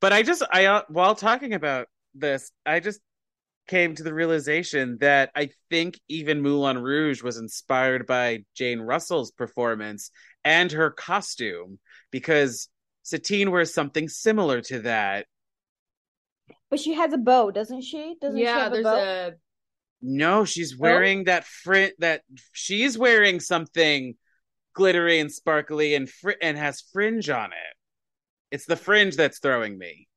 but 0.00 0.12
I 0.12 0.22
just 0.22 0.42
I 0.50 0.66
uh, 0.66 0.82
while 0.88 1.14
talking 1.14 1.52
about 1.54 1.88
this, 2.14 2.50
I 2.64 2.80
just 2.80 3.00
came 3.68 3.94
to 3.94 4.02
the 4.02 4.14
realization 4.14 4.96
that 5.00 5.30
I 5.36 5.50
think 5.70 6.00
even 6.08 6.40
Moulin 6.40 6.78
Rouge 6.78 7.22
was 7.22 7.36
inspired 7.36 8.06
by 8.06 8.44
Jane 8.54 8.80
Russell's 8.80 9.30
performance 9.30 10.10
and 10.42 10.72
her 10.72 10.90
costume 10.90 11.78
because 12.10 12.68
Satine 13.02 13.50
wears 13.50 13.72
something 13.72 14.08
similar 14.08 14.60
to 14.62 14.80
that. 14.80 15.26
But 16.70 16.80
she 16.80 16.94
has 16.94 17.12
a 17.12 17.18
bow, 17.18 17.50
doesn't 17.50 17.82
she? 17.82 18.16
Doesn't 18.20 18.38
she 18.38 18.44
yeah 18.44 18.58
have 18.58 18.72
a 18.72 18.82
bow? 18.82 18.96
a 18.96 19.32
No, 20.02 20.44
she's 20.44 20.76
wearing 20.76 21.24
that 21.24 21.44
frin 21.44 21.92
that 21.98 22.22
she's 22.52 22.96
wearing 22.96 23.40
something 23.40 24.14
glittery 24.78 25.20
and 25.20 25.30
sparkly 25.32 25.94
and 25.94 26.08
fr- 26.08 26.40
and 26.42 26.56
has 26.56 26.80
fringe 26.92 27.28
on 27.30 27.52
it. 27.52 27.76
It's 28.50 28.66
the 28.66 28.76
fringe 28.76 29.16
that's 29.16 29.40
throwing 29.40 29.76
me. 29.78 30.08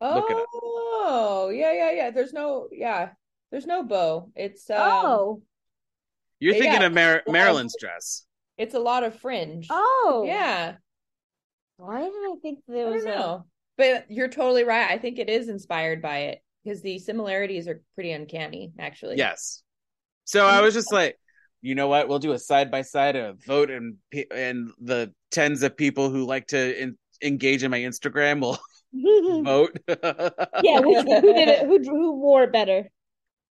Look 0.00 0.30
it 0.30 0.36
oh 0.54 1.50
yeah 1.54 1.72
yeah 1.72 1.90
yeah 1.92 2.10
there's 2.10 2.32
no 2.34 2.68
yeah 2.70 3.10
there's 3.50 3.66
no 3.66 3.82
bow 3.82 4.30
it's 4.34 4.68
um, 4.70 4.76
oh. 4.80 5.42
You're 6.40 6.54
Yeah, 6.54 6.60
thinking 6.60 6.82
of 6.82 6.92
Mar- 6.92 7.22
Marilyn's 7.26 7.74
dress. 7.80 8.26
it's 8.58 8.74
a 8.74 8.78
lot 8.78 9.02
of 9.04 9.14
fringe 9.18 9.66
Oh. 9.70 10.24
yeah 10.26 10.74
Why 11.76 12.00
did 12.02 12.10
I 12.12 12.36
think 12.42 12.60
there 12.68 12.86
I 12.88 12.90
was 12.90 13.04
don't 13.04 13.18
a. 13.18 13.44
But 13.76 14.10
you're 14.10 14.28
totally 14.28 14.64
right. 14.64 14.90
I 14.90 14.98
think 14.98 15.18
it 15.18 15.28
is 15.28 15.48
inspired 15.48 16.02
by 16.02 16.18
it 16.30 16.42
because 16.62 16.82
the 16.82 16.98
similarities 16.98 17.66
are 17.66 17.82
pretty 17.94 18.12
uncanny, 18.12 18.72
actually. 18.78 19.16
Yes. 19.16 19.62
So 20.24 20.46
I 20.46 20.60
was 20.60 20.74
just 20.74 20.92
like, 20.92 21.18
you 21.64 21.74
know 21.74 21.88
what? 21.88 22.08
We'll 22.08 22.18
do 22.18 22.32
a 22.32 22.38
side 22.38 22.70
by 22.70 22.82
side, 22.82 23.16
a 23.16 23.34
vote, 23.46 23.70
and 23.70 23.96
and 24.30 24.70
the 24.80 25.12
tens 25.30 25.62
of 25.62 25.76
people 25.76 26.10
who 26.10 26.24
like 26.26 26.46
to 26.48 26.82
in- 26.82 26.98
engage 27.22 27.62
in 27.64 27.70
my 27.70 27.80
Instagram 27.80 28.40
will 28.40 28.58
yeah, 28.92 29.42
vote. 29.42 29.78
which, 29.86 29.98
who 31.22 31.32
did 31.34 31.48
it? 31.48 31.60
Who 31.66 31.78
who 31.82 32.12
wore 32.20 32.44
it 32.44 32.52
better? 32.52 32.88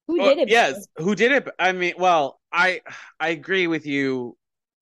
Who 0.07 0.19
Well, 0.19 0.29
did 0.35 0.49
it? 0.49 0.49
better? 0.49 0.71
yes, 0.73 0.87
who 0.97 1.15
did 1.15 1.33
it? 1.33 1.49
I 1.59 1.73
mean, 1.73 1.95
well, 1.99 2.41
I 2.53 2.81
I 3.19 3.31
agree 3.31 3.67
with 3.67 3.87
you 3.87 4.37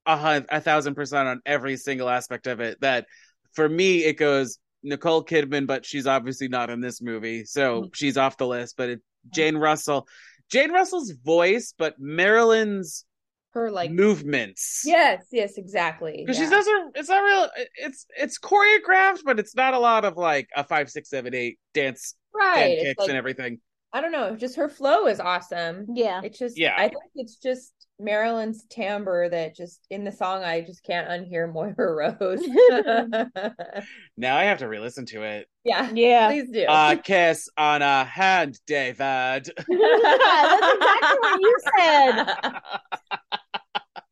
a, 0.06 0.16
hundred, 0.16 0.46
a 0.50 0.60
thousand 0.60 0.94
percent 0.94 1.26
on 1.28 1.40
every 1.46 1.76
single 1.78 2.08
aspect 2.10 2.46
of 2.46 2.60
it. 2.60 2.78
That 2.82 3.06
for 3.54 3.66
me, 3.68 4.04
it 4.04 4.14
goes 4.18 4.58
Nicole 4.82 5.24
Kidman, 5.24 5.66
but 5.66 5.86
she's 5.86 6.06
obviously 6.06 6.48
not 6.48 6.68
in 6.70 6.80
this 6.80 7.00
movie, 7.00 7.44
so 7.46 7.80
Mm-hmm. 7.82 7.88
she's 7.94 8.16
off 8.18 8.36
the 8.36 8.46
list. 8.46 8.76
But 8.76 8.88
it, 8.90 9.00
Jane 9.32 9.56
Russell, 9.56 10.06
Jane 10.50 10.70
Russell's 10.72 11.10
voice, 11.12 11.72
but 11.78 11.98
Marilyn's 11.98 13.06
Her 13.54 13.70
like 13.70 13.90
movements. 13.92 14.82
yes, 14.84 15.24
yes, 15.30 15.56
exactly. 15.58 16.24
Because 16.26 16.38
yeah. 16.38 16.44
she 16.44 16.50
does 16.50 16.66
her, 16.66 16.90
it's 16.96 17.08
not 17.08 17.22
real. 17.22 17.48
It's 17.76 18.04
it's 18.18 18.38
choreographed, 18.38 19.20
but 19.24 19.38
it's 19.38 19.54
not 19.54 19.74
a 19.74 19.78
lot 19.78 20.04
of 20.04 20.16
like 20.16 20.48
a 20.56 20.64
five, 20.64 20.90
six, 20.90 21.08
seven, 21.08 21.34
eight 21.34 21.58
dance 21.72 22.14
right. 22.34 22.78
and 22.78 22.86
kicks 22.86 22.98
like, 22.98 23.08
and 23.08 23.16
everything. 23.16 23.60
I 23.92 24.00
don't 24.00 24.10
know. 24.10 24.34
Just 24.34 24.56
her 24.56 24.68
flow 24.68 25.06
is 25.06 25.20
awesome. 25.20 25.86
Yeah. 25.94 26.20
It's 26.24 26.36
just 26.36 26.58
Yeah. 26.58 26.74
I 26.76 26.88
think 26.88 27.04
it's 27.14 27.36
just 27.36 27.72
Marilyn's 28.00 28.64
timbre 28.68 29.28
that 29.28 29.54
just 29.54 29.86
in 29.88 30.02
the 30.02 30.10
song 30.10 30.42
I 30.42 30.62
just 30.62 30.82
can't 30.82 31.08
unhear 31.08 31.50
Moira 31.50 32.16
Rose. 32.20 32.42
Now 34.16 34.36
I 34.36 34.44
have 34.44 34.58
to 34.58 34.68
re-listen 34.68 35.06
to 35.06 35.22
it. 35.22 35.46
yeah. 35.64 35.88
Yeah. 35.94 36.28
Please 36.28 36.50
do. 36.50 36.64
Uh, 36.64 36.96
kiss 36.96 37.48
on 37.56 37.82
a 37.82 38.04
hand, 38.04 38.58
David. 38.66 38.98
That's 38.98 39.48
exactly 39.58 41.18
what 41.20 41.40
you 41.40 41.56
said. 41.78 42.34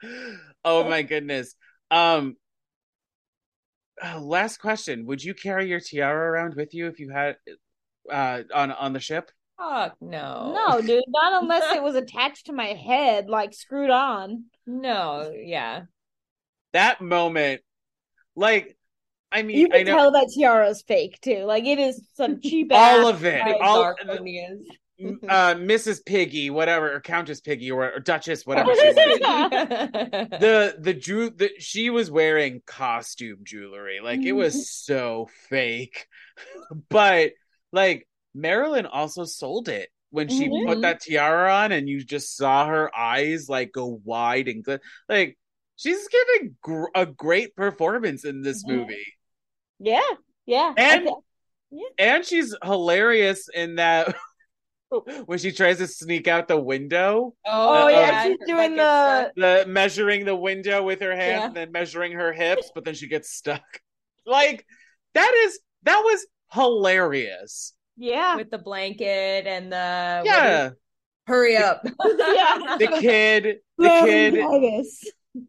oh 0.64 0.88
my 0.88 1.02
goodness. 1.02 1.54
Um 1.90 2.36
uh, 4.02 4.20
last 4.20 4.58
question. 4.58 5.06
Would 5.06 5.22
you 5.22 5.34
carry 5.34 5.68
your 5.68 5.80
tiara 5.80 6.30
around 6.32 6.54
with 6.54 6.74
you 6.74 6.86
if 6.88 6.98
you 6.98 7.10
had 7.10 7.36
uh 8.10 8.42
on 8.54 8.72
on 8.72 8.92
the 8.92 9.00
ship? 9.00 9.30
Fuck 9.58 9.96
no. 10.00 10.52
No, 10.54 10.80
dude, 10.80 11.04
not 11.08 11.42
unless 11.42 11.76
it 11.76 11.82
was 11.82 11.94
attached 11.94 12.46
to 12.46 12.52
my 12.52 12.68
head, 12.68 13.28
like 13.28 13.54
screwed 13.54 13.90
on. 13.90 14.46
No, 14.66 15.32
yeah. 15.34 15.82
That 16.72 17.00
moment 17.00 17.60
like 18.34 18.76
I 19.30 19.42
mean 19.42 19.58
You 19.58 19.68
I 19.72 19.78
can 19.78 19.86
know 19.86 19.96
tell 19.96 20.12
that 20.12 20.32
tiara's 20.34 20.82
fake 20.82 21.20
too. 21.20 21.44
Like 21.44 21.64
it 21.64 21.78
is 21.78 22.02
some 22.14 22.40
cheap 22.40 22.72
all 22.72 23.06
ass. 23.06 23.14
of 23.14 23.24
it. 23.24 23.40
like, 23.40 23.56
All 23.60 23.84
Darkonias. 23.84 24.62
Uh 25.28 25.54
Mrs. 25.54 26.04
Piggy, 26.04 26.50
whatever, 26.50 26.94
or 26.94 27.00
Countess 27.00 27.40
Piggy 27.40 27.70
or, 27.70 27.92
or 27.94 28.00
Duchess, 28.00 28.46
whatever 28.46 28.74
she 28.74 28.86
was. 28.88 29.18
the 30.40 30.76
the 30.78 30.94
Jew 30.94 31.30
the 31.30 31.50
she 31.58 31.90
was 31.90 32.10
wearing 32.10 32.62
costume 32.66 33.38
jewelry 33.44 34.00
like 34.02 34.20
it 34.24 34.32
was 34.32 34.70
so 34.70 35.28
fake 35.48 36.06
but 36.88 37.32
like 37.72 38.06
marilyn 38.34 38.86
also 38.86 39.24
sold 39.24 39.68
it 39.68 39.88
when 40.10 40.28
she 40.28 40.48
Mhm. 40.48 40.66
put 40.66 40.82
that 40.82 41.00
tiara 41.00 41.52
on 41.52 41.72
and 41.72 41.88
you 41.88 42.04
just 42.04 42.36
saw 42.36 42.66
her 42.66 42.94
eyes 42.96 43.48
like 43.48 43.72
go 43.72 44.00
wide 44.04 44.48
and 44.48 44.64
gl- 44.64 44.80
like 45.08 45.38
she's 45.76 46.06
giving 46.08 46.56
gr- 46.62 46.84
a 46.94 47.06
great 47.06 47.54
performance 47.56 48.24
in 48.24 48.42
this 48.42 48.64
Mhm. 48.64 48.68
movie 48.76 49.14
Yeah, 49.78 50.00
yeah. 50.46 50.72
And- 50.76 51.08
I 51.08 51.12
and 51.98 52.24
she's 52.26 52.54
hilarious 52.62 53.48
in 53.48 53.76
that 53.76 54.14
when 55.26 55.38
she 55.38 55.52
tries 55.52 55.78
to 55.78 55.86
sneak 55.86 56.28
out 56.28 56.48
the 56.48 56.60
window 56.60 57.34
Oh, 57.46 57.84
Uh, 57.84 57.88
yeah, 57.88 57.98
uh, 57.98 58.24
she's 58.24 58.38
doing 58.46 58.76
That 58.76 59.32
the 59.36 59.64
measuring 59.68 60.24
the 60.24 60.36
window 60.36 60.82
with 60.82 61.00
her 61.00 61.16
hand 61.16 61.40
Yeah. 61.40 61.46
and 61.46 61.56
then 61.56 61.72
measuring 61.72 62.12
her 62.12 62.32
hips, 62.32 62.70
but 62.74 62.84
then 62.84 62.94
she 62.94 63.08
gets 63.08 63.30
stuck. 63.30 63.62
Like 64.26 64.64
that 65.14 65.32
is 65.44 65.58
that 65.82 66.00
was 66.00 66.26
hilarious. 66.52 67.74
yeah. 67.96 68.36
with 68.36 68.50
the 68.50 68.58
blanket 68.58 69.46
and 69.46 69.72
the 69.72 70.22
Yeah, 70.24 70.66
is- 70.68 70.72
hurry 71.26 71.56
up. 71.56 71.82
Yeah. 72.04 72.76
the 72.78 72.98
kid, 73.00 73.56
the 73.78 73.88
kid. 73.88 75.44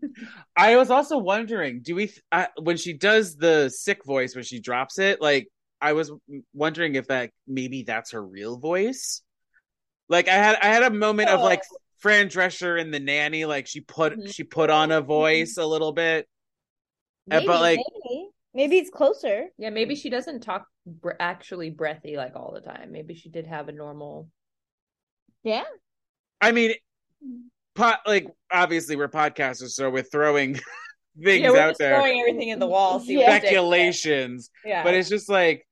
I 0.56 0.76
was 0.78 0.90
also 0.90 1.18
wondering, 1.18 1.82
do 1.84 1.96
we 1.96 2.12
uh, 2.32 2.46
when 2.62 2.78
she 2.78 2.94
does 2.94 3.36
the 3.36 3.70
sick 3.70 4.04
voice 4.06 4.34
when 4.36 4.44
she 4.44 4.60
drops 4.60 4.98
it, 4.98 5.22
like 5.22 5.48
I 5.82 5.94
was 5.94 6.12
wondering 6.54 6.96
if 6.96 7.08
that 7.10 7.32
maybe 7.48 7.84
that's 7.84 8.12
her 8.12 8.26
real 8.26 8.58
voice. 8.58 9.22
Like 10.10 10.28
I 10.28 10.34
had 10.34 10.58
I 10.62 10.68
had 10.68 10.84
a 10.84 10.90
moment 10.92 11.30
of 11.30 11.40
like 11.42 11.62
Fran 12.00 12.28
Drescher 12.28 12.80
in 12.80 12.92
the 12.92 13.00
nanny, 13.00 13.46
like 13.46 13.68
she 13.68 13.82
put 13.82 14.14
Mhm. 14.18 14.34
she 14.34 14.44
put 14.44 14.70
on 14.70 14.92
a 14.92 15.02
voice 15.02 15.58
a 15.58 15.66
little 15.66 15.92
bit. 15.94 16.28
Uh, 17.32 17.36
Maybe, 17.38 17.48
but, 17.48 17.62
like- 17.62 17.80
maybe. 18.04 18.30
maybe 18.54 18.78
it's 18.78 18.90
closer. 18.90 19.48
yeah, 19.58 19.70
maybe 19.70 19.96
she 19.96 20.10
doesn't 20.10 20.42
talk 20.42 20.68
br- 20.86 21.12
actually 21.20 21.70
breathy 21.70 22.18
like 22.18 22.36
all 22.36 22.52
the 22.54 22.60
time. 22.62 22.92
Maybe 22.92 23.14
she 23.16 23.30
did 23.30 23.48
have 23.48 23.70
a 23.70 23.72
normal. 23.72 24.30
Yeah. 25.44 25.64
I 26.42 26.52
mean, 26.52 26.74
pot 27.76 28.02
like 28.06 28.28
obviously 28.52 28.96
we're 28.98 29.08
podcasters, 29.08 29.70
so 29.72 29.90
we're 29.90 30.04
throwing 30.04 30.56
things 31.24 31.42
yeah, 31.44 31.50
we're 31.52 31.58
out 31.60 31.70
just 31.70 31.80
there, 31.80 31.96
throwing 31.96 32.20
everything 32.20 32.50
in 32.50 32.60
the 32.60 32.68
wall. 32.68 33.00
See 33.00 33.20
Yeah. 33.20 33.38
speculations. 33.38 34.52
Yeah, 34.66 34.84
But 34.84 34.94
it's 34.96 35.08
just 35.10 35.30
like, 35.30 35.60
it 35.60 35.66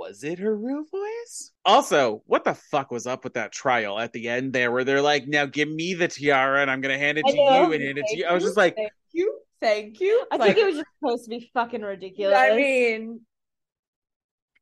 was 0.00 0.24
it 0.24 0.38
her 0.38 0.56
real 0.56 0.82
voice? 0.90 1.52
Also, 1.66 2.22
what 2.24 2.42
the 2.44 2.54
fuck 2.54 2.90
was 2.90 3.06
up 3.06 3.22
with 3.22 3.34
that 3.34 3.52
trial 3.52 3.98
at 3.98 4.14
the 4.14 4.28
end 4.30 4.54
there, 4.54 4.72
where 4.72 4.82
they're 4.82 5.02
like, 5.02 5.26
"Now 5.28 5.44
give 5.44 5.68
me 5.68 5.92
the 5.92 6.08
tiara, 6.08 6.62
and 6.62 6.70
I'm 6.70 6.80
gonna 6.80 6.96
hand 6.98 7.18
it 7.18 7.26
to 7.26 7.36
you 7.36 7.72
and 7.72 7.82
hand 7.82 7.98
it 7.98 8.06
to 8.08 8.16
you." 8.16 8.24
I 8.24 8.32
was 8.32 8.42
just 8.42 8.56
like, 8.56 8.76
thank 8.76 8.92
you, 9.12 9.38
thank 9.60 10.00
you. 10.00 10.24
I 10.32 10.36
Like, 10.36 10.54
think 10.56 10.58
it 10.58 10.66
was 10.66 10.76
just 10.76 10.88
supposed 10.98 11.24
to 11.24 11.30
be 11.30 11.50
fucking 11.52 11.82
ridiculous. 11.82 12.34
I 12.38 12.56
mean, 12.56 13.20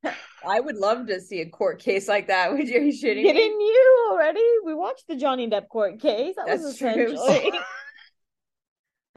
I 0.05 0.59
would 0.59 0.77
love 0.77 1.07
to 1.07 1.21
see 1.21 1.41
a 1.41 1.49
court 1.49 1.79
case 1.81 2.09
like 2.09 2.27
that. 2.27 2.53
Would 2.53 2.69
you? 2.69 2.79
Are 2.79 2.83
you 2.83 2.93
shitting 2.93 3.23
me? 3.23 3.33
You 3.55 4.09
already? 4.11 4.45
We 4.65 4.75
watched 4.75 5.07
the 5.09 5.15
Johnny 5.17 5.49
Depp 5.49 5.69
court 5.69 6.01
case. 6.01 6.35
That 6.37 6.49
was 6.49 6.63
That's 6.63 6.79
true. 6.79 7.13
essentially. 7.15 7.53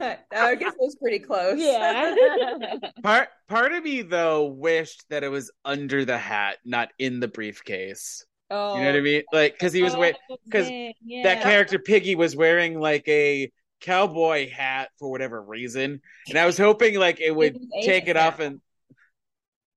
I 0.00 0.54
guess 0.56 0.72
it 0.72 0.80
was 0.80 0.96
pretty 0.96 1.20
close. 1.20 1.58
Yeah. 1.60 2.14
part 3.02 3.28
part 3.48 3.72
of 3.72 3.84
me 3.84 4.02
though 4.02 4.46
wished 4.46 5.04
that 5.10 5.22
it 5.24 5.28
was 5.28 5.50
under 5.64 6.04
the 6.04 6.18
hat, 6.18 6.58
not 6.64 6.90
in 6.98 7.20
the 7.20 7.28
briefcase. 7.28 8.24
oh, 8.50 8.74
You 8.76 8.80
know 8.82 8.86
what 8.88 8.96
I 8.96 8.98
oh. 8.98 9.02
mean? 9.02 9.22
Like, 9.32 9.52
because 9.54 9.72
he 9.72 9.82
was 9.82 9.96
wearing 9.96 10.16
'cause 10.50 10.68
yeah. 10.70 11.22
that 11.24 11.42
character 11.42 11.78
Piggy 11.78 12.14
was 12.16 12.34
wearing 12.34 12.80
like 12.80 13.06
a 13.08 13.50
cowboy 13.80 14.50
hat 14.50 14.90
for 14.98 15.10
whatever 15.10 15.42
reason, 15.42 16.00
and 16.28 16.38
I 16.38 16.46
was 16.46 16.58
hoping 16.58 16.98
like 16.98 17.20
it 17.20 17.34
would 17.34 17.56
take 17.82 18.04
Amos 18.04 18.10
it 18.10 18.16
off 18.16 18.40
and 18.40 18.60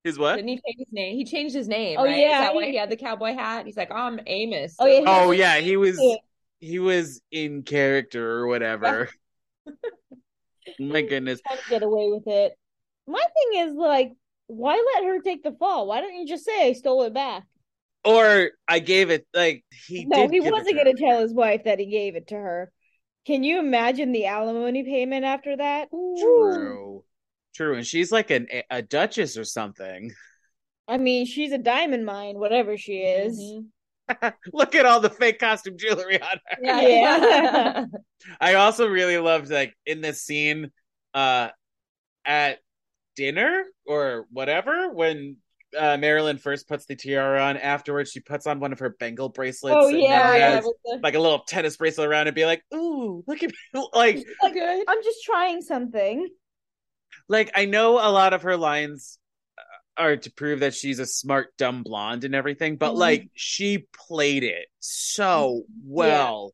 his 0.03 0.19
what? 0.19 0.35
Didn't 0.35 0.49
he 0.49 0.55
change 0.55 0.77
his 0.77 0.87
name? 0.91 1.15
He 1.17 1.25
changed 1.25 1.55
his 1.55 1.67
name. 1.67 1.97
Oh, 1.99 2.03
right? 2.05 2.11
Is 2.13 2.19
yeah, 2.19 2.39
that 2.41 2.53
why 2.55 2.65
he- 2.65 2.71
he 2.71 2.77
had 2.77 2.89
the 2.91 2.95
cowboy 2.97 3.33
hat? 3.33 3.65
He's 3.65 3.77
like, 3.77 3.89
oh, 3.91 3.95
I'm 3.95 4.19
Amos. 4.27 4.75
Oh, 4.79 4.85
yeah, 4.85 5.01
Oh 5.07 5.31
yeah, 5.31 5.57
he 5.57 5.77
was 5.77 5.97
Yeah. 5.99 6.15
he 6.59 6.79
was 6.79 7.21
in 7.31 7.63
character 7.63 8.37
or 8.39 8.47
whatever. 8.47 9.09
My 10.79 11.01
goodness. 11.01 11.41
get 11.69 11.83
away 11.83 12.09
with 12.11 12.27
it. 12.27 12.53
My 13.07 13.21
thing 13.21 13.67
is 13.67 13.73
like, 13.75 14.11
why 14.47 14.83
let 14.95 15.05
her 15.05 15.21
take 15.21 15.43
the 15.43 15.51
fall? 15.53 15.87
Why 15.87 16.01
don't 16.01 16.15
you 16.15 16.27
just 16.27 16.45
say 16.45 16.67
I 16.67 16.73
stole 16.73 17.03
it 17.03 17.13
back? 17.13 17.43
Or 18.03 18.51
I 18.67 18.79
gave 18.79 19.09
it 19.09 19.25
like 19.33 19.63
he 19.87 20.05
no, 20.05 20.23
did. 20.23 20.31
he 20.31 20.39
give 20.41 20.51
wasn't 20.51 20.69
to 20.69 20.75
gonna 20.75 20.91
her. 20.91 20.97
tell 20.97 21.21
his 21.21 21.33
wife 21.33 21.63
that 21.65 21.79
he 21.79 21.87
gave 21.87 22.15
it 22.15 22.27
to 22.27 22.35
her. 22.35 22.71
Can 23.25 23.43
you 23.43 23.57
imagine 23.57 24.11
the 24.11 24.27
alimony 24.27 24.83
payment 24.83 25.25
after 25.25 25.57
that? 25.57 25.89
Ooh. 25.93 26.15
True. 26.21 27.03
True. 27.55 27.75
And 27.77 27.87
she's 27.87 28.11
like 28.11 28.29
an 28.29 28.47
a 28.69 28.81
duchess 28.81 29.37
or 29.37 29.43
something. 29.43 30.11
I 30.87 30.97
mean, 30.97 31.25
she's 31.25 31.51
a 31.51 31.57
diamond 31.57 32.05
mine, 32.05 32.37
whatever 32.37 32.77
she 32.77 32.97
is. 32.99 33.39
Mhm. 33.39 33.67
Look 34.53 34.75
at 34.75 34.85
all 34.85 34.99
the 34.99 35.09
fake 35.09 35.39
costume 35.39 35.77
jewelry 35.77 36.21
on 36.21 36.37
her. 36.45 36.57
Yeah. 36.61 36.81
Yeah. 36.81 37.85
I 38.41 38.53
also 38.55 38.87
really 38.87 39.17
loved 39.17 39.49
like 39.51 39.73
in 39.85 40.01
this 40.01 40.21
scene 40.21 40.71
uh 41.13 41.49
at 42.25 42.59
dinner 43.15 43.63
or 43.87 44.25
whatever 44.31 44.89
when 44.91 45.37
uh 45.77 45.97
Marilyn 45.97 46.37
first 46.37 46.67
puts 46.67 46.85
the 46.85 46.95
tiara 46.95 47.41
on 47.41 47.57
afterwards 47.57 48.11
she 48.11 48.19
puts 48.19 48.47
on 48.47 48.59
one 48.59 48.73
of 48.73 48.79
her 48.79 48.89
Bengal 48.99 49.29
bracelets 49.29 49.75
Oh, 49.79 49.87
and 49.89 49.99
yeah, 49.99 50.35
yeah, 50.35 50.49
has, 50.55 50.63
the- 50.65 50.99
like 51.01 51.15
a 51.15 51.19
little 51.19 51.39
tennis 51.39 51.77
bracelet 51.77 52.07
around 52.07 52.27
and 52.27 52.35
be 52.35 52.45
like 52.45 52.61
ooh 52.73 53.23
look 53.27 53.41
at 53.43 53.49
me 53.51 53.87
like 53.93 54.23
Like. 54.43 54.55
I'm 54.87 55.03
just 55.03 55.23
trying 55.23 55.61
something. 55.61 56.27
like 57.29 57.51
I 57.55 57.65
know 57.65 57.93
a 57.93 58.11
lot 58.11 58.33
of 58.33 58.43
her 58.43 58.57
lines 58.57 59.17
are 59.97 60.17
to 60.17 60.31
prove 60.31 60.59
that 60.61 60.73
she's 60.73 60.99
a 60.99 61.05
smart 61.05 61.55
dumb 61.57 61.83
blonde 61.83 62.23
and 62.23 62.35
everything 62.35 62.75
but 62.77 62.93
Mhm. 62.93 62.97
like 62.97 63.29
she 63.33 63.85
played 64.07 64.43
it 64.43 64.67
so 64.79 65.63
well 65.85 66.53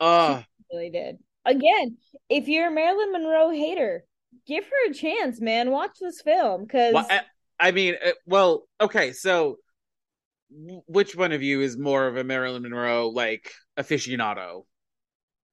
uh 0.00 0.42
Really 0.72 0.90
did. 0.90 1.18
Again, 1.44 1.96
if 2.28 2.48
you're 2.48 2.66
a 2.68 2.70
Marilyn 2.72 3.12
Monroe 3.12 3.50
hater, 3.50 4.04
give 4.46 4.64
her 4.64 4.90
a 4.90 4.94
chance, 4.94 5.40
man. 5.40 5.70
Watch 5.70 5.92
this 6.00 6.20
film 6.20 6.64
because 6.64 6.92
Well, 6.92 7.06
I, 7.08 7.20
I 7.60 7.70
mean, 7.70 7.94
uh, 8.04 8.10
well, 8.26 8.66
okay, 8.80 9.12
so 9.12 9.58
which 10.50 11.14
one 11.14 11.32
of 11.32 11.42
you 11.42 11.60
is 11.60 11.76
more 11.76 12.06
of 12.06 12.16
a 12.16 12.24
Marilyn 12.24 12.62
Monroe 12.62 13.08
like 13.08 13.52
aficionado? 13.78 14.64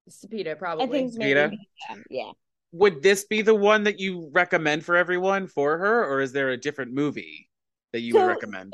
Sapita, 0.10 0.58
probably. 0.58 0.86
I 0.86 0.88
think 0.88 1.14
Vita? 1.14 1.50
maybe 1.50 1.68
yeah, 1.90 1.96
yeah. 2.10 2.32
Would 2.74 3.02
this 3.02 3.24
be 3.24 3.42
the 3.42 3.56
one 3.56 3.84
that 3.86 4.00
you 4.00 4.30
recommend 4.34 4.84
for 4.84 4.96
everyone 4.98 5.48
for 5.48 5.78
her, 5.78 6.06
or 6.06 6.20
is 6.22 6.34
there 6.34 6.50
a 6.50 6.58
different 6.58 6.92
movie 6.94 7.50
that 7.94 8.02
you 8.02 8.12
So- 8.14 8.20
would 8.20 8.28
recommend? 8.28 8.74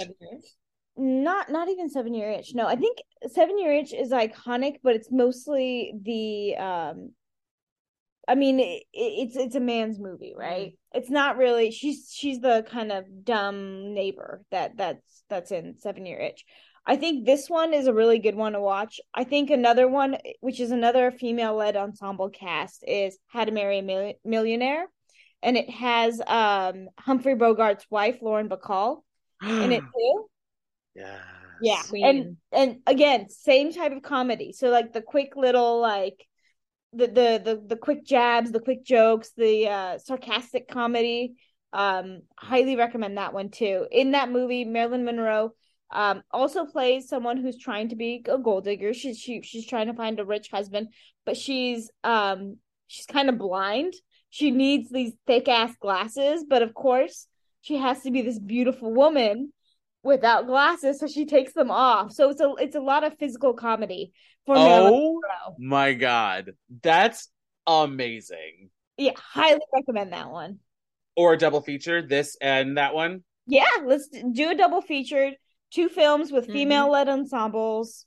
not 1.02 1.50
not 1.50 1.70
even 1.70 1.90
seven 1.90 2.14
year 2.14 2.30
itch. 2.32 2.54
No 2.54 2.66
i 2.68 2.76
think 2.76 2.98
seven 3.32 3.58
year 3.58 3.74
itch 3.74 3.94
is 3.94 4.12
iconic 4.12 4.80
but 4.84 4.96
it's 4.96 5.10
mostly 5.10 5.94
the 6.02 6.58
um 6.58 7.12
i 8.28 8.36
mean 8.36 8.60
it, 8.60 8.84
it's 8.92 9.38
it's 9.38 9.56
a 9.56 9.62
man's 9.62 9.98
movie 9.98 10.34
right? 10.36 10.74
It's 10.94 11.10
not 11.10 11.38
really 11.38 11.72
she's 11.72 12.12
she's 12.14 12.40
the 12.42 12.66
kind 12.70 12.92
of 12.92 13.06
dumb 13.24 13.94
neighbor 13.94 14.44
that 14.52 14.76
that's 14.76 15.24
that's 15.30 15.52
in 15.52 15.76
seven 15.80 16.06
year 16.06 16.20
itch 16.20 16.44
i 16.86 16.96
think 16.96 17.26
this 17.26 17.50
one 17.50 17.74
is 17.74 17.88
a 17.88 17.94
really 17.94 18.20
good 18.20 18.36
one 18.36 18.54
to 18.54 18.60
watch 18.60 19.00
i 19.14 19.24
think 19.24 19.50
another 19.50 19.88
one 19.88 20.18
which 20.42 20.60
is 20.60 20.72
another 20.72 21.12
female 21.12 21.56
led 21.56 21.76
ensemble 21.76 22.30
cast 22.30 22.84
is 22.88 23.18
how 23.28 23.44
to 23.46 23.52
marry 23.52 23.80
a 23.80 23.82
Mil- 23.84 24.14
millionaire 24.26 24.86
and 25.42 25.58
it 25.58 25.70
has 25.70 26.22
um 26.28 26.88
humphrey 27.00 27.36
bogart's 27.36 27.86
wife 27.90 28.18
lauren 28.22 28.50
bacall 28.50 29.04
in 29.42 29.72
it 29.72 29.84
too 29.96 30.26
Yes. 30.96 31.20
yeah, 31.62 31.82
Queen. 31.90 32.06
and 32.06 32.38
and 32.52 32.80
again, 32.88 33.30
same 33.30 33.72
type 33.72 33.92
of 33.92 34.02
comedy. 34.02 34.54
So 34.54 34.70
like 34.70 34.92
the 34.94 35.02
quick 35.02 35.36
little 35.36 35.80
like 35.80 36.26
the 36.94 37.08
the 37.08 37.42
the 37.44 37.64
the 37.68 37.76
quick 37.76 38.04
jabs, 38.06 38.52
the 38.52 38.60
quick 38.60 38.84
jokes, 38.84 39.32
the 39.38 39.68
uh 39.68 39.98
sarcastic 40.00 40.68
comedy. 40.68 41.36
Um, 41.72 42.22
highly 42.36 42.76
recommend 42.76 43.18
that 43.18 43.34
one 43.34 43.50
too. 43.50 43.86
In 43.92 44.12
that 44.12 44.32
movie, 44.32 44.66
Marilyn 44.66 45.06
Monroe 45.06 45.54
um 45.92 46.22
also 46.32 46.66
plays 46.66 47.10
someone 47.10 47.38
who's 47.38 47.58
trying 47.58 47.90
to 47.90 47.96
be 47.96 48.24
a 48.28 48.38
gold 48.38 48.66
digger. 48.66 48.94
She's 48.94 49.18
she 49.18 49.42
she's 49.42 49.66
trying 49.66 49.88
to 49.88 49.94
find 49.94 50.20
a 50.20 50.26
rich 50.26 50.50
husband, 50.52 50.90
but 51.26 51.38
she's 51.38 51.90
um 52.04 52.58
she's 52.88 53.06
kind 53.06 53.30
of 53.30 53.38
blind. 53.38 53.94
She 54.30 54.52
needs 54.52 54.90
these 54.90 55.14
thick 55.26 55.48
ass 55.48 55.76
glasses, 55.80 56.46
but 56.48 56.62
of 56.62 56.74
course 56.74 57.28
she 57.62 57.78
has 57.78 58.02
to 58.04 58.12
be 58.12 58.22
this 58.22 58.40
beautiful 58.40 58.94
woman 58.94 59.52
without 60.04 60.48
glasses, 60.48 61.00
so 61.00 61.08
she 61.08 61.26
takes 61.26 61.54
them 61.54 61.72
off. 61.72 62.12
So 62.12 62.30
it's 62.30 62.42
a 62.42 62.54
it's 62.60 62.76
a 62.76 62.82
lot 62.82 63.04
of 63.04 63.18
physical 63.18 63.54
comedy 63.54 64.12
for 64.46 64.56
Oh 64.58 65.12
my 65.58 65.94
god, 65.94 66.52
that's 66.82 67.30
amazing! 67.68 68.70
Yeah, 68.98 69.12
highly 69.16 69.62
recommend 69.74 70.14
that 70.14 70.30
one. 70.30 70.60
Or 71.16 71.34
a 71.34 71.38
double 71.38 71.62
feature, 71.62 72.02
this 72.02 72.38
and 72.42 72.78
that 72.78 72.94
one. 72.94 73.24
Yeah, 73.48 73.70
let's 73.84 74.08
do 74.10 74.52
a 74.52 74.56
double 74.56 74.82
featured, 74.82 75.36
two 75.72 75.90
films 75.90 76.32
with 76.32 76.48
female 76.48 76.92
led 76.92 77.10
ensembles. 77.10 78.06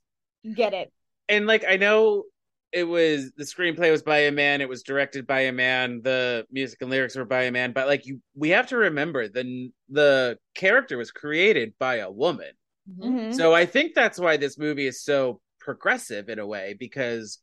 Get 0.55 0.75
it? 0.75 0.93
and 1.29 1.47
like 1.47 1.65
I 1.69 1.77
know 1.77 2.25
it 2.73 2.85
was 2.85 3.33
the 3.37 3.45
screenplay 3.45 3.91
was 3.91 4.03
by 4.03 4.21
a 4.21 4.33
man, 4.33 4.61
it 4.61 4.69
was 4.69 4.83
directed 4.83 5.27
by 5.27 5.43
a 5.43 5.53
man, 5.53 6.01
the 6.03 6.47
music 6.51 6.81
and 6.81 6.91
lyrics 6.91 7.17
were 7.17 7.25
by 7.25 7.43
a 7.43 7.53
man, 7.53 7.73
but 7.73 7.87
like 7.87 8.07
you, 8.07 8.21
we 8.35 8.51
have 8.51 8.69
to 8.69 8.77
remember 8.77 9.29
the 9.29 9.71
the 9.89 10.39
character 10.55 10.97
was 10.97 11.11
created 11.11 11.75
by 11.79 11.97
a 11.97 12.11
woman. 12.11 12.51
Mhm. 12.89 13.35
So 13.35 13.55
I 13.55 13.67
think 13.67 13.95
that's 13.95 14.19
why 14.19 14.37
this 14.37 14.59
movie 14.59 14.87
is 14.87 15.05
so 15.05 15.41
progressive 15.61 16.29
in 16.29 16.39
a 16.39 16.47
way 16.47 16.75
because 16.79 17.39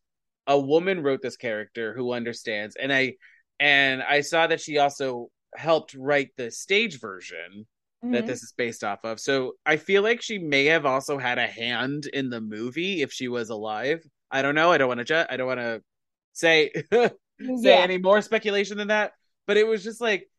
a 0.48 0.60
woman 0.60 1.02
wrote 1.02 1.22
this 1.22 1.38
character 1.38 1.94
who 1.94 2.12
understands, 2.12 2.76
and 2.76 2.92
I 2.92 3.16
and 3.60 4.02
I 4.02 4.22
saw 4.22 4.48
that 4.48 4.62
she 4.62 4.78
also 4.80 5.30
helped 5.56 5.94
write 5.94 6.32
the 6.38 6.52
stage 6.52 7.00
version 7.00 7.66
that 8.12 8.26
Mhm. 8.26 8.28
this 8.28 8.43
is 8.43 8.54
based 8.58 8.84
off 8.84 9.00
of. 9.06 9.20
So 9.20 9.54
I 9.66 9.78
feel 9.78 10.04
like 10.04 10.22
she 10.22 10.38
may 10.39 10.66
have 10.66 10.86
also 10.86 11.18
had 11.18 11.38
a 11.38 11.47
hand 11.47 12.06
in 12.08 12.30
the 12.30 12.41
movie 12.41 13.02
if 13.02 13.12
she 13.14 13.28
was 13.28 13.50
alive. 13.50 14.04
I 14.32 14.41
don't 14.41 14.56
know. 14.56 14.72
I 14.72 14.78
don't 14.78 14.88
want 14.88 15.00
to 15.00 15.04
ju- 15.06 15.26
I 15.30 15.38
don't 15.38 15.47
want 15.47 15.60
to 15.60 15.84
say 16.34 16.72
say 16.93 17.12
yeah. 17.39 17.84
any 17.84 17.97
more 17.97 18.22
speculation 18.22 18.78
than 18.78 18.89
that. 18.89 19.14
But 19.47 19.58
it 19.58 19.68
was 19.68 19.84
just 19.84 20.02
like 20.02 20.30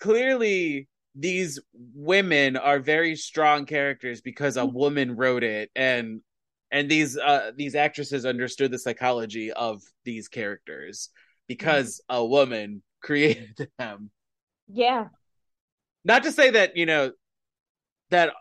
clearly 0.00 0.88
these 1.14 1.60
women 1.94 2.56
are 2.56 2.78
very 2.78 3.16
strong 3.16 3.66
characters 3.66 4.20
because 4.20 4.56
a 4.56 4.66
woman 4.66 5.16
wrote 5.16 5.42
it 5.42 5.70
and 5.74 6.20
and 6.70 6.88
these 6.90 7.16
uh 7.18 7.50
these 7.56 7.74
actresses 7.74 8.24
understood 8.26 8.70
the 8.70 8.78
psychology 8.78 9.52
of 9.52 9.82
these 10.04 10.28
characters 10.28 11.10
because 11.48 12.00
a 12.08 12.24
woman 12.24 12.82
created 13.02 13.68
them 13.78 14.10
yeah. 14.68 15.08
Not 16.08 16.22
to 16.24 16.32
say 16.32 16.50
that 16.50 16.76
you 16.76 16.86
know 16.86 17.12
that 18.10 18.32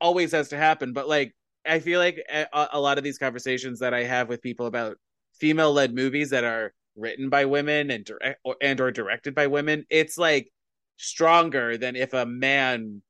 always 0.00 0.32
has 0.32 0.48
to 0.48 0.56
happen 0.56 0.92
but 0.92 1.08
like 1.08 1.34
i 1.66 1.78
feel 1.78 2.00
like 2.00 2.18
a, 2.32 2.68
a 2.72 2.80
lot 2.80 2.98
of 2.98 3.04
these 3.04 3.18
conversations 3.18 3.80
that 3.80 3.92
i 3.92 4.02
have 4.02 4.28
with 4.28 4.40
people 4.40 4.66
about 4.66 4.96
female 5.34 5.72
led 5.72 5.94
movies 5.94 6.30
that 6.30 6.44
are 6.44 6.72
written 6.96 7.28
by 7.28 7.44
women 7.44 7.90
and 7.90 8.04
direct 8.04 8.40
or, 8.44 8.56
and 8.62 8.80
or 8.80 8.90
directed 8.90 9.34
by 9.34 9.46
women 9.46 9.84
it's 9.90 10.16
like 10.16 10.50
stronger 10.96 11.76
than 11.76 11.94
if 11.94 12.12
a 12.12 12.26
man 12.26 13.02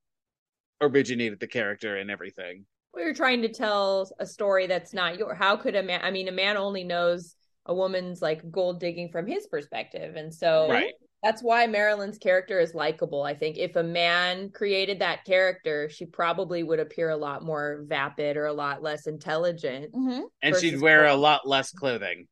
originated 0.80 1.40
the 1.40 1.46
character 1.46 1.96
and 1.96 2.10
everything. 2.10 2.64
We're 2.94 3.14
trying 3.14 3.42
to 3.42 3.48
tell 3.48 4.10
a 4.18 4.26
story 4.26 4.66
that's 4.66 4.92
not 4.92 5.18
your 5.18 5.34
how 5.34 5.56
could 5.56 5.76
a 5.76 5.82
man 5.82 6.00
i 6.02 6.10
mean 6.10 6.26
a 6.26 6.32
man 6.32 6.56
only 6.56 6.82
knows 6.82 7.36
a 7.66 7.74
woman's 7.74 8.20
like 8.20 8.50
gold 8.50 8.80
digging 8.80 9.10
from 9.10 9.26
his 9.26 9.46
perspective 9.46 10.16
and 10.16 10.34
so 10.34 10.68
right 10.68 10.94
that's 11.22 11.42
why 11.42 11.66
marilyn's 11.66 12.18
character 12.18 12.60
is 12.60 12.74
likable 12.74 13.22
i 13.22 13.34
think 13.34 13.56
if 13.58 13.74
a 13.76 13.82
man 13.82 14.50
created 14.50 15.00
that 15.00 15.24
character 15.24 15.88
she 15.88 16.06
probably 16.06 16.62
would 16.62 16.78
appear 16.80 17.10
a 17.10 17.16
lot 17.16 17.42
more 17.44 17.84
vapid 17.86 18.36
or 18.36 18.46
a 18.46 18.52
lot 18.52 18.82
less 18.82 19.06
intelligent 19.06 19.92
Mhm. 19.92 20.22
and 20.42 20.56
she'd 20.56 20.70
versus 20.70 20.82
wear 20.82 21.06
a 21.06 21.14
lot 21.14 21.46
less 21.46 21.72
clothing 21.72 22.26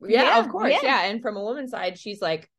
yeah, 0.00 0.22
Yeah, 0.24 0.38
of 0.40 0.48
course 0.48 0.72
yeah. 0.72 0.80
yeah. 0.82 1.04
and 1.06 1.22
from 1.22 1.36
a 1.36 1.42
woman's 1.42 1.70
side 1.70 1.98
she's 1.98 2.20
like 2.20 2.50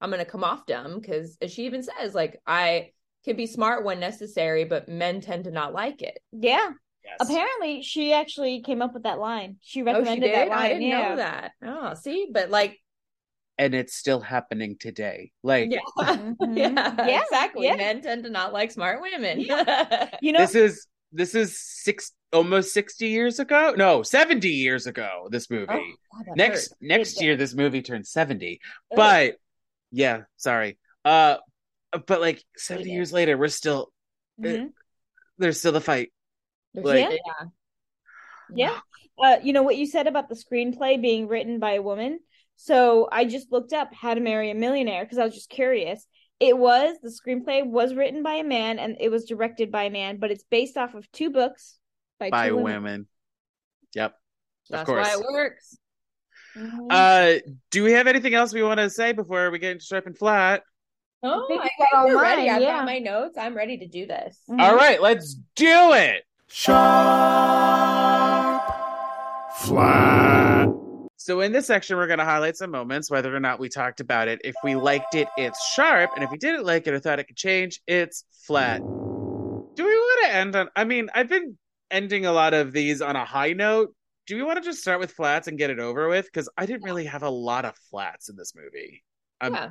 i'm 0.00 0.10
gonna 0.10 0.24
come 0.24 0.44
off 0.44 0.66
dumb 0.66 1.00
because 1.00 1.36
as 1.40 1.52
she 1.52 1.64
even 1.66 1.82
says 1.82 2.14
like 2.14 2.38
i 2.46 2.90
can 3.24 3.36
be 3.36 3.46
smart 3.46 3.84
when 3.84 4.00
necessary 4.00 4.64
but 4.64 4.88
men 4.88 5.20
tend 5.22 5.44
to 5.44 5.50
not 5.50 5.72
like 5.72 6.02
it 6.02 6.18
Yeah. 6.32 6.70
yes 7.02 7.16
Apparently, 7.20 7.82
she 7.82 8.12
actually 8.12 8.60
came 8.62 8.80
up 8.82 8.92
with 8.94 9.02
that 9.04 9.18
line. 9.18 9.56
She 9.62 9.80
oh 9.80 9.84
she 9.84 9.92
recommended 9.92 10.26
did 10.26 10.34
that 10.34 10.48
line. 10.48 10.58
i 10.58 10.68
didn't 10.68 10.82
yeah. 10.82 11.08
know 11.08 11.16
that 11.16 11.52
oh 11.64 11.94
see 11.94 12.28
but 12.30 12.50
like 12.50 12.78
and 13.58 13.74
it's 13.74 13.94
still 13.94 14.20
happening 14.20 14.76
today 14.78 15.30
like 15.42 15.70
yeah 15.70 15.78
Mhm. 15.98 16.56
yeah, 16.56 17.06
Yeah, 17.06 17.22
exactly. 17.22 17.66
yeah. 17.66 17.76
Men 17.76 18.02
tend 18.02 18.24
to 18.24 18.30
not 18.30 18.52
like 18.52 18.72
smart 18.72 19.00
women. 19.00 19.40
You 20.20 20.32
know, 20.32 20.38
this 20.40 20.54
is 20.54 20.86
this 21.12 21.34
is 21.34 21.56
six 21.58 22.12
almost 22.32 22.72
60 22.74 23.06
years 23.06 23.38
ago 23.38 23.74
no 23.76 24.02
70 24.02 24.48
years 24.48 24.88
ago 24.88 25.28
this 25.30 25.48
movie 25.48 25.66
Oh, 25.70 26.22
God, 26.26 26.36
next 26.36 26.70
hurt. 26.70 26.78
next 26.80 27.22
year 27.22 27.36
this 27.36 27.54
movie 27.54 27.82
turns 27.82 28.10
70 28.10 28.58
Ugh. 28.90 28.96
but 28.96 29.34
yeah 29.92 30.22
sorry 30.36 30.76
uh 31.04 31.36
but 32.08 32.20
like 32.20 32.42
70 32.56 32.90
years 32.90 33.12
later 33.12 33.38
we're 33.38 33.46
still 33.46 33.92
Mhm. 34.40 34.72
there's 35.38 35.60
still 35.60 35.70
the 35.70 35.80
fight 35.80 36.12
There's- 36.74 36.88
like- 36.88 37.20
yeah. 37.24 37.46
Yeah. 38.50 38.78
uh, 39.22 39.36
you 39.44 39.52
know 39.52 39.62
what 39.62 39.76
you 39.76 39.86
said 39.86 40.08
about 40.08 40.28
the 40.28 40.34
screenplay 40.34 41.00
being 41.00 41.28
written 41.28 41.60
by 41.60 41.74
a 41.74 41.82
woman. 41.82 42.18
So 42.56 43.08
I 43.12 43.24
just 43.24 43.50
looked 43.52 43.72
up 43.72 43.90
How 43.94 44.14
to 44.14 44.20
Marry 44.20 44.50
a 44.50 44.54
Millionaire 44.54 45.04
because 45.04 45.18
I 45.18 45.24
was 45.24 45.34
just 45.34 45.50
curious. 45.50 46.06
It 46.40 46.56
was 46.56 46.96
the 47.02 47.10
screenplay 47.10 47.64
was 47.64 47.94
written 47.94 48.22
by 48.22 48.34
a 48.34 48.44
man 48.44 48.78
and 48.78 48.96
it 49.00 49.10
was 49.10 49.24
directed 49.24 49.70
by 49.70 49.84
a 49.84 49.90
man, 49.90 50.18
but 50.18 50.30
it's 50.30 50.44
based 50.50 50.76
off 50.76 50.94
of 50.94 51.10
two 51.12 51.30
books 51.30 51.78
by, 52.18 52.30
by 52.30 52.48
two 52.48 52.56
women. 52.56 53.06
yep 53.94 54.14
That's 54.70 54.80
of 54.82 54.86
course 54.86 55.06
why 55.06 55.14
it 55.14 55.20
works. 55.32 55.78
Mhm. 56.56 56.86
uh 56.90 57.40
do 57.70 57.82
we 57.82 57.92
have 57.92 58.06
anything 58.06 58.34
else 58.34 58.52
we 58.54 58.62
want 58.62 58.78
to 58.78 58.88
say 58.88 59.12
before 59.12 59.50
we 59.50 59.58
get 59.58 59.72
into 59.72 59.84
sharp 59.84 60.06
and 60.06 60.16
flat 60.16 60.62
Oh, 61.26 61.46
think 61.48 61.62
I 61.62 61.70
got 61.78 61.88
all 62.10 62.20
ready. 62.20 62.50
I've 62.50 62.60
yeah. 62.62 62.76
got 62.76 62.84
my 62.84 62.98
notes. 62.98 63.38
I'm 63.38 63.56
ready 63.56 63.78
to 63.78 63.86
do 63.88 64.06
this. 64.06 64.38
Mhm. 64.48 64.60
all 64.60 64.76
right 64.76 65.00
let's 65.02 65.34
do 65.56 65.92
it 65.94 66.22
Sharp. 66.48 66.84
Flat. 69.56 70.43
So 71.24 71.40
in 71.40 71.52
this 71.52 71.66
section, 71.66 71.96
we're 71.96 72.06
going 72.06 72.18
to 72.18 72.24
highlight 72.26 72.54
some 72.54 72.70
moments, 72.70 73.10
whether 73.10 73.34
or 73.34 73.40
not 73.40 73.58
we 73.58 73.70
talked 73.70 74.00
about 74.00 74.28
it. 74.28 74.42
If 74.44 74.54
we 74.62 74.74
liked 74.74 75.14
it, 75.14 75.26
it's 75.38 75.58
sharp, 75.72 76.10
and 76.14 76.22
if 76.22 76.30
we 76.30 76.36
didn't 76.36 76.66
like 76.66 76.86
it 76.86 76.92
or 76.92 77.00
thought 77.00 77.18
it 77.18 77.24
could 77.24 77.36
change, 77.38 77.80
it's 77.86 78.24
flat. 78.46 78.80
Do 78.80 78.84
we 79.78 79.84
want 79.84 80.26
to 80.26 80.34
end 80.34 80.54
on? 80.54 80.68
I 80.76 80.84
mean, 80.84 81.08
I've 81.14 81.30
been 81.30 81.56
ending 81.90 82.26
a 82.26 82.32
lot 82.32 82.52
of 82.52 82.74
these 82.74 83.00
on 83.00 83.16
a 83.16 83.24
high 83.24 83.54
note. 83.54 83.94
Do 84.26 84.36
we 84.36 84.42
want 84.42 84.62
to 84.62 84.68
just 84.68 84.82
start 84.82 85.00
with 85.00 85.12
flats 85.12 85.48
and 85.48 85.56
get 85.56 85.70
it 85.70 85.78
over 85.78 86.10
with? 86.10 86.26
Because 86.26 86.50
I 86.58 86.66
didn't 86.66 86.82
really 86.82 87.06
have 87.06 87.22
a 87.22 87.30
lot 87.30 87.64
of 87.64 87.74
flats 87.90 88.28
in 88.28 88.36
this 88.36 88.52
movie. 88.54 89.02
Um, 89.40 89.54
Yeah. 89.54 89.70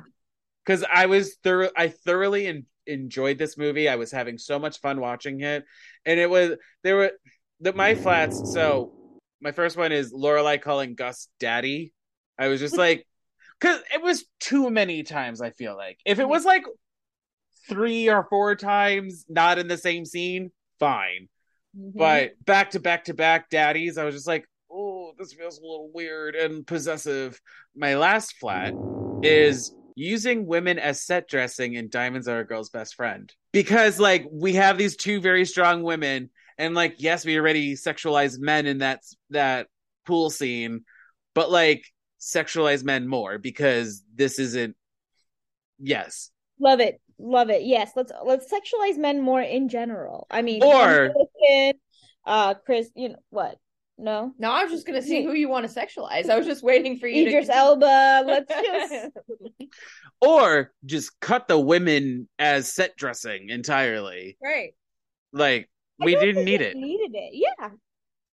because 0.64 0.84
I 0.92 1.06
was 1.06 1.36
thorough, 1.44 1.70
I 1.76 1.86
thoroughly 1.86 2.48
en- 2.48 2.66
enjoyed 2.88 3.38
this 3.38 3.56
movie. 3.56 3.88
I 3.88 3.94
was 3.94 4.10
having 4.10 4.38
so 4.38 4.58
much 4.58 4.80
fun 4.80 4.98
watching 4.98 5.40
it, 5.42 5.64
and 6.04 6.18
it 6.18 6.28
was 6.28 6.56
there 6.82 6.96
were 6.96 7.12
the 7.60 7.72
my 7.72 7.94
flats. 7.94 8.52
So 8.52 9.03
my 9.44 9.52
first 9.52 9.76
one 9.76 9.92
is 9.92 10.12
Lorelei 10.12 10.56
calling 10.56 10.94
Gus 10.94 11.28
daddy. 11.38 11.92
I 12.38 12.48
was 12.48 12.58
just 12.58 12.76
like, 12.76 13.06
because 13.60 13.80
it 13.94 14.02
was 14.02 14.24
too 14.40 14.70
many 14.70 15.04
times. 15.04 15.40
I 15.40 15.50
feel 15.50 15.76
like 15.76 15.98
if 16.04 16.18
it 16.18 16.28
was 16.28 16.44
like 16.44 16.64
three 17.68 18.08
or 18.08 18.26
four 18.28 18.56
times, 18.56 19.24
not 19.28 19.58
in 19.58 19.68
the 19.68 19.78
same 19.78 20.04
scene, 20.04 20.50
fine. 20.80 21.28
Mhm. 21.78 21.92
But 21.94 22.44
back 22.44 22.70
to 22.70 22.80
back 22.80 23.04
to 23.04 23.14
back 23.14 23.50
daddies, 23.50 23.98
I 23.98 24.04
was 24.04 24.14
just 24.14 24.26
like, 24.26 24.46
oh, 24.70 24.94
oh, 25.04 25.12
this 25.18 25.32
feels 25.32 25.58
a 25.58 25.62
little 25.62 25.90
weird 25.92 26.34
and 26.34 26.66
possessive. 26.66 27.40
My 27.76 27.96
last 27.96 28.36
flat 28.38 28.74
is 29.22 29.74
using 29.96 30.46
women 30.46 30.78
as 30.78 31.02
set 31.02 31.28
dressing 31.28 31.74
in 31.74 31.88
Diamonds 31.88 32.28
Are 32.28 32.40
a 32.40 32.46
Girl's 32.46 32.70
Best 32.70 32.94
Friend. 32.94 33.32
Because, 33.52 34.00
like, 34.00 34.26
we 34.30 34.54
have 34.54 34.76
these 34.76 34.96
two 34.96 35.20
very 35.20 35.44
strong 35.44 35.82
women, 35.82 36.30
and, 36.58 36.74
like, 36.74 36.96
yes, 36.98 37.24
we 37.24 37.38
already 37.38 37.74
sexualize 37.74 38.38
men 38.38 38.66
in 38.66 38.78
that, 38.78 39.00
that 39.30 39.66
pool 40.06 40.30
scene, 40.30 40.84
but, 41.34 41.50
like, 41.50 41.84
sexualize 42.20 42.84
men 42.84 43.06
more 43.08 43.38
because 43.38 44.02
this 44.14 44.38
isn't, 44.38 44.76
yes. 45.78 46.30
Love 46.60 46.80
it. 46.80 47.00
Love 47.18 47.50
it. 47.50 47.62
Yes, 47.62 47.92
let's 47.94 48.10
let's 48.24 48.52
sexualize 48.52 48.96
men 48.98 49.20
more 49.20 49.40
in 49.40 49.68
general. 49.68 50.26
I 50.30 50.42
mean, 50.42 50.62
Or- 50.64 51.12
Tom 51.14 51.72
uh, 52.26 52.54
Chris, 52.54 52.90
you 52.96 53.10
know 53.10 53.16
what? 53.30 53.56
No, 53.96 54.32
No, 54.38 54.50
I 54.50 54.64
was 54.64 54.72
just 54.72 54.86
gonna 54.86 55.02
see 55.02 55.22
who 55.22 55.32
you 55.32 55.48
want 55.48 55.68
to 55.70 55.72
sexualize. 55.80 56.28
I 56.28 56.36
was 56.36 56.46
just 56.46 56.64
waiting 56.64 56.98
for 56.98 57.06
you 57.06 57.28
Idris 57.28 57.46
to 57.46 57.54
Elba. 57.54 58.24
Let's 58.26 58.52
just 58.64 59.06
Or 60.20 60.72
just 60.84 61.18
cut 61.20 61.46
the 61.46 61.58
women 61.58 62.28
as 62.38 62.72
set 62.72 62.96
dressing 62.96 63.50
entirely. 63.50 64.36
right. 64.42 64.74
Like, 65.32 65.62
I 65.64 65.73
we 66.00 66.12
don't 66.14 66.22
didn't 66.22 66.34
think 66.44 66.46
need 66.46 66.60
it. 66.60 66.76
Needed 66.76 67.10
it. 67.14 67.30
Yeah. 67.32 67.70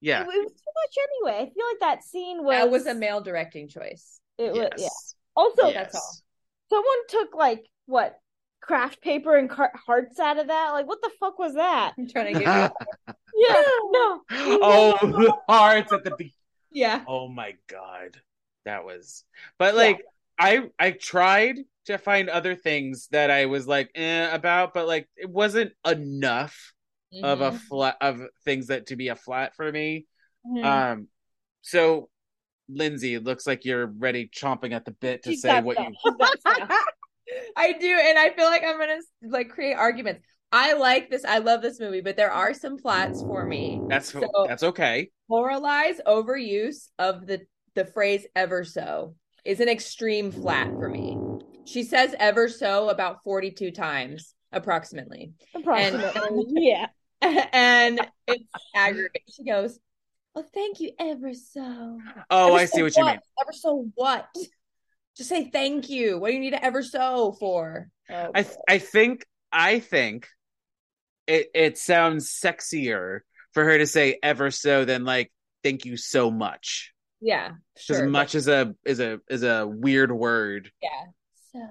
Yeah. 0.01 0.21
It, 0.21 0.23
it 0.23 0.27
was 0.27 0.51
too 0.53 0.71
much 0.75 1.07
anyway. 1.33 1.41
I 1.43 1.53
feel 1.53 1.65
like 1.67 1.79
that 1.81 2.03
scene 2.03 2.43
was 2.43 2.55
That 2.55 2.69
was 2.71 2.85
a 2.87 2.93
male 2.95 3.21
directing 3.21 3.67
choice. 3.67 4.19
It 4.37 4.51
was 4.53 4.69
yeah. 4.77 4.87
Also, 5.35 5.67
Yes. 5.67 5.73
that's 5.73 5.95
all. 5.95 6.15
someone 6.69 7.07
took 7.09 7.35
like 7.35 7.65
what 7.85 8.17
craft 8.61 9.01
paper 9.01 9.35
and 9.35 9.49
car- 9.49 9.73
hearts 9.85 10.19
out 10.19 10.37
of 10.39 10.47
that. 10.47 10.71
Like, 10.71 10.87
what 10.87 11.01
the 11.01 11.11
fuck 11.19 11.39
was 11.39 11.55
that? 11.55 11.93
I'm 11.97 12.07
trying 12.07 12.33
to 12.33 12.39
get 12.39 12.47
Yeah, 13.35 13.61
no. 13.91 14.21
oh, 14.31 15.39
hearts 15.49 15.91
at 15.93 16.03
the 16.03 16.15
be- 16.15 16.33
Yeah. 16.71 17.03
Oh 17.07 17.27
my 17.27 17.55
god. 17.67 18.19
That 18.65 18.85
was 18.85 19.23
But 19.57 19.75
like 19.75 20.01
I 20.37 20.69
I 20.77 20.91
tried 20.91 21.57
to 21.85 21.97
find 21.97 22.29
other 22.29 22.55
things 22.55 23.07
that 23.11 23.31
I 23.31 23.47
was 23.47 23.67
like 23.67 23.89
eh, 23.95 24.29
about 24.33 24.73
but 24.73 24.87
like 24.87 25.09
it 25.15 25.29
wasn't 25.29 25.71
enough 25.85 26.73
of 27.23 27.41
a 27.41 27.51
Mhm. 27.51 27.57
flat 27.61 27.97
of 28.01 28.21
things 28.45 28.67
that 28.67 28.87
to 28.87 28.95
be 28.95 29.07
a 29.07 29.15
flat 29.15 29.55
for 29.55 29.71
me. 29.71 30.05
Mhm. 30.45 30.63
Um 30.65 31.07
so 31.61 32.09
Lindsay, 32.71 33.15
it 33.15 33.23
looks 33.23 33.47
like 33.47 33.65
you're 33.65 33.87
ready 33.87 34.27
chomping 34.27 34.73
at 34.73 34.85
the 34.85 34.91
bit 34.91 35.23
to 35.23 35.31
She's 35.31 35.41
say 35.41 35.59
what 35.61 35.75
stuff. 35.75 35.87
you 36.05 36.17
She's 36.35 36.43
got. 36.43 36.71
I 37.55 37.73
do, 37.73 37.87
and 37.99 38.17
I 38.17 38.31
feel 38.31 38.45
like 38.45 38.63
I'm 38.63 38.77
gonna 38.79 38.99
like 39.23 39.49
create 39.49 39.73
arguments. 39.73 40.21
I 40.51 40.73
like 40.73 41.09
this. 41.11 41.25
I 41.25 41.39
love 41.39 41.61
this 41.61 41.79
movie, 41.79 42.01
but 42.01 42.15
there 42.17 42.31
are 42.31 42.53
some 42.55 42.77
flats 42.77 43.21
for 43.21 43.45
me. 43.45 43.81
That's 43.87 44.11
So- 44.11 44.29
that's 44.47 44.63
okay. 44.63 45.11
Moralize 45.29 45.99
overuse 46.07 46.89
of 46.99 47.25
the 47.27 47.41
the 47.75 47.85
phrase 47.85 48.25
"ever 48.35 48.63
so" 48.63 49.15
is 49.45 49.59
an 49.59 49.69
extreme 49.69 50.31
flat 50.31 50.67
for 50.69 50.89
me. 50.89 51.17
She 51.65 51.83
says 51.83 52.15
"ever 52.19 52.49
so" 52.49 52.89
about 52.89 53.23
42 53.23 53.71
times, 53.71 54.33
approximately, 54.51 55.33
Approximately. 55.55 56.45
yeah. 56.49 56.87
and 57.53 57.99
it's 58.27 58.43
aggravating. 58.75 59.21
She 59.29 59.43
goes, 59.43 59.79
"Oh, 60.35 60.43
thank 60.53 60.79
you, 60.79 60.91
ever 60.99 61.33
so." 61.33 61.99
Oh, 62.29 62.47
Ever 62.49 62.57
I 62.57 62.65
so 62.65 62.75
see 62.77 62.83
what 62.83 62.95
you 62.97 63.05
mean. 63.05 63.19
Ever 63.41 63.53
so 63.53 63.89
what? 63.95 64.27
Just 65.17 65.29
say 65.29 65.49
thank 65.49 65.89
you. 65.89 66.17
What 66.17 66.29
do 66.29 66.33
you 66.35 66.39
need 66.39 66.51
to 66.51 66.63
ever 66.63 66.81
so 66.81 67.33
for? 67.33 67.89
Oh, 68.09 68.31
I 68.33 68.43
th- 68.43 68.55
I 68.67 68.77
think 68.77 69.25
I 69.51 69.79
think 69.79 70.27
it 71.27 71.47
it 71.53 71.77
sounds 71.77 72.29
sexier 72.31 73.19
for 73.53 73.65
her 73.65 73.77
to 73.77 73.85
say 73.85 74.17
ever 74.23 74.49
so 74.49 74.85
than 74.85 75.03
like 75.03 75.31
thank 75.63 75.83
you 75.85 75.97
so 75.97 76.31
much. 76.31 76.93
Yeah, 77.19 77.51
As 77.89 78.01
much 78.03 78.33
as 78.33 78.47
a 78.47 78.75
is 78.85 79.01
a 79.01 79.19
is 79.29 79.43
a 79.43 79.67
weird 79.67 80.11
word. 80.11 80.71
Yeah. 80.81 81.05
So. 81.51 81.67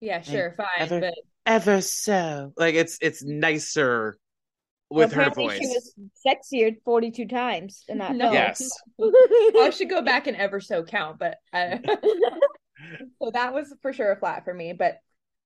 Yeah, 0.00 0.20
sure, 0.22 0.54
fine, 0.56 0.66
ever- 0.78 1.00
but 1.00 1.14
Ever 1.44 1.80
so. 1.80 2.52
Like 2.56 2.74
it's 2.74 2.98
it's 3.02 3.22
nicer 3.22 4.16
with 4.94 5.12
her 5.12 5.22
apparently 5.22 5.44
voice. 5.46 5.58
She 5.58 5.66
was 5.66 5.94
sexier 6.26 6.76
42 6.84 7.26
times 7.26 7.84
in 7.88 7.98
that 7.98 8.14
No. 8.16 8.30
film. 8.30 8.34
Yes. 8.34 8.70
I 9.60 9.70
should 9.70 9.90
go 9.90 10.02
back 10.02 10.26
and 10.26 10.36
ever 10.36 10.60
so 10.60 10.82
count. 10.84 11.18
But 11.18 11.38
I, 11.52 11.80
so 13.22 13.30
that 13.32 13.54
was 13.54 13.74
for 13.82 13.92
sure 13.92 14.12
a 14.12 14.16
flat 14.16 14.44
for 14.44 14.54
me. 14.54 14.72
But 14.72 14.98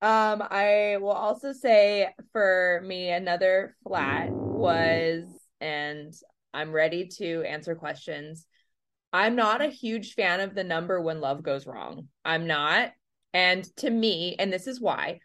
um, 0.02 0.42
I 0.50 0.98
will 1.00 1.10
also 1.10 1.52
say 1.52 2.08
for 2.32 2.82
me 2.84 3.10
another 3.10 3.76
flat 3.86 4.32
was, 4.54 5.24
and 5.60 6.12
I'm 6.52 6.72
ready 6.72 7.08
to 7.18 7.42
answer 7.44 7.74
questions. 7.74 8.46
I'm 9.12 9.36
not 9.36 9.62
a 9.62 9.68
huge 9.68 10.14
fan 10.14 10.40
of 10.40 10.54
the 10.54 10.64
number 10.64 11.00
when 11.00 11.20
love 11.20 11.42
goes 11.42 11.66
wrong. 11.66 12.08
I'm 12.24 12.46
not. 12.46 12.92
And 13.32 13.64
to 13.76 13.90
me, 13.90 14.36
and 14.38 14.52
this 14.52 14.66
is 14.66 14.80
why, 14.80 15.20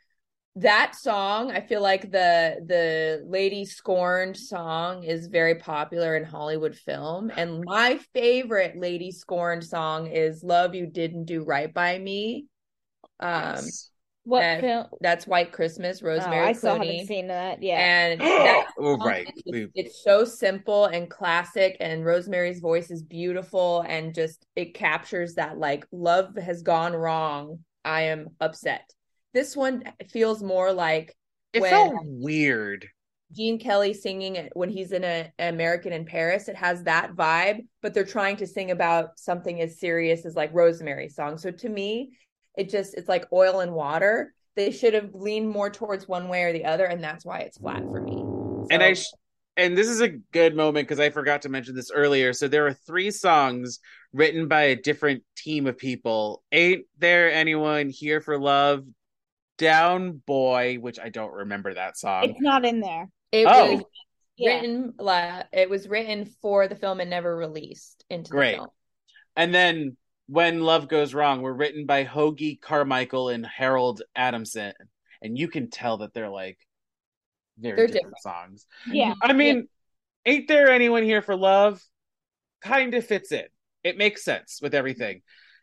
that 0.57 0.95
song, 0.95 1.51
I 1.51 1.61
feel 1.61 1.81
like 1.81 2.11
the 2.11 2.57
the 2.65 3.23
Lady 3.25 3.65
Scorned 3.65 4.35
song 4.35 5.03
is 5.03 5.27
very 5.27 5.55
popular 5.55 6.17
in 6.17 6.23
Hollywood 6.25 6.75
film. 6.75 7.31
And 7.35 7.63
my 7.63 7.99
favorite 8.13 8.77
Lady 8.77 9.11
Scorned 9.11 9.63
song 9.63 10.07
is 10.07 10.43
Love 10.43 10.75
You 10.75 10.87
Didn't 10.87 11.25
Do 11.25 11.43
Right 11.43 11.73
by 11.73 11.97
Me. 11.99 12.45
Um 13.19 13.55
Yes. 13.55 13.87
What 14.23 14.43
And 14.43 14.61
film? 14.61 14.87
that's 14.99 15.25
White 15.25 15.51
Christmas, 15.51 16.01
Oh, 16.03 16.07
Rosemary 16.07 16.45
I 16.49 16.53
still 16.53 16.75
Clooney. 16.77 16.91
haven't 16.91 17.07
seen 17.07 17.27
that. 17.29 17.63
Yeah. 17.63 17.79
And 17.79 18.21
that 18.21 18.67
oh 18.77 18.97
right. 18.97 19.27
is- 19.47 19.69
it's 19.73 20.03
so 20.03 20.25
simple 20.25 20.85
and 20.85 21.09
classic 21.09 21.77
and 21.79 22.05
Rosemary's 22.05 22.59
voice 22.59 22.91
is 22.91 23.01
beautiful 23.01 23.81
and 23.87 24.13
just 24.13 24.45
it 24.55 24.73
captures 24.75 25.35
that 25.35 25.57
like 25.57 25.85
love 25.91 26.35
has 26.37 26.61
gone 26.61 26.93
wrong. 26.93 27.59
I 27.83 28.01
am 28.03 28.27
upset. 28.39 28.87
This 29.33 29.55
one 29.55 29.83
feels 30.09 30.43
more 30.43 30.73
like 30.73 31.15
It 31.53 31.63
felt 31.63 31.93
weird. 32.03 32.87
Gene 33.33 33.59
Kelly 33.59 33.93
singing 33.93 34.35
it 34.35 34.51
when 34.55 34.69
he's 34.69 34.91
in 34.91 35.05
a, 35.05 35.31
American 35.39 35.93
in 35.93 36.05
Paris. 36.05 36.49
It 36.49 36.55
has 36.57 36.83
that 36.83 37.15
vibe, 37.15 37.65
but 37.81 37.93
they're 37.93 38.03
trying 38.03 38.35
to 38.37 38.47
sing 38.47 38.71
about 38.71 39.17
something 39.17 39.61
as 39.61 39.79
serious 39.79 40.25
as 40.25 40.35
like 40.35 40.53
Rosemary's 40.53 41.15
song. 41.15 41.37
So 41.37 41.49
to 41.49 41.69
me, 41.69 42.17
it 42.57 42.69
just 42.69 42.93
it's 42.95 43.07
like 43.07 43.25
oil 43.31 43.61
and 43.61 43.71
water. 43.71 44.33
They 44.57 44.71
should 44.71 44.93
have 44.93 45.11
leaned 45.13 45.49
more 45.49 45.69
towards 45.69 46.09
one 46.09 46.27
way 46.27 46.43
or 46.43 46.51
the 46.51 46.65
other, 46.65 46.85
and 46.85 47.01
that's 47.01 47.23
why 47.23 47.39
it's 47.39 47.57
flat 47.57 47.83
for 47.83 48.01
me. 48.01 48.21
and 48.69 48.83
I 48.83 48.95
sh- 48.95 49.13
and 49.57 49.77
this 49.77 49.87
is 49.87 50.01
a 50.01 50.09
good 50.09 50.55
moment 50.55 50.87
because 50.87 50.99
I 50.99 51.09
forgot 51.09 51.43
to 51.43 51.49
mention 51.49 51.75
this 51.75 51.91
earlier. 51.91 52.33
So 52.33 52.47
there 52.47 52.67
are 52.67 52.73
three 52.73 53.11
songs 53.11 53.79
written 54.11 54.47
by 54.47 54.63
a 54.63 54.75
different 54.75 55.23
team 55.37 55.67
of 55.67 55.77
people. 55.77 56.43
Ain't 56.51 56.85
there 56.97 57.31
anyone 57.31 57.89
here 57.89 58.19
for 58.19 58.37
love? 58.39 58.83
Down 59.61 60.13
boy, 60.25 60.77
which 60.79 60.99
I 60.99 61.09
don't 61.09 61.31
remember 61.31 61.73
that 61.75 61.97
song. 61.97 62.23
it's 62.29 62.41
not 62.41 62.65
in 62.65 62.79
there. 62.79 63.09
it 63.31 63.45
Oh. 63.47 63.75
was 63.75 63.83
written. 64.39 64.93
la- 64.97 65.43
It 65.53 65.69
was 65.69 65.87
written 65.87 66.25
for 66.41 66.67
the 66.67 66.75
film 66.75 66.99
and 66.99 67.09
never 67.11 67.35
released 67.37 68.03
into 68.09 68.31
Great. 68.31 68.51
the 68.53 68.57
film. 68.57 68.69
And 69.35 69.53
then 69.53 69.97
when 70.27 70.61
love 70.63 70.87
goes 70.87 71.13
wrong, 71.13 71.41
were 71.43 71.53
written 71.53 71.85
by 71.85 72.05
Hoagy 72.05 72.59
Carmichael 72.59 73.29
and 73.29 73.45
Harold 73.45 74.01
Adamson, 74.15 74.73
and 75.21 75.37
you 75.37 75.47
can 75.47 75.69
tell 75.69 75.97
that 75.97 76.13
they're 76.15 76.27
like 76.29 76.57
very 77.59 77.75
They're 77.75 77.87
different, 77.87 78.17
songs. 78.21 78.65
Yeah. 78.87 79.13
I 79.21 79.33
mean, 79.33 79.67
ain't 80.25 80.47
there 80.47 80.71
anyone 80.71 81.03
here 81.03 81.21
for 81.21 81.35
love? 81.35 81.79
Kind 82.61 82.95
of 82.95 83.05
fits 83.05 83.31
in. 83.31 83.45
It 83.83 83.97
makes 83.97 84.23
sense 84.23 84.59
with 84.61 84.73
everything. 84.73 85.21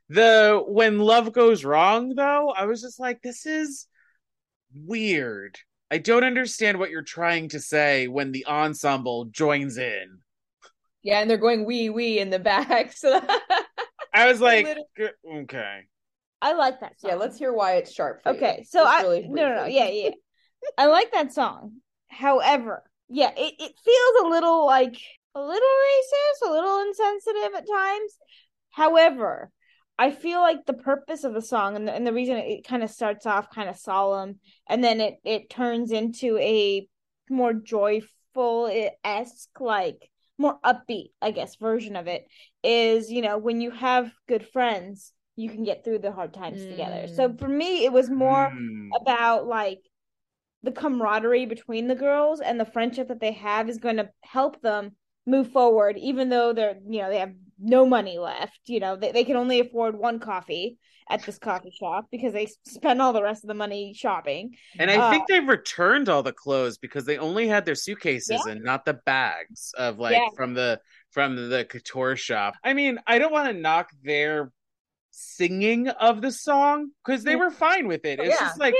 The 0.09 0.63
when 0.67 1.01
love 1.01 1.33
goes 1.33 1.65
wrong, 1.65 2.15
though, 2.15 2.51
I 2.51 2.67
was 2.67 2.81
just 2.81 2.99
like, 3.01 3.21
this 3.23 3.45
is 3.45 3.87
weird. 4.75 5.59
I 5.91 5.99
don't 5.99 6.25
understand 6.25 6.79
what 6.79 6.91
you're 6.91 7.03
trying 7.03 7.49
to 7.51 7.61
say 7.61 8.09
when 8.09 8.33
the 8.33 8.47
ensemble 8.47 9.27
joins 9.27 9.79
in. 9.79 10.19
Yeah, 11.03 11.21
and 11.21 11.31
they're 11.31 11.39
going 11.39 11.65
wee 11.65 11.89
wee 11.91 12.19
in 12.19 12.31
the 12.31 12.39
back. 12.39 12.93
So 12.97 13.21
I 14.13 14.27
was 14.27 14.41
like, 14.41 14.67
Literally- 14.67 15.43
okay. 15.45 15.81
I 16.41 16.53
like 16.55 16.81
that 16.81 17.01
song. 17.01 17.11
yeah, 17.11 17.17
let's 17.17 17.39
hear 17.39 17.53
why 17.53 17.77
it's 17.77 17.93
sharp. 17.93 18.23
For 18.23 18.31
you. 18.33 18.37
Okay, 18.37 18.65
so 18.69 18.83
Just 18.85 18.95
I 18.95 19.03
really 19.03 19.29
no 19.29 19.49
no 19.49 19.55
no 19.57 19.65
yeah 19.67 19.89
yeah. 19.89 20.11
I 20.77 20.87
like 20.87 21.13
that 21.13 21.33
song. 21.33 21.75
However, 22.09 22.83
yeah, 23.09 23.31
it, 23.37 23.55
it 23.59 23.73
feels 23.85 24.25
a 24.25 24.29
little 24.29 24.67
like 24.67 24.97
a 25.35 25.41
little 25.41 25.69
racist, 25.69 26.49
a 26.49 26.53
little 26.53 26.81
insensitive 26.81 27.55
at 27.57 27.67
times. 27.69 28.13
However, 28.71 29.51
I 29.99 30.11
feel 30.13 30.41
like 30.41 30.65
the 30.65 30.75
purpose 30.75 31.25
of 31.25 31.35
the 31.35 31.43
song 31.43 31.75
and 31.77 31.89
the, 31.89 31.93
and 31.93 32.07
the 32.07 32.13
reason 32.13 32.37
it 32.37 32.67
kind 32.67 32.83
of 32.83 32.91
starts 32.91 33.27
off 33.27 33.51
kind 33.51 33.69
of 33.69 33.77
solemn 33.77 34.39
and 34.69 34.83
then 34.83 35.01
it 35.01 35.15
it 35.25 35.51
turns 35.51 35.91
into 35.91 36.39
a 36.39 36.89
more 37.29 37.53
joyful 37.53 38.71
esque 39.05 39.61
like 39.61 40.09
more 40.39 40.59
upbeat 40.65 41.11
I 41.21 41.33
guess 41.33 41.57
version 41.57 41.97
of 41.97 42.07
it 42.07 42.27
is 42.63 43.11
you 43.11 43.23
know 43.23 43.39
when 43.39 43.61
you 43.61 43.71
have 43.73 44.13
good 44.29 44.47
friends 44.47 45.13
you 45.37 45.51
can 45.51 45.65
get 45.65 45.85
through 45.85 45.99
the 46.01 46.13
hard 46.13 46.35
times 46.35 46.65
together. 46.67 47.07
So 47.07 47.29
Mm. 47.29 47.39
for 47.39 47.49
me 47.49 47.85
it 47.85 47.93
was 47.93 48.09
more 48.11 48.51
Hmm. 48.51 48.91
about 49.03 49.47
like 49.47 49.81
the 50.63 50.73
camaraderie 50.73 51.47
between 51.47 51.87
the 51.87 51.95
girls 51.95 52.41
and 52.41 52.59
the 52.59 52.65
friendship 52.65 53.09
that 53.09 53.21
they 53.21 53.33
have 53.33 53.69
is 53.69 53.79
going 53.79 53.97
to 53.99 54.11
help 54.23 54.61
them 54.61 54.97
move 55.29 55.53
forward, 55.53 55.97
even 55.99 56.29
though 56.31 56.53
they're 56.53 56.77
you 56.89 57.03
know 57.03 57.11
they 57.11 57.19
have 57.19 57.35
no 57.59 57.87
money 57.87 58.19
left. 58.19 58.61
You 58.67 58.81
know 58.81 58.97
they 58.97 59.13
they 59.13 59.25
can 59.25 59.37
only 59.37 59.61
afford 59.61 59.97
one 59.99 60.19
coffee 60.19 60.79
at 61.11 61.23
this 61.25 61.39
coffee 61.39 61.71
shop 61.71 62.07
because 62.11 62.33
they 62.33 62.47
spend 62.67 63.01
all 63.01 63.13
the 63.13 63.23
rest 63.23 63.45
of 63.45 63.49
the 63.49 63.55
money 63.55 63.95
shopping. 63.95 64.55
And 64.79 64.91
I 64.91 64.99
Uh, 64.99 65.11
think 65.11 65.27
they've 65.27 65.47
returned 65.49 66.09
all 66.09 66.23
the 66.23 66.33
clothes 66.33 66.79
because 66.79 67.05
they 67.05 67.19
only 67.19 67.49
had 67.49 67.65
their 67.65 67.75
suitcases 67.75 68.45
Yeah. 68.45 68.53
and 68.53 68.63
not 68.63 68.85
the 68.85 68.95
bags 68.95 69.73
of 69.79 69.99
like 69.99 70.17
Yeah. 70.17 70.29
from 70.37 70.55
the 70.55 70.81
from 71.13 71.37
the 71.51 71.65
couture 71.65 72.17
shop. 72.17 72.55
I 72.65 72.75
mean, 72.75 72.99
I 73.07 73.19
don't 73.19 73.33
want 73.33 73.51
to 73.53 73.59
knock 73.59 73.91
their 74.03 74.53
singing 75.11 75.89
of 75.89 76.21
the 76.21 76.31
song 76.31 76.91
because 77.05 77.25
they 77.25 77.33
Yeah. 77.33 77.45
were 77.45 77.51
fine 77.51 77.87
with 77.89 78.05
it. 78.05 78.19
It's 78.21 78.39
just 78.39 78.59
like. 78.59 78.75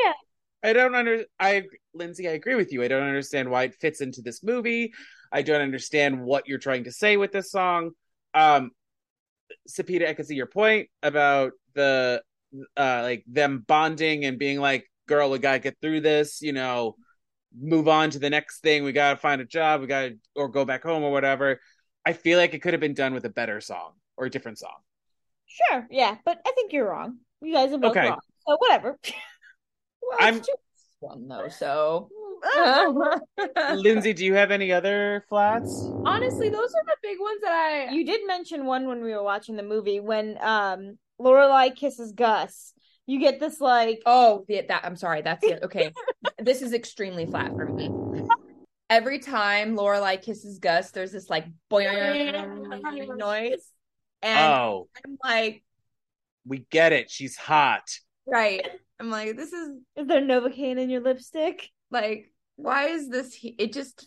I 0.61 0.73
don't 0.73 0.97
under 0.97 1.25
I 1.39 1.63
Lindsay, 1.95 2.29
I 2.29 2.33
agree 2.33 2.57
with 2.57 2.73
you. 2.73 2.83
I 2.83 2.89
don't 2.89 3.05
understand 3.05 3.49
why 3.49 3.63
it 3.63 3.77
fits 3.77 4.01
into 4.01 4.23
this 4.23 4.43
movie. 4.43 4.93
I 5.33 5.43
don't 5.43 5.61
understand 5.61 6.23
what 6.23 6.49
you're 6.49 6.59
trying 6.59 6.85
to 6.85 6.93
say 6.93 7.17
with 7.17 7.33
this 7.33 7.51
song. 7.51 7.91
Um 8.35 8.71
Sapita, 9.69 10.09
I 10.09 10.15
can 10.15 10.25
see 10.25 10.35
your 10.35 10.47
point 10.47 10.89
about 11.03 11.53
the 11.75 12.23
uh 12.77 13.01
like 13.03 13.25
them 13.27 13.65
bonding 13.67 14.25
and 14.25 14.39
being 14.39 14.61
like, 14.61 14.91
girl, 15.07 15.31
we 15.31 15.39
gotta 15.39 15.59
get 15.59 15.77
through 15.81 16.01
this, 16.01 16.41
you 16.43 16.53
know, 16.53 16.97
move 17.59 17.89
on 17.89 18.11
to 18.11 18.19
the 18.19 18.31
next 18.31 18.61
thing. 18.61 18.85
We 18.85 18.93
gotta 18.93 19.17
find 19.19 19.41
a 19.41 19.45
job, 19.45 19.81
we 19.81 19.87
gotta 19.87 20.17
or 20.35 20.49
go 20.49 20.65
back 20.65 20.83
home 20.83 21.03
or 21.03 21.11
whatever. 21.13 21.61
I 22.05 22.13
feel 22.15 22.39
like 22.39 22.55
it 22.55 22.61
could 22.61 22.73
have 22.75 22.81
been 22.81 22.95
done 22.95 23.13
with 23.15 23.25
a 23.25 23.31
better 23.31 23.61
song 23.61 23.93
or 24.17 24.27
a 24.27 24.31
different 24.31 24.59
song. 24.59 24.77
Sure, 25.47 25.87
yeah, 25.91 26.17
but 26.25 26.41
I 26.47 26.53
think 26.53 26.73
you're 26.73 26.89
wrong. 26.89 27.19
You 27.41 27.53
guys 27.55 27.73
are 27.73 27.79
both 27.79 27.93
Okay. 27.93 28.09
wrong. 28.09 28.19
So 28.47 28.57
whatever. 28.59 28.99
Well, 30.01 30.17
I'm- 30.21 30.39
just 30.39 30.51
one 31.01 31.29
though, 31.29 31.49
so 31.49 32.09
Lindsay, 33.75 34.13
do 34.13 34.25
you 34.25 34.35
have 34.35 34.51
any 34.51 34.73
other 34.73 35.25
flats? 35.29 35.89
honestly, 36.05 36.49
those 36.49 36.75
are 36.75 36.85
the 36.87 36.97
big 37.03 37.19
ones 37.21 37.41
that 37.43 37.53
I 37.53 37.93
You 37.93 38.05
did 38.05 38.27
mention 38.27 38.65
one 38.67 38.87
when 38.87 39.03
we 39.03 39.13
were 39.13 39.23
watching 39.23 39.57
the 39.57 39.63
movie 39.63 40.01
when 40.01 40.39
um 40.41 40.99
Lorelei 41.19 41.71
kisses 41.71 42.13
Gus. 42.13 42.73
You 43.07 43.19
get 43.21 43.41
this 43.41 43.61
like 43.61 44.01
Oh, 44.07 44.45
the, 44.49 44.63
that 44.69 44.85
I'm 44.85 44.97
sorry. 44.97 45.23
That's 45.23 45.45
it. 45.45 45.63
Okay, 45.65 45.93
this 46.39 46.63
is 46.63 46.73
extremely 46.73 47.27
flat 47.27 47.51
for 47.55 47.67
me. 47.67 47.91
Every 48.91 49.19
time 49.19 49.77
Lorelei 49.77 50.17
kisses 50.17 50.59
Gus, 50.59 50.91
there's 50.93 51.13
this 51.13 51.29
like 51.29 51.47
boing 51.71 53.17
noise, 53.17 53.73
and 54.23 54.53
Oh, 54.53 54.89
I'm 55.05 55.19
like, 55.23 55.63
we 56.47 56.67
get 56.71 56.93
it. 56.93 57.11
She's 57.11 57.37
hot. 57.37 57.83
right. 58.27 58.67
I'm 59.01 59.11
like, 59.11 59.37
this 59.37 59.53
is 59.53 59.71
is 59.97 60.07
there 60.09 60.21
Novocaine 60.21 60.79
in 60.79 60.91
your 60.91 61.01
lipstick? 61.03 61.69
Like, 61.91 62.33
why 62.57 62.89
is 62.89 63.09
this? 63.09 63.35
he- 63.35 63.55
It 63.59 63.73
just, 63.73 64.07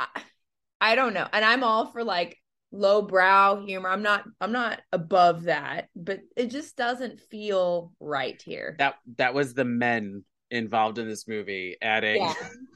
I, 0.00 0.06
I 0.80 0.94
don't 0.94 1.14
know. 1.14 1.26
And 1.32 1.44
I'm 1.44 1.62
all 1.64 1.86
for 1.92 2.04
like 2.04 2.36
low 2.72 3.02
brow 3.02 3.64
humor. 3.64 3.88
I'm 3.88 4.02
not. 4.02 4.24
I'm 4.40 4.52
not 4.52 4.80
above 4.92 5.44
that, 5.44 5.88
but 5.94 6.20
it 6.36 6.50
just 6.50 6.76
doesn't 6.76 7.20
feel 7.20 7.92
right 8.00 8.40
here. 8.42 8.76
That 8.78 8.96
that 9.16 9.34
was 9.34 9.54
the 9.54 9.64
men 9.64 10.24
involved 10.50 10.98
in 10.98 11.08
this 11.08 11.26
movie 11.26 11.76
adding 11.82 12.22
Yeah. 12.22 12.34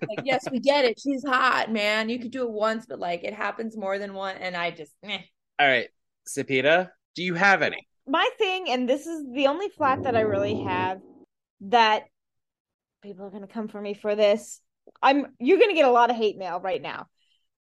like, 0.08 0.20
yes, 0.24 0.44
we 0.50 0.58
get 0.58 0.84
it. 0.84 0.98
She's 0.98 1.24
hot, 1.24 1.70
man. 1.70 2.08
You 2.08 2.18
could 2.18 2.30
do 2.32 2.42
it 2.42 2.50
once, 2.50 2.86
but 2.86 2.98
like 2.98 3.24
it 3.24 3.34
happens 3.34 3.76
more 3.76 3.98
than 3.98 4.14
one. 4.14 4.36
And 4.36 4.56
I 4.56 4.70
just, 4.70 4.92
eh. 5.04 5.18
All 5.60 5.66
right, 5.68 5.88
Sapita, 6.26 6.90
do 7.14 7.22
you 7.22 7.34
have 7.34 7.62
any? 7.62 7.86
My 8.06 8.28
thing, 8.38 8.70
and 8.70 8.88
this 8.88 9.06
is 9.06 9.24
the 9.32 9.46
only 9.48 9.68
flat 9.68 10.04
that 10.04 10.16
I 10.16 10.20
really 10.22 10.62
have 10.62 11.00
that 11.60 12.04
people 13.02 13.24
are 13.26 13.30
gonna 13.30 13.46
come 13.46 13.68
for 13.68 13.80
me 13.80 13.94
for 13.94 14.14
this. 14.14 14.60
I'm 15.02 15.26
you're 15.38 15.58
gonna 15.58 15.74
get 15.74 15.84
a 15.84 15.90
lot 15.90 16.10
of 16.10 16.16
hate 16.16 16.38
mail 16.38 16.60
right 16.60 16.80
now. 16.82 17.06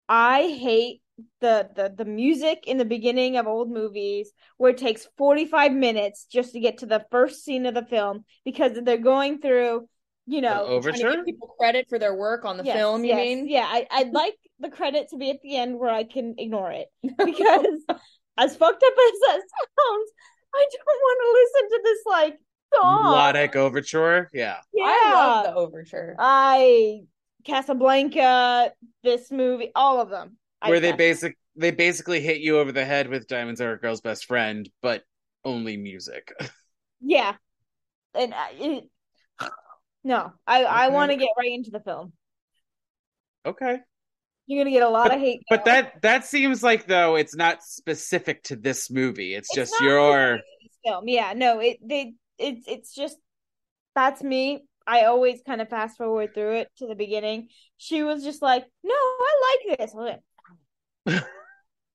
I 0.10 0.42
hate 0.44 1.02
the 1.42 1.70
the 1.76 1.94
the 1.96 2.06
music 2.06 2.64
in 2.68 2.78
the 2.78 2.86
beginning 2.86 3.38
of 3.38 3.48
old 3.48 3.70
movies 3.70 4.32
where 4.58 4.72
it 4.72 4.78
takes 4.78 5.08
45 5.18 5.74
minutes 5.74 6.26
just 6.26 6.54
to 6.54 6.60
get 6.60 6.80
to 6.80 6.86
the 6.86 7.06
first 7.12 7.44
scene 7.44 7.66
of 7.66 7.74
the 7.74 7.86
film 7.86 8.24
because 8.46 8.74
they're 8.84 8.98
going 8.98 9.40
through, 9.40 9.88
you 10.28 10.42
know, 10.42 10.64
The 10.66 10.70
Trying 10.70 10.76
to 10.76 10.76
overture? 10.76 11.16
give 11.18 11.26
people 11.26 11.48
credit 11.58 11.88
for 11.90 12.00
their 12.00 12.16
work 12.16 12.46
on 12.46 12.58
the 12.58 12.64
Yes, 12.64 12.78
film. 12.78 13.04
You 13.04 13.10
yes, 13.10 13.18
mean? 13.18 13.50
Yeah, 13.50 13.66
I, 13.68 13.88
I'd 13.92 14.12
like 14.12 14.36
the 14.60 14.70
credit 14.70 15.10
to 15.10 15.18
be 15.18 15.30
at 15.32 15.42
the 15.42 15.56
end 15.58 15.78
where 15.80 15.90
I 15.90 16.04
can 16.04 16.36
ignore 16.38 16.72
it 16.72 16.88
because 17.02 17.82
as 18.38 18.56
fucked 18.56 18.84
up 18.84 18.94
as 18.94 19.20
that 19.28 19.42
sounds, 19.42 20.12
I 20.56 20.66
don't 20.72 20.86
want 20.86 21.20
to 21.24 21.40
listen 21.40 21.70
to 21.70 21.82
this 21.84 22.00
like 22.06 22.40
song. 22.82 23.04
Melodic 23.04 23.56
overture? 23.56 24.30
Yeah. 24.34 24.58
Yeah, 24.74 24.86
I 24.86 25.14
love 25.14 25.46
the 25.46 25.54
overture. 25.56 26.16
I 26.20 27.02
Casablanca, 27.46 28.74
this 29.04 29.32
movie, 29.32 29.72
all 29.76 30.02
of 30.02 30.10
them. 30.10 30.38
I 30.62 30.70
Where 30.70 30.80
they 30.80 30.92
basic 30.92 31.38
they 31.56 31.72
basically 31.72 32.20
hit 32.22 32.40
you 32.40 32.60
over 32.60 32.72
the 32.72 32.86
head 32.86 33.08
with 33.08 33.28
Diamonds 33.28 33.62
Are 33.62 33.74
a 33.74 33.80
Girl's 33.80 34.02
Best 34.02 34.26
Friend, 34.26 34.70
but 34.82 35.04
only 35.44 35.78
music. 35.78 36.34
yeah, 37.02 37.36
and 38.14 38.34
I, 38.34 38.52
it, 38.60 38.84
no, 40.04 40.34
I 40.46 40.64
I 40.64 40.90
want 40.90 41.12
to 41.12 41.18
get 41.18 41.30
right 41.38 41.52
into 41.52 41.72
the 41.72 41.80
film. 41.80 42.14
okay. 43.46 43.80
You're 44.50 44.64
gonna 44.64 44.72
get 44.72 44.84
a 44.84 44.90
lot 44.90 45.14
of 45.14 45.20
hate, 45.20 45.42
But 45.50 45.66
that 45.66 46.02
that 46.04 46.26
seems 46.26 46.64
like 46.64 46.88
though 46.88 47.16
it's 47.16 47.36
not 47.36 47.64
specific 47.64 48.44
to 48.44 48.56
this 48.56 48.90
movie. 48.90 49.34
It's, 49.36 49.50
It's 49.50 49.56
just 49.56 49.82
your 49.82 50.40
film. 50.86 51.04
Yeah, 51.08 51.34
no, 51.36 51.60
it 51.60 51.78
they 51.84 52.14
it's 52.38 52.68
it's 52.68 52.94
just 52.94 53.18
that's 53.96 54.24
me. 54.24 54.64
I 54.86 55.04
always 55.04 55.42
kind 55.46 55.62
of 55.62 55.70
fast 55.70 55.98
forward 55.98 56.34
through 56.34 56.58
it 56.58 56.70
to 56.78 56.88
the 56.88 56.96
beginning. 56.96 57.50
She 57.78 58.04
was 58.04 58.24
just 58.24 58.42
like, 58.42 58.66
"No, 58.84 58.94
I 58.94 59.58
like 59.68 59.80
this." 59.80 59.94
I 59.94 59.98
was 59.98 60.20
ah. 61.08 61.12
like, 61.12 61.24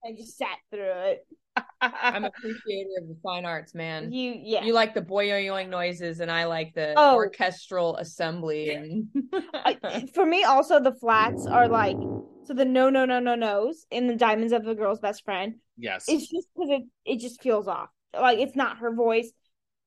I 0.04 0.12
just 0.16 0.36
sat 0.36 0.58
through 0.70 0.80
it. 0.82 1.26
I'm 1.80 2.24
appreciator 2.24 2.90
of 3.00 3.08
the 3.08 3.16
fine 3.22 3.44
arts, 3.44 3.74
man. 3.74 4.12
You, 4.12 4.34
yeah, 4.42 4.64
You 4.64 4.72
like 4.72 4.94
the 4.94 5.02
boing 5.02 5.68
noises, 5.68 6.20
and 6.20 6.30
I 6.30 6.44
like 6.44 6.74
the 6.74 6.94
Oh. 6.96 7.14
orchestral 7.14 7.96
assembly. 7.96 8.70
And 8.70 9.08
I, 9.54 10.06
for 10.14 10.24
me 10.24 10.44
also 10.44 10.80
the 10.80 10.94
flats 10.94 11.46
are 11.46 11.68
like 11.68 11.96
so 12.44 12.54
the 12.54 12.64
no 12.64 12.90
no 12.90 13.04
no 13.04 13.20
no 13.20 13.34
no's 13.34 13.86
in 13.90 14.06
the 14.06 14.16
diamonds 14.16 14.52
of 14.52 14.64
the 14.64 14.74
girl's 14.74 14.98
best 14.98 15.24
friend 15.24 15.54
yes. 15.76 16.06
it's 16.08 16.28
just 16.28 16.48
because 16.54 16.70
it 16.70 16.82
it 17.04 17.20
just 17.20 17.40
feels 17.40 17.68
off 17.68 17.88
like 18.14 18.38
it's 18.38 18.56
not 18.56 18.78
her 18.78 18.92
voice 18.92 19.30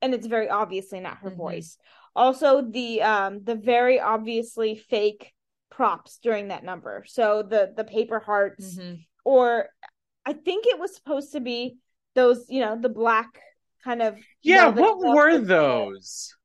and 0.05 0.13
it's 0.13 0.27
very 0.27 0.49
obviously 0.49 0.99
not 0.99 1.17
her 1.17 1.31
Mhm. 1.31 1.37
voice 1.37 1.77
also 2.15 2.61
the 2.61 3.01
um 3.01 3.43
the 3.43 3.55
very 3.55 3.99
obviously 3.99 4.75
fake 4.75 5.33
props 5.71 6.19
during 6.21 6.47
that 6.49 6.63
number 6.63 7.03
so 7.07 7.41
the 7.43 7.73
the 7.75 7.83
paper 7.83 8.19
hearts 8.19 8.77
Mhm. 8.77 9.05
or 9.25 9.67
i 10.25 10.33
think 10.33 10.65
it 10.67 10.79
was 10.79 10.95
supposed 10.95 11.31
to 11.33 11.41
be 11.41 11.77
those 12.13 12.45
you 12.49 12.61
know 12.61 12.79
the 12.79 12.87
black 12.89 13.41
kind 13.83 14.01
of 14.01 14.15
yeah, 14.41 14.67
what 14.69 14.99
were 14.99 15.37
those? 15.39 16.35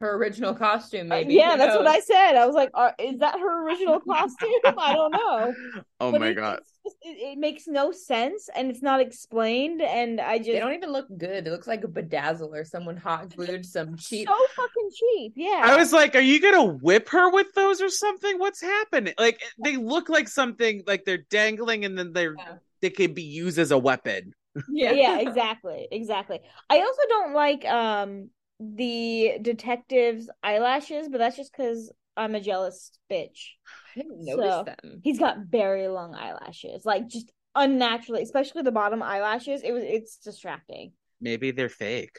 Her 0.00 0.14
original 0.16 0.54
costume, 0.54 1.10
Uh, 1.10 1.16
maybe. 1.16 1.34
yeah, 1.34 1.52
Who 1.52 1.58
that's 1.58 1.76
what? 1.76 1.86
I 1.86 2.00
said. 2.00 2.36
I 2.36 2.46
was 2.46 2.54
like, 2.54 2.70
Are, 2.74 2.94
"Is 2.98 3.18
that 3.20 3.38
her 3.38 3.66
original 3.66 4.00
costume?" 4.00 4.50
I 4.78 4.92
don't 4.94 5.12
know. 5.12 5.54
Oh 6.00 6.12
But 6.12 6.20
my 6.20 6.28
it, 6.28 6.34
god. 6.34 6.60
just, 6.84 6.96
it, 7.02 7.18
it 7.32 7.38
makes 7.38 7.66
no 7.66 7.90
sense, 7.92 8.50
and 8.54 8.70
it's 8.70 8.82
not 8.82 9.00
explained. 9.00 9.80
And 9.80 10.20
I 10.20 10.36
just 10.38 10.50
They 10.50 10.58
don't 10.60 10.74
even 10.74 10.92
look 10.92 11.06
good. 11.16 11.46
It 11.46 11.50
looks 11.50 11.66
like 11.66 11.84
a 11.84 11.88
bedazzle 11.88 12.50
or 12.52 12.64
someone 12.64 12.96
hot 12.98 13.34
glued 13.34 13.64
some 13.64 13.96
cheap. 13.96 14.28
so 14.28 14.34
fucking 14.56 14.90
cheap. 14.94 15.32
Yeah, 15.36 15.62
I 15.64 15.76
was 15.76 15.92
like, 15.92 16.14
are 16.14 16.20
you 16.20 16.40
gonna 16.40 16.64
whip 16.64 17.08
her 17.10 17.30
with 17.30 17.52
those 17.54 17.80
or 17.80 17.88
something? 17.88 18.38
What's 18.38 18.60
happening? 18.60 19.14
Like 19.18 19.40
they 19.58 19.76
look 19.76 20.08
like 20.10 20.28
something 20.28 20.82
like 20.86 21.04
they're 21.04 21.24
dangling 21.30 21.84
and 21.86 21.96
then 21.98 22.12
they're 22.12 22.36
Yeah. 22.36 22.56
they 22.82 22.90
could 22.90 23.14
be 23.14 23.22
used 23.22 23.58
as 23.58 23.70
a 23.70 23.78
weapon. 23.78 24.34
yeah 24.68 24.92
yeah, 24.92 25.18
exactly, 25.20 25.88
exactly. 25.90 26.40
I 26.70 26.80
also 26.80 27.02
don't 27.08 27.34
like 27.34 27.64
um 27.64 28.30
the 28.60 29.38
detective's 29.42 30.30
eyelashes, 30.42 31.08
but 31.08 31.18
that's 31.18 31.36
just 31.36 31.52
because 31.52 31.92
I'm 32.16 32.34
a 32.34 32.40
jealous 32.40 32.90
bitch. 33.10 33.50
I 33.94 34.00
didn't 34.00 34.24
notice 34.24 34.54
So- 34.54 34.64
them. 34.64 35.00
He's 35.02 35.18
got 35.18 35.38
very 35.48 35.88
long 35.88 36.14
eyelashes, 36.14 36.84
like 36.84 37.08
just 37.08 37.30
unnaturally, 37.54 38.22
especially 38.22 38.62
the 38.62 38.72
bottom 38.72 39.02
eyelashes. 39.02 39.62
It 39.62 39.72
was 39.72 39.82
it's 39.84 40.16
distracting. 40.18 40.92
Maybe 41.20 41.50
they're 41.50 41.68
fake. 41.68 42.18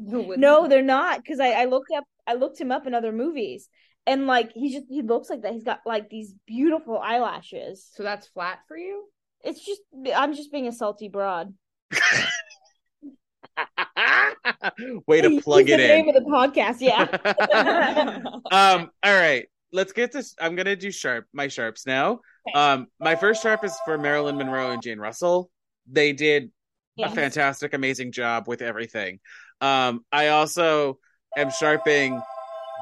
No, 0.00 0.68
they're 0.68 0.82
not 0.82 1.18
because 1.22 1.40
I, 1.40 1.50
I 1.50 1.64
looked 1.64 1.90
up 1.96 2.04
I 2.26 2.34
looked 2.34 2.60
him 2.60 2.70
up 2.70 2.86
in 2.86 2.94
other 2.94 3.10
movies 3.10 3.68
and 4.06 4.28
like 4.28 4.52
he 4.54 4.72
just 4.72 4.86
he 4.88 5.02
looks 5.02 5.28
like 5.28 5.42
that. 5.42 5.52
He's 5.52 5.64
got 5.64 5.80
like 5.84 6.08
these 6.08 6.34
beautiful 6.46 6.98
eyelashes. 6.98 7.88
So 7.94 8.04
that's 8.04 8.28
flat 8.28 8.60
for 8.68 8.76
you? 8.76 9.06
It's 9.42 9.64
just 9.64 9.80
I'm 10.14 10.34
just 10.34 10.52
being 10.52 10.68
a 10.68 10.72
salty 10.72 11.08
broad. 11.08 11.52
Way 15.06 15.20
to 15.20 15.40
plug 15.40 15.66
the 15.66 15.72
it 15.74 15.76
name 15.78 16.08
in. 16.08 16.16
of 16.16 16.24
the 16.24 16.30
podcast, 16.30 16.76
yeah. 16.80 17.06
um, 18.50 18.90
all 19.02 19.14
right. 19.14 19.46
Let's 19.72 19.92
get 19.92 20.12
this. 20.12 20.34
I'm 20.40 20.56
gonna 20.56 20.76
do 20.76 20.90
sharp 20.90 21.26
my 21.32 21.48
sharps 21.48 21.86
now. 21.86 22.20
Okay. 22.48 22.58
Um, 22.58 22.86
my 22.98 23.16
first 23.16 23.42
sharp 23.42 23.64
is 23.64 23.76
for 23.84 23.98
Marilyn 23.98 24.36
Monroe 24.36 24.70
and 24.70 24.82
Jane 24.82 24.98
Russell. 24.98 25.50
They 25.90 26.12
did 26.12 26.50
Yes. 26.96 27.12
a 27.12 27.14
fantastic, 27.14 27.74
amazing 27.74 28.10
job 28.10 28.48
with 28.48 28.60
everything. 28.60 29.20
Um, 29.60 30.04
I 30.10 30.28
also 30.28 30.98
am 31.36 31.48
sharping 31.50 32.20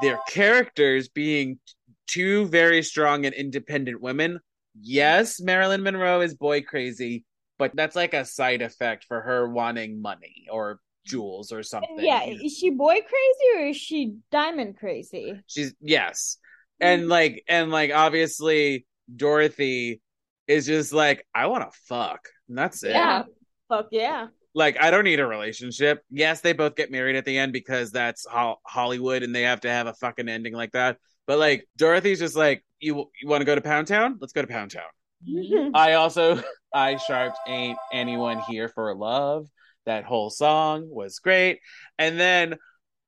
their 0.01 0.19
characters 0.29 1.11
being 1.11 1.59
two 2.07 2.47
very 2.47 2.83
strong 2.83 3.27
and 3.27 3.35
independent 3.35 4.01
women 4.01 4.41
yes, 4.81 5.41
Marilyn 5.41 5.83
Monroe 5.83 6.21
is 6.21 6.35
boy 6.35 6.63
crazy, 6.63 7.25
but 7.59 7.73
that's 7.75 7.97
like 7.97 8.15
a 8.15 8.25
side 8.25 8.63
effect 8.63 9.05
for 9.05 9.21
her 9.21 9.49
wanting 9.49 10.01
money 10.01 10.47
or 10.51 10.81
jewels 11.05 11.53
or 11.53 11.63
something. 11.63 11.99
Yeah, 11.99 12.25
is 12.25 12.57
she 12.57 12.71
boy 12.71 13.01
crazy 13.01 13.59
or 13.59 13.69
is 13.69 13.77
she 13.77 14.17
diamond 14.31 14.79
crazy? 14.79 15.41
She's 15.47 15.75
yes. 15.81 16.39
Mm. 16.83 16.87
And 16.87 17.09
like 17.09 17.45
and 17.49 17.71
like 17.71 17.93
obviously 17.93 18.87
Dorothy 19.15 20.01
is 20.47 20.67
just 20.67 20.93
like, 20.93 21.27
I 21.35 21.47
want 21.47 21.71
to 21.71 21.79
fuck. 21.85 22.29
And 22.49 22.57
that's 22.57 22.83
it. 22.83 22.91
Yeah. 22.91 23.25
Fuck 23.69 23.89
yeah. 23.91 24.29
Like, 24.55 24.81
I 24.81 24.91
don't 24.91 25.05
need 25.05 25.21
a 25.21 25.27
relationship. 25.27 26.03
Yes, 26.11 26.41
they 26.41 26.53
both 26.53 26.77
get 26.77 26.91
married 26.91 27.17
at 27.17 27.25
the 27.25 27.37
end 27.37 27.53
because 27.53 27.91
that's 27.91 28.27
ho- 28.27 28.61
Hollywood 28.65 29.23
and 29.23 29.35
they 29.35 29.43
have 29.43 29.61
to 29.63 29.69
have 29.69 29.87
a 29.87 29.93
fucking 29.95 30.29
ending 30.29 30.55
like 30.55 30.73
that. 30.73 30.97
But 31.27 31.39
like, 31.39 31.69
Dorothy's 31.77 32.21
just 32.21 32.37
like, 32.37 32.65
you 32.81 33.11
you 33.21 33.29
want 33.29 33.41
to 33.41 33.45
go 33.45 33.55
to 33.55 33.61
Pound 33.61 33.87
Town? 33.87 34.17
Let's 34.21 34.33
go 34.33 34.43
to 34.43 34.49
Pound 34.49 34.71
Town. 34.71 34.85
Mm-hmm. 35.29 35.75
I 35.75 35.95
also 35.95 36.43
I 36.75 36.97
sharped 36.97 37.39
ain't 37.47 37.79
anyone 37.93 38.41
here 38.49 38.69
for 38.69 38.95
love. 38.95 39.49
That 39.87 40.05
whole 40.05 40.31
song 40.31 40.89
was 40.91 41.21
great. 41.21 41.61
And 41.99 42.19
then 42.19 42.57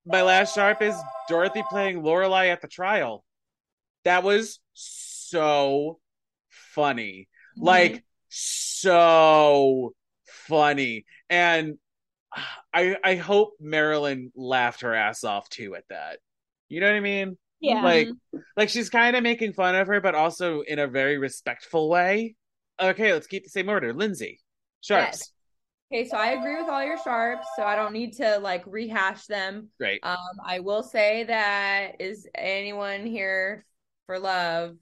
my 0.06 0.22
last 0.22 0.54
sharp 0.54 0.80
is 0.80 0.94
Dorothy 1.28 1.62
playing 1.68 2.02
Lorelei 2.02 2.48
at 2.48 2.62
the 2.62 2.68
trial. 2.68 3.24
That 4.04 4.22
was 4.22 4.60
so 4.74 5.98
funny. 6.48 7.28
Mm-hmm. 7.56 7.66
Like 7.66 8.04
so 8.28 9.92
funny. 10.46 11.04
And 11.28 11.78
I 12.72 12.96
I 13.02 13.16
hope 13.16 13.54
Marilyn 13.60 14.32
laughed 14.36 14.82
her 14.82 14.94
ass 14.94 15.24
off 15.24 15.48
too 15.48 15.74
at 15.74 15.84
that. 15.90 16.18
You 16.68 16.80
know 16.80 16.86
what 16.86 16.96
I 16.96 17.00
mean? 17.00 17.36
Yeah. 17.60 17.82
Like 17.82 18.08
like 18.56 18.68
she's 18.68 18.90
kind 18.90 19.16
of 19.16 19.22
making 19.22 19.52
fun 19.52 19.74
of 19.74 19.86
her, 19.86 20.00
but 20.00 20.14
also 20.14 20.60
in 20.62 20.78
a 20.78 20.86
very 20.86 21.18
respectful 21.18 21.88
way. 21.88 22.36
Okay, 22.80 23.12
let's 23.12 23.26
keep 23.26 23.44
the 23.44 23.50
same 23.50 23.68
order. 23.68 23.92
Lindsay. 23.92 24.40
Sharps. 24.80 25.18
Yes. 25.18 25.32
Okay, 25.90 26.08
so 26.08 26.18
I 26.18 26.32
agree 26.32 26.60
with 26.60 26.68
all 26.68 26.84
your 26.84 26.98
sharps, 27.02 27.46
so 27.56 27.62
I 27.62 27.74
don't 27.74 27.94
need 27.94 28.12
to 28.18 28.38
like 28.40 28.62
rehash 28.66 29.24
them. 29.26 29.68
Great. 29.78 30.00
Um, 30.02 30.18
I 30.44 30.60
will 30.60 30.82
say 30.82 31.24
that 31.24 32.00
is 32.00 32.28
anyone 32.34 33.06
here 33.06 33.64
for 34.06 34.18
love? 34.18 34.76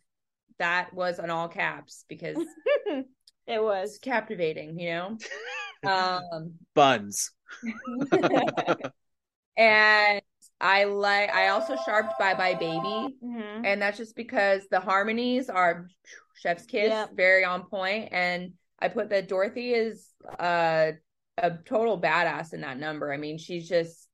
That 0.58 0.92
was 0.92 1.20
on 1.20 1.30
all 1.30 1.48
caps 1.48 2.04
because 2.08 2.36
it 3.46 3.62
was. 3.62 3.98
captivating, 4.02 4.80
you 4.80 4.90
know. 4.90 5.18
um, 5.88 6.54
Buns. 6.74 7.30
and 9.56 10.20
I 10.60 10.84
like. 10.84 11.30
I 11.30 11.48
also 11.48 11.76
sharped 11.76 12.18
Bye 12.18 12.34
Bye 12.34 12.54
Baby, 12.54 13.16
Mhm. 13.22 13.66
and 13.66 13.82
that's 13.82 13.98
just 13.98 14.16
because 14.16 14.66
the 14.68 14.80
harmonies 14.80 15.50
are 15.50 15.88
chef's 16.34 16.64
kiss, 16.66 16.90
Yep. 16.90 17.10
very 17.14 17.44
on 17.44 17.64
point, 17.68 18.08
and 18.12 18.54
I 18.78 18.88
put 18.88 19.10
that 19.10 19.28
Dorothy 19.28 19.74
is 19.74 20.12
uh, 20.38 20.92
a 21.38 21.50
total 21.64 22.00
badass 22.00 22.52
in 22.54 22.62
that 22.62 22.78
number. 22.78 23.12
I 23.12 23.16
mean, 23.16 23.38
she's 23.38 23.68
just 23.68 24.08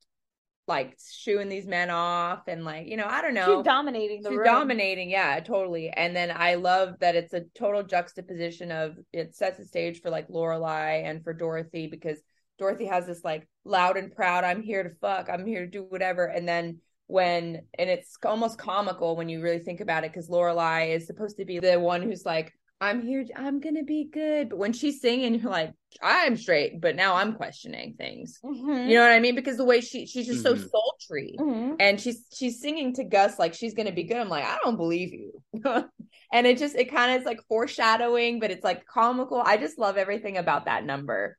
like 0.68 0.96
shooing 1.12 1.48
these 1.48 1.66
men 1.66 1.90
off, 1.90 2.48
and 2.48 2.64
like 2.64 2.86
you 2.86 2.96
know, 2.96 3.06
I 3.06 3.22
don't 3.22 3.34
know, 3.34 3.56
She's 3.56 3.64
dominating 3.64 4.22
the 4.22 4.30
She's 4.30 4.38
room. 4.38 4.46
dominating, 4.46 5.10
yeah, 5.10 5.38
totally. 5.40 5.90
And 5.90 6.14
then 6.14 6.32
I 6.34 6.54
love 6.54 6.98
that 7.00 7.16
it's 7.16 7.34
a 7.34 7.42
total 7.54 7.82
juxtaposition 7.82 8.70
of 8.72 8.96
it 9.12 9.34
sets 9.34 9.58
the 9.58 9.64
stage 9.64 10.00
for 10.00 10.10
like 10.10 10.26
Lorelei 10.28 11.02
and 11.04 11.22
for 11.22 11.32
Dorothy 11.32 11.86
because 11.88 12.20
Dorothy 12.58 12.86
has 12.86 13.06
this 13.06 13.22
like 13.24 13.48
loud 13.64 13.96
and 13.96 14.14
proud, 14.14 14.44
I'm 14.44 14.62
here 14.62 14.82
to 14.82 14.90
fuck, 15.00 15.28
I'm 15.30 15.46
here 15.46 15.64
to 15.64 15.70
do 15.70 15.82
whatever. 15.84 16.26
And 16.26 16.48
then 16.48 16.78
when 17.06 17.62
and 17.78 17.90
it's 17.90 18.16
almost 18.24 18.58
comical 18.58 19.16
when 19.16 19.28
you 19.28 19.40
really 19.40 19.58
think 19.58 19.80
about 19.80 20.04
it 20.04 20.12
because 20.12 20.30
Lorelei 20.30 20.92
is 20.92 21.06
supposed 21.06 21.36
to 21.38 21.44
be 21.44 21.58
the 21.58 21.78
one 21.78 22.02
who's 22.02 22.24
like, 22.24 22.52
I'm 22.80 23.00
here, 23.02 23.24
I'm 23.36 23.60
gonna 23.60 23.84
be 23.84 24.08
good. 24.12 24.48
But 24.50 24.58
when 24.58 24.72
she's 24.72 25.00
singing, 25.00 25.34
you're 25.36 25.50
like, 25.50 25.72
I'm 26.02 26.36
straight, 26.36 26.80
but 26.80 26.96
now 26.96 27.14
I'm 27.16 27.34
questioning 27.34 27.94
things. 27.96 28.40
Mhm. 28.44 28.88
You 28.88 28.94
know 28.94 29.02
what 29.02 29.12
I 29.12 29.20
mean? 29.20 29.34
Because 29.34 29.56
the 29.56 29.64
way 29.64 29.80
she 29.80 30.06
she's 30.06 30.26
just 30.26 30.42
so 30.42 30.54
Mhm. 30.54 30.68
sultry 30.70 31.36
Mhm. 31.38 31.76
and 31.78 32.00
she's 32.00 32.26
she's 32.32 32.60
singing 32.60 32.92
to 32.94 33.04
Gus 33.04 33.38
like 33.38 33.54
she's 33.54 33.74
gonna 33.74 33.92
be 33.92 34.04
good. 34.04 34.16
I'm 34.16 34.28
like, 34.28 34.44
I 34.44 34.58
don't 34.64 34.76
believe 34.76 35.12
you. 35.12 35.42
and 36.32 36.46
it 36.46 36.58
just 36.58 36.74
it 36.76 36.90
kind 36.90 37.12
of 37.14 37.20
is 37.20 37.26
like 37.26 37.40
foreshadowing, 37.48 38.40
but 38.40 38.50
it's 38.50 38.64
like 38.64 38.84
comical. 38.86 39.40
I 39.44 39.58
just 39.58 39.78
love 39.78 39.96
everything 39.96 40.36
about 40.38 40.64
that 40.64 40.84
number. 40.84 41.36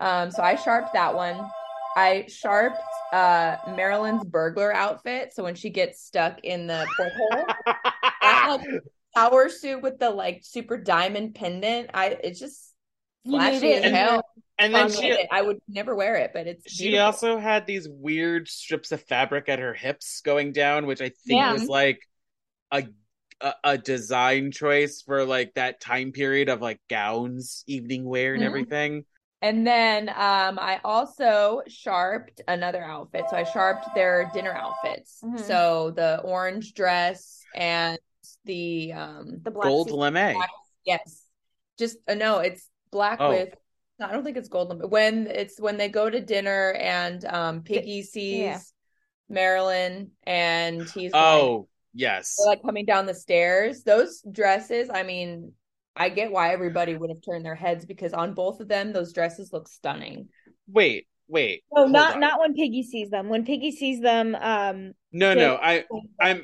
Um, 0.00 0.30
so 0.30 0.42
I 0.42 0.56
sharped 0.56 0.94
that 0.94 1.14
one. 1.14 1.52
I 1.96 2.26
sharped 2.28 2.98
uh 3.12 3.56
Marilyn's 3.66 4.24
burglar 4.24 4.72
outfit. 4.74 5.32
So 5.34 5.44
when 5.44 5.54
she 5.56 5.70
gets 5.70 6.02
stuck 6.02 6.40
in 6.44 6.66
the 6.66 6.92
porthole, 6.96 7.56
that 8.22 8.42
like 8.44 8.62
power 9.16 9.48
suit 9.48 9.82
with 9.82 9.98
the 9.98 10.10
like 10.10 10.42
super 10.44 10.78
diamond 10.78 11.34
pendant. 11.34 11.90
I 11.94 12.08
it's 12.24 12.40
just 12.40 12.74
flashy 13.30 13.74
as 13.74 13.84
in 13.84 13.84
hell. 13.88 14.22
And 14.58 14.74
I 14.74 14.84
then 14.84 14.88
love 14.88 14.90
she 14.90 15.16
it. 15.16 15.28
I 15.32 15.42
would 15.42 15.60
never 15.68 15.94
wear 15.96 16.16
it, 16.16 16.32
but 16.34 16.46
it's 16.46 16.66
she 16.66 16.88
beautiful. 16.88 16.98
also 16.98 17.38
had 17.38 17.66
these 17.66 17.88
weird 17.88 18.48
strips 18.48 18.92
of 18.92 19.02
fabric 19.02 19.48
at 19.48 19.58
her 19.58 19.74
hips 19.74 20.20
going 20.20 20.52
down, 20.52 20.86
which 20.86 21.00
I 21.00 21.10
think 21.26 21.46
Yeah. 21.46 21.48
was 21.48 21.68
like 21.68 22.00
a, 22.72 22.84
a 23.40 23.54
a 23.64 23.78
design 23.78 24.52
choice 24.52 25.02
for 25.02 25.24
like 25.24 25.54
that 25.54 25.80
time 25.80 26.12
period 26.12 26.48
of 26.48 26.62
like 26.62 26.80
gowns, 26.90 27.64
evening 27.66 28.04
wear, 28.04 28.34
and 28.34 28.42
Mhm. 28.42 28.44
everything. 28.44 29.04
And 29.42 29.66
then 29.66 30.08
um, 30.10 30.58
I 30.58 30.80
also 30.84 31.62
sharped 31.66 32.42
another 32.46 32.82
outfit. 32.84 33.24
So 33.30 33.36
I 33.36 33.44
sharped 33.44 33.86
their 33.94 34.30
dinner 34.34 34.52
outfits. 34.52 35.20
Mhm. 35.24 35.38
So 35.38 35.92
the 35.92 36.20
orange 36.20 36.74
dress 36.74 37.44
and 37.54 37.98
the 38.44 38.92
um 38.92 39.40
The 39.42 39.50
black 39.50 39.68
Gold 39.68 39.88
suit. 39.88 39.96
lame. 39.98 40.42
yes, 40.84 41.24
just 41.78 41.96
uh, 42.06 42.14
no, 42.14 42.38
it's 42.38 42.68
black 42.90 43.20
Oh. 43.20 43.30
with. 43.30 43.54
I 43.98 44.12
don't 44.12 44.24
think 44.24 44.36
it's 44.36 44.48
gold. 44.48 44.78
But 44.78 44.90
when 44.90 45.26
it's 45.26 45.60
when 45.60 45.76
they 45.76 45.88
go 45.88 46.08
to 46.08 46.20
dinner 46.20 46.72
and 46.72 47.24
um 47.24 47.62
Piggy 47.62 48.02
sees 48.02 48.40
yeah. 48.42 48.60
Marilyn 49.28 50.10
and 50.24 50.88
he's 50.88 51.12
like, 51.12 51.22
Oh 51.22 51.68
yes, 51.94 52.36
like 52.46 52.62
coming 52.62 52.84
down 52.84 53.06
the 53.06 53.14
stairs. 53.14 53.82
Those 53.84 54.22
dresses, 54.30 54.90
I 54.92 55.02
mean, 55.02 55.52
I 56.00 56.08
get 56.08 56.32
why 56.32 56.54
everybody 56.54 56.96
would 56.96 57.10
have 57.10 57.20
turned 57.20 57.44
their 57.44 57.54
heads 57.54 57.84
because 57.84 58.14
on 58.14 58.32
both 58.32 58.60
of 58.60 58.68
them, 58.68 58.94
those 58.94 59.12
dresses 59.12 59.52
look 59.52 59.68
stunning. 59.68 60.28
wait, 60.66 61.06
wait. 61.28 61.62
No, 61.70 61.86
not 61.86 62.14
on. 62.14 62.20
not 62.20 62.40
when 62.40 62.54
Piggy 62.54 62.82
sees 62.82 63.10
them. 63.10 63.28
When 63.28 63.44
Piggy 63.44 63.70
sees 63.70 64.00
them, 64.00 64.34
um, 64.34 64.94
No, 65.12 65.34
no. 65.34 65.56
I 65.56 65.84
I'm 66.18 66.42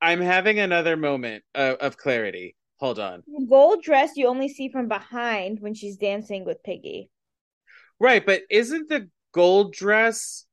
I'm 0.00 0.20
having 0.20 0.60
another 0.60 0.96
moment 0.96 1.42
of, 1.56 1.78
of 1.78 1.96
clarity. 1.96 2.54
Hold 2.76 3.00
on. 3.00 3.24
the 3.26 3.46
gold 3.50 3.82
dress 3.82 4.12
you 4.14 4.28
only 4.28 4.48
see 4.48 4.68
from 4.68 4.86
behind 4.86 5.58
when 5.58 5.74
she's 5.74 5.96
dancing 5.96 6.44
with 6.44 6.62
Piggy. 6.62 7.10
Right, 7.98 8.24
but 8.24 8.42
isn't 8.48 8.88
the 8.88 9.08
gold 9.32 9.72
dress 9.72 10.46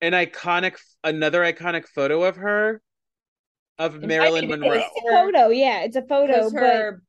an 0.00 0.12
iconic 0.12 0.76
another 1.02 1.40
iconic 1.40 1.88
photo 1.88 2.22
of 2.22 2.36
her 2.36 2.82
of 3.78 3.94
might 3.94 4.06
Marilyn 4.06 4.42
be 4.42 4.56
Monroe? 4.56 4.74
It's 4.74 5.04
a 5.08 5.10
photo, 5.10 5.48
yeah, 5.48 5.80
it's 5.80 5.96
a 5.96 6.02
photo, 6.02 6.34
Because 6.34 6.52
but 6.52 6.62
her, 6.62 7.02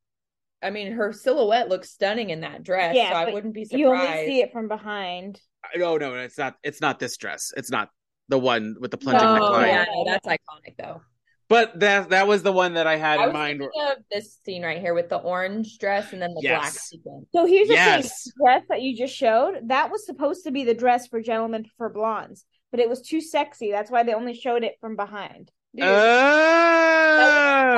I 0.64 0.70
mean, 0.70 0.92
her 0.94 1.12
silhouette 1.14 1.70
looks 1.70 1.90
stunning 1.92 2.30
in 2.30 2.42
that 2.42 2.64
dress. 2.64 2.96
Yeah, 2.96 3.10
so 3.12 3.16
I 3.16 3.32
wouldn't 3.34 3.54
be 3.54 3.66
surprised. 3.66 3.80
you 3.80 3.88
only 3.88 4.26
see 4.28 4.42
it 4.42 4.52
from 4.52 4.68
behind. 4.68 5.40
Oh 5.78 5.98
no, 5.98 6.16
it's 6.16 6.38
not 6.38 6.56
it's 6.64 6.82
not 6.82 7.00
this 7.00 7.18
dress. 7.18 7.52
It's 7.58 7.72
not 7.72 7.90
the 8.30 8.40
one 8.40 8.76
with 8.80 8.92
the 8.92 8.98
plunging 8.98 9.28
Oh, 9.28 9.34
neckline. 9.40 9.68
yeah, 9.68 9.86
no, 9.94 10.06
that's 10.06 10.28
iconic 10.28 10.76
though. 10.78 11.02
But 11.50 11.80
that 11.82 12.10
that 12.12 12.28
was 12.28 12.44
the 12.44 12.52
one 12.52 12.76
that 12.76 12.88
I 12.88 12.96
had 12.96 13.20
I 13.20 13.24
in 13.24 13.30
was 13.30 13.34
mind. 13.34 13.60
thinking 13.60 13.82
of 13.92 13.98
this 14.12 14.38
scene 14.46 14.64
right 14.64 14.80
here 14.80 14.94
with 14.94 15.10
the 15.10 15.18
orange 15.18 15.78
dress 15.80 16.14
and 16.14 16.22
then 16.22 16.34
the 16.34 16.42
black 16.48 16.72
sequin. 16.72 17.26
So 17.36 17.46
here's 17.46 17.68
the 17.68 17.74
thing: 17.76 17.84
Yes. 18.02 18.24
the 18.24 18.32
dress 18.42 18.64
that 18.70 18.82
you 18.82 18.96
just 18.96 19.14
showed, 19.16 19.68
that 19.68 19.92
was 19.92 20.06
supposed 20.06 20.46
to 20.46 20.52
be 20.52 20.64
the 20.64 20.74
dress 20.74 21.08
for 21.08 21.22
gentlemen 21.22 21.66
for 21.78 21.90
blondes, 21.90 22.46
but 22.72 22.80
it 22.80 22.88
was 22.88 23.02
too 23.02 23.20
sexy. 23.20 23.70
That's 23.72 23.92
why 23.92 24.04
they 24.04 24.14
only 24.14 24.34
showed 24.34 24.64
it 24.64 24.76
from 24.80 24.96
behind. 24.96 25.52
Dude, 25.74 25.84
that 25.86 27.30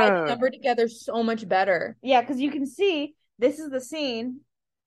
Ah! 0.10 0.20
would 0.22 0.28
number 0.30 0.50
together 0.50 0.88
so 0.88 1.24
much 1.24 1.48
better. 1.48 1.96
Yeah, 2.02 2.22
because 2.22 2.40
you 2.40 2.52
can 2.52 2.66
see 2.66 3.14
this 3.40 3.60
is 3.60 3.70
the 3.70 3.82
scene 3.82 4.40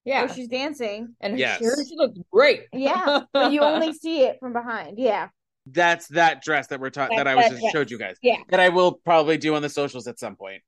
Yeah, 0.05 0.25
where 0.25 0.35
she's 0.35 0.49
dancing. 0.49 1.15
and 1.21 1.39
Yes. 1.39 1.59
sure, 1.59 1.77
she 1.89 1.95
looks 1.97 2.19
great. 2.33 2.65
Yeah, 2.73 3.21
but 3.33 3.53
you 3.53 3.61
only 3.61 3.93
see 3.93 4.23
it 4.23 4.39
from 4.41 4.53
behind. 4.53 4.99
Yeah, 4.99 5.29
That's 5.67 6.09
that 6.09 6.43
dress 6.43 6.69
that 6.69 6.81
we're 6.81 6.91
talking 6.91 7.17
that 7.17 7.25
That's 7.25 7.33
I 7.39 7.43
was 7.43 7.51
just 7.51 7.61
dress. 7.63 7.73
showed 7.73 7.91
you 7.91 7.99
guys. 7.99 8.17
Yeah. 8.23 8.39
That 8.49 8.61
I 8.61 8.69
will 8.71 8.93
probably 8.93 9.37
do 9.39 9.55
on 9.55 9.63
the 9.63 9.69
socials 9.69 10.07
at 10.09 10.19
some 10.19 10.37
point. 10.37 10.63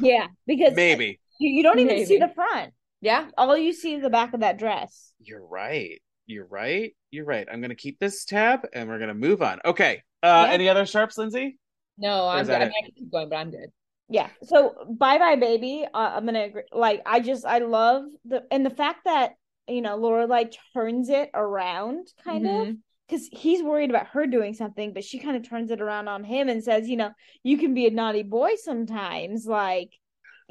yeah, 0.00 0.26
because 0.46 0.74
Maybe. 0.74 1.20
you, 1.38 1.50
you 1.50 1.62
don't 1.62 1.78
even 1.78 2.04
see 2.06 2.18
the 2.18 2.28
front. 2.28 2.72
Yeah, 3.00 3.28
All 3.38 3.56
you 3.56 3.72
see 3.72 3.94
is 3.94 4.02
the 4.02 4.10
back 4.10 4.34
of 4.34 4.40
that 4.40 4.58
dress. 4.58 5.12
You're 5.20 5.44
right. 5.44 6.02
You're 6.26 6.46
right. 6.46 6.94
You're 7.10 7.24
right. 7.24 7.48
I'm 7.50 7.60
gonna 7.60 7.74
keep 7.74 7.98
this 7.98 8.24
tab 8.24 8.60
and 8.74 8.88
we're 8.88 8.98
gonna 8.98 9.14
move 9.14 9.40
on. 9.42 9.58
Okay. 9.64 10.02
Uh 10.22 10.44
Yeah. 10.46 10.52
any 10.52 10.68
other 10.68 10.84
sharps, 10.86 11.16
Lindsay? 11.18 11.58
No, 11.98 12.28
I'm 12.28 12.42
is 12.42 12.48
good. 12.48 12.56
I 12.62 12.64
mean. 12.64 12.72
I 12.86 12.90
keep 12.90 13.10
going, 13.10 13.28
but 13.28 13.36
I'm 13.36 13.50
good. 13.50 13.70
Yeah. 14.08 14.28
So 14.42 14.74
bye 14.90 15.18
bye 15.18 15.36
baby. 15.36 15.86
Uh, 15.92 15.96
I'm 16.16 16.24
gonna 16.26 16.44
agree. 16.44 16.62
Like 16.72 17.02
I 17.06 17.20
just 17.20 17.44
I 17.44 17.58
love 17.58 18.04
the 18.24 18.44
and 18.50 18.64
the 18.66 18.70
fact 18.70 19.00
that 19.04 19.32
you 19.68 19.82
know 19.82 19.96
Lorelei 19.96 20.44
turns 20.74 21.08
it 21.10 21.30
around 21.34 22.08
kind 22.24 22.46
of 22.46 22.52
Mhm. 22.52 22.78
because 23.06 23.28
he's 23.30 23.62
worried 23.62 23.90
about 23.90 24.08
her 24.08 24.26
doing 24.26 24.54
something, 24.54 24.92
but 24.92 25.04
she 25.04 25.18
kind 25.20 25.36
of 25.36 25.48
turns 25.48 25.70
it 25.70 25.80
around 25.80 26.08
on 26.08 26.24
him 26.24 26.48
and 26.48 26.62
says, 26.64 26.88
you 26.88 26.96
know, 26.96 27.10
you 27.42 27.56
can 27.58 27.72
be 27.74 27.86
a 27.86 27.90
naughty 27.90 28.22
boy 28.24 28.54
sometimes. 28.56 29.46
Like 29.46 29.90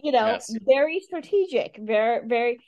you 0.02 0.14
know, 0.14 0.28
Yes. 0.28 0.56
very 0.66 1.02
strategic, 1.02 1.78
very, 1.78 2.26
very. 2.26 2.60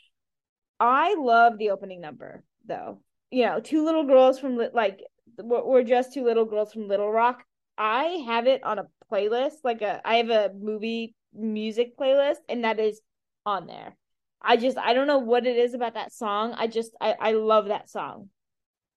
I 0.81 1.15
love 1.15 1.57
the 1.57 1.69
opening 1.69 2.01
number 2.01 2.43
though. 2.65 3.01
You 3.29 3.45
know, 3.45 3.59
two 3.61 3.85
little 3.85 4.03
girls 4.03 4.39
from 4.39 4.57
like 4.73 4.99
we're, 5.37 5.63
we're 5.63 5.83
just 5.83 6.13
two 6.13 6.25
little 6.25 6.43
girls 6.45 6.73
from 6.73 6.89
Little 6.89 7.09
Rock. 7.09 7.45
I 7.77 8.23
have 8.27 8.47
it 8.47 8.63
on 8.63 8.79
a 8.79 8.87
playlist, 9.11 9.63
like 9.63 9.81
a 9.81 10.01
I 10.05 10.15
have 10.15 10.29
a 10.29 10.51
movie 10.53 11.15
music 11.33 11.97
playlist, 11.97 12.37
and 12.49 12.63
that 12.63 12.79
is 12.79 13.01
on 13.45 13.67
there. 13.67 13.97
I 14.41 14.57
just 14.57 14.77
I 14.77 14.93
don't 14.93 15.07
know 15.07 15.19
what 15.19 15.45
it 15.45 15.57
is 15.57 15.73
about 15.73 15.93
that 15.95 16.13
song. 16.13 16.53
I 16.57 16.67
just 16.67 16.91
I 16.99 17.15
I 17.19 17.31
love 17.33 17.67
that 17.67 17.89
song. 17.89 18.29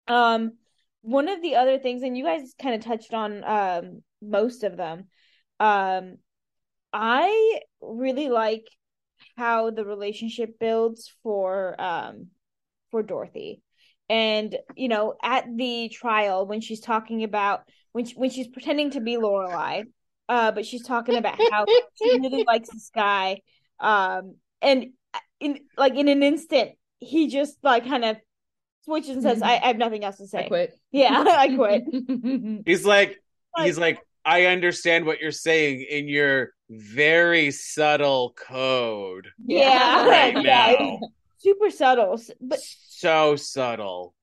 Um, 0.09 0.55
one 1.03 1.29
of 1.29 1.43
the 1.43 1.57
other 1.57 1.79
things, 1.79 2.03
and 2.03 2.17
you 2.17 2.25
guys 2.25 2.55
kind 2.61 2.75
of 2.75 2.83
touched 2.83 3.13
on 3.15 3.45
um 3.45 4.03
most 4.23 4.65
of 4.65 4.77
them. 4.77 5.05
Um, 5.61 6.17
I 6.93 7.61
really 7.81 8.29
like 8.29 8.67
how 9.37 9.71
the 9.71 9.85
relationship 9.85 10.59
builds 10.59 11.13
for 11.23 11.81
um 11.81 12.29
for 12.91 13.03
Dorothy. 13.03 13.63
And 14.09 14.57
you 14.77 14.89
know, 14.89 15.15
at 15.23 15.47
the 15.57 15.89
trial 15.89 16.47
when 16.47 16.61
she's 16.61 16.81
talking 16.81 17.25
about 17.25 17.63
when 17.95 18.05
she, 18.05 18.15
when 18.17 18.29
she's 18.29 18.49
pretending 18.49 18.91
to 18.91 19.01
be 19.01 19.17
Lorelei, 19.17 19.85
uh, 20.29 20.51
but 20.53 20.67
she's 20.67 20.85
talking 20.85 21.17
about 21.17 21.39
how 21.51 21.65
she 22.03 22.19
really 22.19 22.45
likes 22.45 22.69
this 22.71 22.91
guy, 22.95 23.41
um, 23.81 24.35
and 24.61 24.89
in 25.41 25.61
like 25.79 25.95
in 25.95 26.09
an 26.09 26.23
instant, 26.23 26.73
he 26.99 27.29
just 27.29 27.57
like 27.63 27.87
kind 27.87 28.05
of 28.05 28.17
switches 28.85 29.11
and 29.11 29.23
says, 29.23 29.43
"I, 29.43 29.53
I 29.59 29.67
have 29.69 29.77
nothing 29.79 30.05
else 30.05 30.17
to 30.19 30.27
say." 30.27 30.45
I 30.45 30.49
quit. 30.49 30.79
Yeah, 30.91 31.25
I 31.27 31.55
quit. 31.55 31.85
He's 32.67 32.85
like, 32.85 33.21
Like- 33.57 33.67
he's 33.67 33.79
like, 33.79 33.99
I 34.25 34.47
understand 34.47 35.07
what 35.07 35.21
you're 35.21 35.31
saying 35.31 35.87
in 35.89 36.09
your 36.09 36.51
very 36.71 37.51
subtle 37.53 38.35
code. 38.37 39.29
Yeah, 39.47 40.09
Right 40.09 40.43
yeah, 40.43 40.75
now. 40.81 41.01
super 41.39 41.71
subtle, 41.71 42.21
but 42.41 42.59
so 42.89 43.37
subtle. 43.37 44.15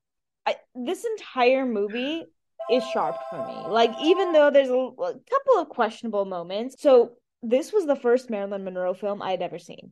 I, 0.46 0.56
this 0.76 1.06
entire 1.06 1.66
movie 1.68 2.26
is 2.72 2.84
sharp 2.90 3.18
for 3.30 3.46
me. 3.46 3.54
Like, 3.68 3.92
even 4.02 4.32
though 4.34 4.50
there's 4.52 4.70
a, 4.70 4.74
a 4.74 5.14
couple 5.14 5.58
of 5.60 5.70
questionable 5.70 6.26
moments, 6.26 6.76
so 6.80 7.14
this 7.44 7.74
was 7.74 7.86
the 7.86 7.96
first 7.96 8.30
Marilyn 8.30 8.64
Monroe 8.64 8.94
film 8.94 9.22
I 9.22 9.32
had 9.32 9.42
ever 9.42 9.60
seen. 9.60 9.92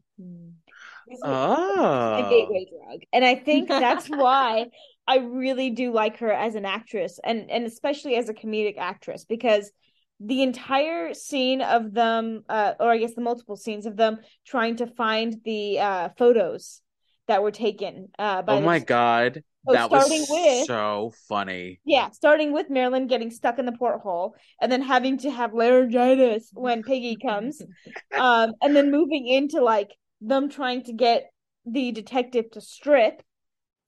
This 1.07 1.19
was 1.23 1.23
a 1.23 1.27
Oh. 1.27 2.29
gateway 2.29 2.65
drug, 2.69 2.99
and 3.11 3.25
I 3.25 3.35
think 3.35 3.67
that's 3.69 4.07
why 4.07 4.67
I 5.07 5.17
really 5.17 5.71
do 5.71 5.91
like 5.91 6.17
her 6.19 6.31
as 6.31 6.55
an 6.55 6.65
actress, 6.65 7.19
and 7.23 7.49
and 7.49 7.65
especially 7.65 8.15
as 8.15 8.29
a 8.29 8.33
comedic 8.33 8.77
actress, 8.77 9.25
because 9.25 9.71
the 10.19 10.43
entire 10.43 11.13
scene 11.13 11.61
of 11.61 11.93
them, 11.93 12.43
uh, 12.49 12.73
or 12.79 12.91
I 12.91 12.97
guess 12.97 13.15
the 13.15 13.21
multiple 13.21 13.55
scenes 13.55 13.85
of 13.85 13.95
them 13.95 14.19
trying 14.45 14.75
to 14.77 14.85
find 14.87 15.37
the 15.45 15.79
uh, 15.79 16.09
photos 16.17 16.81
that 17.29 17.41
were 17.41 17.51
taken 17.51 18.09
uh, 18.19 18.41
by 18.41 18.53
Oh 18.55 18.61
my 18.61 18.79
god. 18.79 19.43
So 19.65 19.73
that 19.73 19.89
was 19.91 20.09
with- 20.29 20.67
so 20.67 21.13
funny. 21.27 21.79
Yeah, 21.85 22.09
starting 22.09 22.51
with 22.53 22.69
Marilyn 22.69 23.07
getting 23.07 23.29
stuck 23.31 23.59
in 23.59 23.65
the 23.65 23.71
porthole 23.71 24.35
and 24.59 24.71
then 24.71 24.81
having 24.81 25.19
to 25.19 25.31
have 25.31 25.53
laryngitis 25.53 26.49
when 26.53 26.83
Piggy 26.83 27.15
comes. 27.15 27.61
Um, 28.19 28.53
and 28.61 28.75
then 28.75 28.91
moving 28.91 29.27
into 29.27 29.61
like 29.61 29.91
them 30.19 30.49
trying 30.49 30.83
to 30.83 30.93
get 30.93 31.31
the 31.65 31.91
detective 31.93 32.51
to 32.51 32.61
strip. 32.61 33.23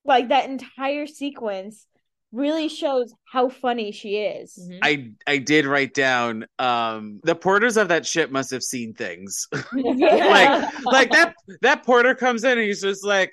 Like 0.05 0.29
that 0.29 0.49
entire 0.49 1.05
sequence 1.05 1.85
really 2.31 2.69
shows 2.69 3.13
how 3.31 3.49
funny 3.49 3.91
she 3.91 4.17
is. 4.17 4.57
Mhm. 4.57 4.79
I 4.81 5.11
I 5.27 5.37
did 5.37 5.65
write 5.65 5.93
down 5.93 6.45
um 6.59 7.19
the 7.23 7.35
porters 7.35 7.77
of 7.77 7.89
that 7.89 8.05
ship 8.05 8.31
must 8.31 8.51
have 8.51 8.63
seen 8.63 8.93
things. 8.93 9.47
like, 9.73 10.73
like 10.85 11.11
that 11.11 11.35
that 11.61 11.83
porter 11.85 12.15
comes 12.15 12.43
in 12.43 12.51
and 12.57 12.61
he's 12.61 12.81
just 12.81 13.05
like, 13.05 13.31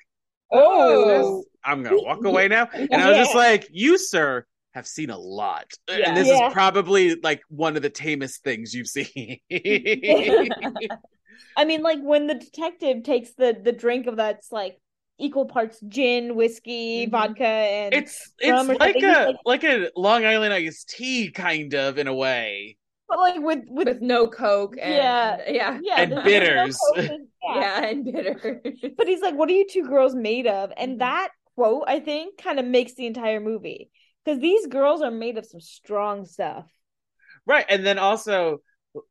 oh, 0.51 1.43
I'm 1.63 1.83
gonna 1.83 2.01
walk 2.01 2.23
away 2.25 2.47
now. 2.47 2.67
And 2.73 2.95
I 3.01 3.09
was 3.09 3.17
just 3.17 3.35
like, 3.35 3.67
you, 3.71 3.97
sir, 3.97 4.45
have 4.73 4.87
seen 4.87 5.09
a 5.09 5.17
lot. 5.17 5.65
Yeah. 5.89 6.09
And 6.09 6.17
this 6.17 6.27
Yeah. 6.27 6.47
is 6.47 6.53
probably 6.53 7.15
like 7.15 7.41
one 7.49 7.75
of 7.75 7.81
the 7.81 7.89
tamest 7.89 8.43
things 8.43 8.73
you've 8.73 8.87
seen. 8.87 9.39
I 11.57 11.65
mean, 11.65 11.81
like 11.81 11.99
when 12.01 12.27
the 12.27 12.35
detective 12.35 13.03
takes 13.03 13.31
the 13.33 13.57
the 13.61 13.71
drink 13.71 14.07
of 14.07 14.17
that's 14.17 14.51
like 14.51 14.77
equal 15.19 15.45
parts 15.45 15.79
gin, 15.87 16.35
whiskey, 16.35 17.05
Mhm. 17.07 17.11
vodka, 17.11 17.45
and 17.45 17.93
it's 17.93 18.31
Rum 18.43 18.69
it's 18.69 18.69
or 18.69 18.79
like 18.79 18.93
something. 18.93 19.09
He's 19.09 19.17
a 19.17 19.25
like- 19.45 19.63
like 19.63 19.63
a 19.65 19.91
Long 19.95 20.25
Island 20.25 20.53
iced 20.53 20.89
tea 20.89 21.29
kind 21.31 21.73
of 21.75 21.97
in 21.97 22.07
a 22.07 22.13
way. 22.15 22.77
but 23.09 23.17
like 23.19 23.39
with 23.41 23.63
with, 23.67 23.87
with 23.87 24.01
no 24.01 24.27
coke 24.27 24.75
and 24.79 24.93
Yeah. 24.93 25.41
yeah 25.47 25.79
yeah, 25.81 26.01
and 26.01 26.11
there's 26.11 26.23
no 26.23 26.29
bitters. 26.31 26.79
and- 26.97 27.27
yeah. 27.43 27.55
yeah 27.61 27.85
and 27.89 28.05
bitter 28.05 28.61
But 28.97 29.07
he's 29.07 29.21
like, 29.21 29.35
"What 29.35 29.49
are 29.49 29.53
you 29.53 29.67
two 29.67 29.83
girls 29.87 30.13
made 30.15 30.45
of?" 30.47 30.71
And 30.77 30.95
Mhm. 30.95 30.99
that 30.99 31.29
quote, 31.55 31.83
I 31.87 31.99
think, 31.99 32.37
kind 32.37 32.59
of 32.59 32.65
makes 32.65 32.93
the 32.93 33.05
entire 33.07 33.39
movie 33.41 33.89
because 34.23 34.39
these 34.39 34.67
girls 34.67 35.01
are 35.01 35.11
made 35.11 35.37
of 35.39 35.45
some 35.45 35.59
strong 35.59 36.25
stuff. 36.25 36.65
Right. 37.45 37.65
And 37.67 37.83
then 37.85 37.97
also 37.97 38.61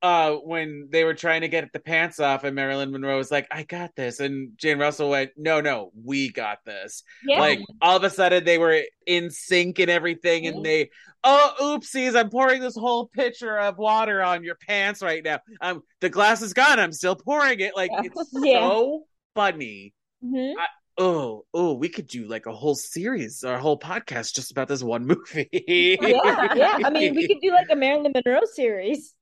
uh 0.02 0.32
when 0.34 0.88
they 0.90 1.04
were 1.04 1.14
trying 1.14 1.42
to 1.42 1.48
get 1.48 1.72
the 1.72 1.78
pants 1.78 2.18
off 2.18 2.42
and 2.44 2.56
Marilyn 2.56 2.90
Monroe 2.90 3.16
was 3.16 3.30
like, 3.30 3.46
I 3.50 3.62
got 3.62 3.94
this. 3.94 4.18
And 4.20 4.52
Jane 4.56 4.78
Russell 4.78 5.10
went, 5.10 5.30
No, 5.36 5.60
no, 5.60 5.92
we 6.04 6.30
got 6.30 6.58
this. 6.64 7.02
Yeah, 7.24 7.40
Like 7.40 7.60
all 7.80 7.96
of 7.96 8.02
a 8.04 8.10
sudden 8.10 8.44
they 8.44 8.58
were 8.58 8.82
in 9.06 9.30
sync 9.30 9.78
and 9.78 9.90
everything, 9.90 10.46
and 10.46 10.64
they 10.64 10.90
oh 11.22 11.54
oopsies, 11.60 12.16
I'm 12.16 12.28
pouring 12.30 12.60
this 12.60 12.76
whole 12.76 13.06
pitcher 13.06 13.58
of 13.58 13.78
water 13.78 14.22
on 14.22 14.42
your 14.42 14.56
pants 14.56 15.00
right 15.02 15.22
now. 15.24 15.38
Um 15.60 15.82
the 16.00 16.10
glass 16.10 16.42
is 16.42 16.52
gone, 16.54 16.80
I'm 16.80 16.92
still 16.92 17.16
pouring 17.16 17.60
it. 17.60 17.76
Like 17.76 17.90
it's 17.94 18.30
Yeah. 18.42 18.60
so 18.68 19.04
funny. 19.34 19.94
Mhm. 20.24 20.54
Oh, 21.00 21.44
oh, 21.54 21.74
we 21.74 21.88
could 21.88 22.08
do 22.08 22.26
like 22.26 22.46
a 22.46 22.52
whole 22.52 22.74
series 22.74 23.44
or 23.44 23.54
a 23.54 23.60
whole 23.60 23.78
podcast 23.78 24.34
just 24.34 24.50
about 24.50 24.66
this 24.66 24.82
one 24.82 25.06
movie. 25.06 25.48
yeah, 25.52 26.54
yeah. 26.56 26.78
I 26.84 26.90
mean, 26.90 27.14
we 27.14 27.28
could 27.28 27.38
do 27.40 27.52
like 27.52 27.68
a 27.70 27.76
Marilyn 27.76 28.10
Monroe 28.12 28.40
series. 28.52 29.14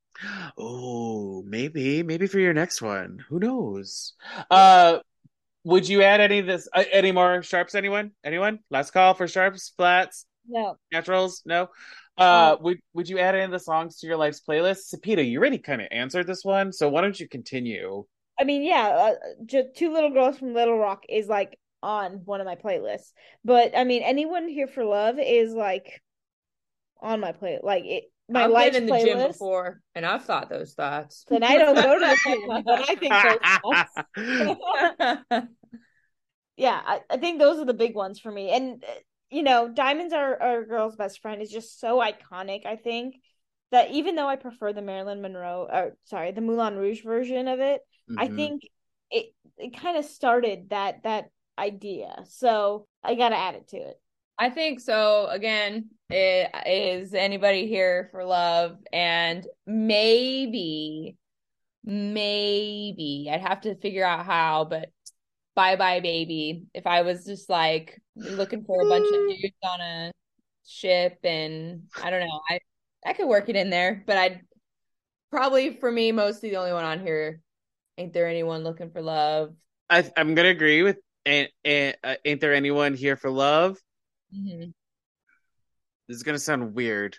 Oh, 0.59 1.43
maybe, 1.47 2.03
maybe 2.03 2.27
for 2.27 2.39
your 2.39 2.55
next 2.55 2.83
one. 2.83 3.19
Who 3.29 3.39
knows? 3.39 4.15
Uh, 4.51 4.99
would 5.65 5.89
you 5.89 6.03
add 6.03 6.21
any 6.21 6.41
of 6.41 6.47
this? 6.47 6.69
Uh, 6.73 6.85
any 6.93 7.13
more 7.13 7.43
sharps? 7.43 7.75
Anyone? 7.75 8.13
Anyone? 8.25 8.61
Last 8.71 8.93
call 8.93 9.15
for 9.15 9.29
sharps, 9.29 9.73
flats, 9.77 10.27
No, 10.49 10.79
naturals. 10.93 11.43
No. 11.45 11.69
Uh, 12.19 12.57
Oh. 12.59 12.63
would 12.63 12.79
would 12.95 13.09
you 13.09 13.19
add 13.19 13.35
any 13.35 13.45
of 13.45 13.51
the 13.51 13.59
songs 13.59 13.99
to 13.99 14.07
your 14.07 14.17
life's 14.17 14.41
playlist? 14.41 14.95
Sapita, 14.95 15.29
you 15.29 15.39
already 15.39 15.59
kind 15.59 15.83
of 15.83 15.89
answered 15.91 16.27
this 16.27 16.45
one, 16.45 16.73
so 16.73 16.89
why 16.89 17.03
don't 17.03 17.19
you 17.21 17.29
continue? 17.29 18.05
I 18.39 18.45
mean, 18.45 18.63
yeah, 18.63 18.89
uh, 18.89 19.15
just 19.45 19.75
two 19.77 19.93
little 19.93 20.11
girls 20.11 20.39
from 20.39 20.55
Little 20.55 20.79
Rock 20.79 21.05
is 21.09 21.27
like 21.29 21.59
on 21.83 22.25
one 22.25 22.41
of 22.41 22.47
my 22.47 22.55
playlists. 22.57 23.13
But 23.45 23.77
I 23.77 23.85
mean, 23.85 24.03
anyone 24.03 24.49
here 24.49 24.67
for 24.67 24.85
love 24.85 25.19
is 25.19 25.53
like 25.53 26.03
on 27.01 27.21
my 27.21 27.33
play, 27.33 27.59
like 27.63 27.85
it. 27.85 28.05
My 28.29 28.45
I've 28.45 28.53
life 28.53 28.73
been 28.73 28.83
in 28.83 28.87
the 28.87 28.93
gym 28.93 29.23
before 29.23 29.81
and 29.95 30.05
I've 30.05 30.25
thought 30.25 30.49
those 30.51 30.75
thoughts 30.75 31.25
And 31.31 31.45
I 31.45 31.59
don't 31.59 31.81
go 31.81 31.99
to 31.99 32.07
the 32.07 32.19
gym, 32.27 32.65
but 32.65 32.81
I 32.89 32.95
think 32.97 33.23
those 33.23 33.39
thoughts. 33.63 34.03
yeah, 36.57 36.81
I, 36.85 37.01
I 37.11 37.17
think 37.19 37.39
those 37.39 37.59
are 37.59 37.65
the 37.65 37.75
big 37.75 37.95
ones 37.95 38.19
for 38.19 38.31
me. 38.31 38.51
And 38.51 38.83
uh, 38.85 38.93
you 39.31 39.43
know, 39.43 39.69
Diamonds 39.69 40.13
are 40.13 40.41
our 40.41 40.65
girl's 40.65 40.97
best 40.97 41.21
friend 41.21 41.43
is 41.43 41.51
just 41.51 41.81
so 41.81 41.99
iconic. 41.99 42.65
I 42.65 42.77
think 42.77 43.17
that 43.73 43.91
even 43.91 44.15
though 44.15 44.29
I 44.29 44.37
prefer 44.37 44.73
the 44.73 44.83
Marilyn 44.83 45.21
Monroe, 45.21 45.69
or 45.71 45.97
sorry, 46.05 46.33
the 46.33 46.41
Moulin 46.41 46.77
Rouge 46.77 47.03
version 47.03 47.49
of 47.49 47.61
it, 47.61 47.81
I 48.17 48.29
Mhm. 48.29 48.37
think 48.37 48.63
it 49.11 49.35
it 49.59 49.77
kind 49.77 49.97
of 49.97 50.05
started 50.05 50.71
that 50.71 51.03
that 51.03 51.31
idea. 51.59 52.25
So 52.29 52.87
I 53.03 53.15
gotta 53.17 53.37
add 53.37 53.57
it 53.57 53.69
to 53.69 53.77
it. 53.79 54.01
I 54.39 54.51
think 54.51 54.81
so. 54.81 55.27
Again, 55.27 55.77
it, 55.77 55.96
is 56.11 57.15
anybody 57.15 57.67
here 57.67 58.09
for 58.13 58.25
love? 58.25 58.79
And 58.93 59.47
maybe, 59.67 61.17
maybe 61.85 63.29
I'd 63.33 63.41
have 63.41 63.63
to 63.63 63.75
figure 63.77 64.05
out 64.05 64.27
how, 64.27 64.65
but 64.65 64.91
bye 65.55 65.77
bye 65.77 66.01
baby. 66.01 66.67
If 66.75 66.87
I 66.87 67.03
was 67.03 67.25
just 67.25 67.49
like 67.51 68.01
looking 68.17 68.65
for 68.65 68.83
a 68.83 68.87
bunch 68.87 69.07
of 69.13 69.29
dudes 69.29 69.57
on 69.63 69.81
a 69.81 70.13
ship 70.67 71.19
and 71.25 71.85
I 72.03 72.11
don't 72.11 72.21
know, 72.21 72.41
I 72.51 72.61
I 73.05 73.13
could 73.13 73.29
work 73.29 73.49
it 73.49 73.57
in 73.57 73.71
there, 73.71 74.03
but 74.07 74.19
I'd 74.19 74.41
probably 75.31 75.77
for 75.77 75.91
me 75.91 76.13
mostly 76.13 76.51
the 76.51 76.57
only 76.57 76.73
one 76.73 76.85
on 76.85 77.01
here. 77.01 77.41
Ain't 77.99 78.13
there 78.13 78.27
anyone 78.29 78.63
looking 78.63 78.91
for 78.91 79.01
love? 79.03 79.55
I, 79.89 80.11
I'm 80.17 80.35
gonna 80.35 80.51
agree 80.51 80.83
with. 80.83 80.99
And, 81.25 81.49
and 81.65 81.97
uh, 82.05 82.17
ain't 82.25 82.41
there 82.41 82.55
anyone 82.55 82.95
here 82.95 83.17
for 83.17 83.31
love? 83.31 83.79
Mhm. 84.33 84.73
This 86.09 86.17
is 86.17 86.23
gonna 86.23 86.39
sound 86.39 86.75
weird. 86.75 87.17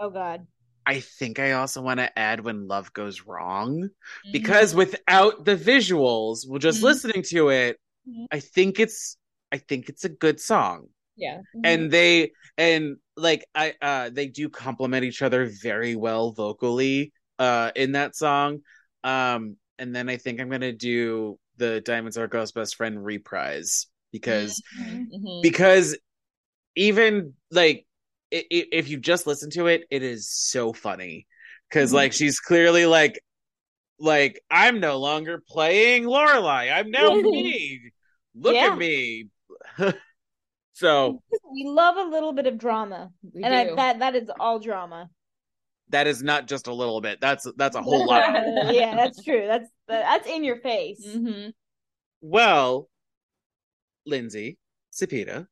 Oh 0.00 0.10
God. 0.10 0.46
I 0.84 0.98
think 1.00 1.38
I 1.38 1.52
also 1.52 1.80
want 1.80 2.00
to 2.00 2.18
add 2.18 2.44
when 2.44 2.66
love 2.66 2.92
goes 2.92 3.22
wrong 3.22 3.82
Mm-hmm. 3.82 4.32
because 4.32 4.74
without 4.74 5.44
the 5.44 5.56
visuals, 5.56 6.48
well, 6.48 6.58
just 6.58 6.80
Mhm. 6.80 6.84
listening 6.84 7.22
to 7.28 7.50
it, 7.50 7.78
Mhm. 8.08 8.26
I 8.32 8.40
think 8.40 8.80
it's 8.80 9.16
I 9.52 9.58
think 9.58 9.88
it's 9.88 10.04
a 10.04 10.08
good 10.08 10.40
song. 10.40 10.88
yeah. 11.16 11.42
And 11.62 11.90
they 11.90 12.32
and 12.56 12.96
like 13.16 13.44
I 13.54 13.74
uh 13.82 14.10
they 14.10 14.26
do 14.28 14.48
complement 14.48 15.04
each 15.04 15.22
other 15.22 15.46
very 15.62 15.94
well 15.94 16.32
vocally 16.32 17.12
uh 17.38 17.70
in 17.76 17.92
that 17.92 18.16
song. 18.16 18.62
Um 19.04 19.56
and 19.78 19.94
then 19.94 20.08
I 20.08 20.16
think 20.16 20.40
I'm 20.40 20.48
gonna 20.50 20.72
do 20.72 21.38
the 21.58 21.80
Diamonds 21.82 22.16
Are 22.18 22.26
Girl's 22.28 22.52
Best 22.52 22.76
Friend 22.76 23.04
reprise 23.04 23.86
because 24.10 24.62
Mhm. 24.78 25.42
because 25.42 25.96
even 26.74 27.34
like 27.50 27.86
i- 28.32 28.44
i- 28.52 28.68
if 28.72 28.88
you 28.88 28.98
just 28.98 29.26
listen 29.26 29.50
to 29.50 29.66
it, 29.66 29.84
it 29.90 30.02
is 30.02 30.28
so 30.28 30.72
funny 30.72 31.26
because 31.68 31.90
Mhm. 31.90 31.94
like 31.96 32.12
she's 32.12 32.40
clearly 32.40 32.86
like 32.86 33.22
like 33.98 34.42
I'm 34.50 34.80
no 34.80 34.98
longer 34.98 35.42
playing 35.46 36.04
Lorelei. 36.06 36.68
I'm 36.70 36.90
now 36.90 37.14
me. 37.14 37.90
Look 38.34 38.54
Yeah. 38.54 38.72
at 38.72 38.78
me. 38.78 39.28
so 40.72 41.22
We 41.52 41.64
love 41.68 41.96
a 41.96 42.10
little 42.10 42.32
bit 42.32 42.46
of 42.46 42.58
drama, 42.58 43.10
We 43.22 43.44
and 43.44 43.54
I, 43.54 43.74
that 43.74 43.98
that 44.00 44.16
is 44.16 44.30
all 44.40 44.58
drama. 44.58 45.08
that 45.90 46.06
is 46.06 46.22
not 46.22 46.48
just 46.48 46.66
a 46.66 46.72
little 46.74 47.00
bit. 47.00 47.20
That's 47.20 47.46
that's 47.56 47.76
a 47.76 47.82
whole 47.88 48.06
lot. 48.06 48.22
yeah, 48.74 48.96
that's 48.96 49.22
true. 49.22 49.46
That's 49.46 49.68
that's 49.86 50.26
in 50.26 50.42
your 50.44 50.56
face. 50.60 51.06
Mhm. 51.06 51.52
Well, 52.22 52.88
Lindsay, 54.06 54.58
Sapita, 54.92 55.46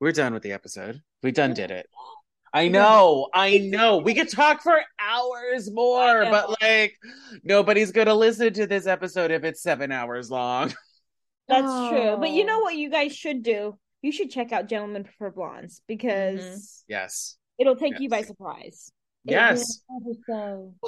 we're 0.00 0.12
done 0.12 0.32
with 0.34 0.42
the 0.42 0.52
episode. 0.52 1.02
We 1.22 1.30
done 1.32 1.54
did 1.54 1.70
it. 1.70 1.88
I 2.54 2.68
know, 2.68 3.28
I 3.32 3.58
know. 3.58 3.98
We 3.98 4.14
could 4.14 4.28
talk 4.28 4.60
for 4.62 4.78
hours 5.00 5.70
more, 5.70 6.24
but 6.30 6.60
like 6.60 6.94
nobody's 7.42 7.92
gonna 7.92 8.14
listen 8.14 8.52
to 8.54 8.66
this 8.66 8.86
episode 8.86 9.30
if 9.30 9.42
it's 9.44 9.62
seven 9.62 9.90
hours 9.90 10.30
long. 10.30 10.72
That's 11.48 11.88
true. 11.90 12.16
But 12.18 12.30
you 12.30 12.44
know 12.44 12.58
Oh. 12.58 12.62
what 12.62 12.74
you 12.76 12.90
guys 12.90 13.14
should 13.16 13.42
do? 13.42 13.78
You 14.02 14.12
should 14.12 14.30
check 14.30 14.52
out 14.52 14.68
Gentlemen 14.68 15.04
Prefer 15.04 15.30
Blondes 15.30 15.80
because 15.86 16.84
Yes. 16.88 17.36
it'll 17.58 17.76
take 17.76 18.00
you 18.00 18.08
by 18.08 18.22
surprise. 18.22 18.92
Yes. 19.24 19.80
So. 20.26 20.74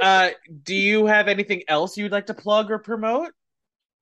Uh 0.00 0.30
do 0.64 0.74
you 0.74 1.06
have 1.06 1.28
anything 1.28 1.62
else 1.68 1.96
you'd 1.96 2.10
like 2.10 2.26
to 2.26 2.34
plug 2.34 2.70
or 2.72 2.78
promote? 2.78 3.30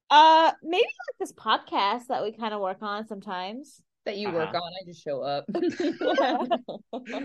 Uh, 0.08 0.52
maybe 0.62 0.82
like 0.84 1.18
this 1.18 1.32
podcast 1.32 2.06
that 2.08 2.22
we 2.22 2.32
kind 2.32 2.54
of 2.54 2.60
work 2.60 2.78
on 2.80 3.06
sometimes. 3.06 3.82
That 4.07 4.18
you 4.18 4.30
work 4.30 4.50
Uh-huh. 4.50 4.59
on, 4.59 4.72
I 4.80 4.84
just 4.86 5.02
show 5.02 5.22
up. 5.22 5.46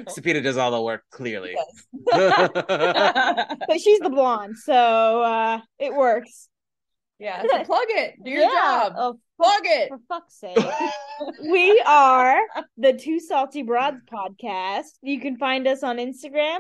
Sapita 0.08 0.42
does 0.42 0.56
all 0.58 0.72
the 0.72 0.82
work, 0.82 1.04
clearly. 1.12 1.56
But 2.06 3.80
she's 3.82 4.00
the 4.00 4.10
blonde, 4.10 4.58
so 4.58 5.22
uh, 5.22 5.60
it 5.78 5.94
works. 5.94 6.48
yeah, 7.20 7.44
so 7.50 7.64
plug 7.66 7.86
it. 7.90 8.16
Do 8.24 8.32
your 8.32 8.44
Yeah. 8.44 8.50
job. 8.50 8.94
Oh, 8.98 9.20
Plug 9.42 9.62
it. 9.64 9.90
for 9.90 10.00
fuck's 10.10 10.36
sake. 10.40 10.58
we 11.50 11.82
are 11.86 12.40
the 12.78 12.94
Two 12.94 13.20
Salty 13.20 13.62
Broads 13.64 14.02
podcast. 14.12 14.98
You 15.02 15.20
can 15.20 15.38
find 15.38 15.68
us 15.68 15.84
on 15.84 15.98
Instagram, 15.98 16.60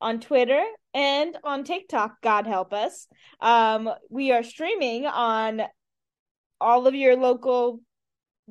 on 0.00 0.20
Twitter, 0.20 0.62
and 0.94 1.36
on 1.44 1.64
TikTok. 1.64 2.20
God 2.22 2.46
help 2.46 2.72
us. 2.72 3.06
Um, 3.40 3.90
we 4.10 4.32
are 4.32 4.42
streaming 4.42 5.06
on 5.06 5.62
all 6.60 6.86
of 6.88 6.94
your 6.94 7.14
local 7.16 7.80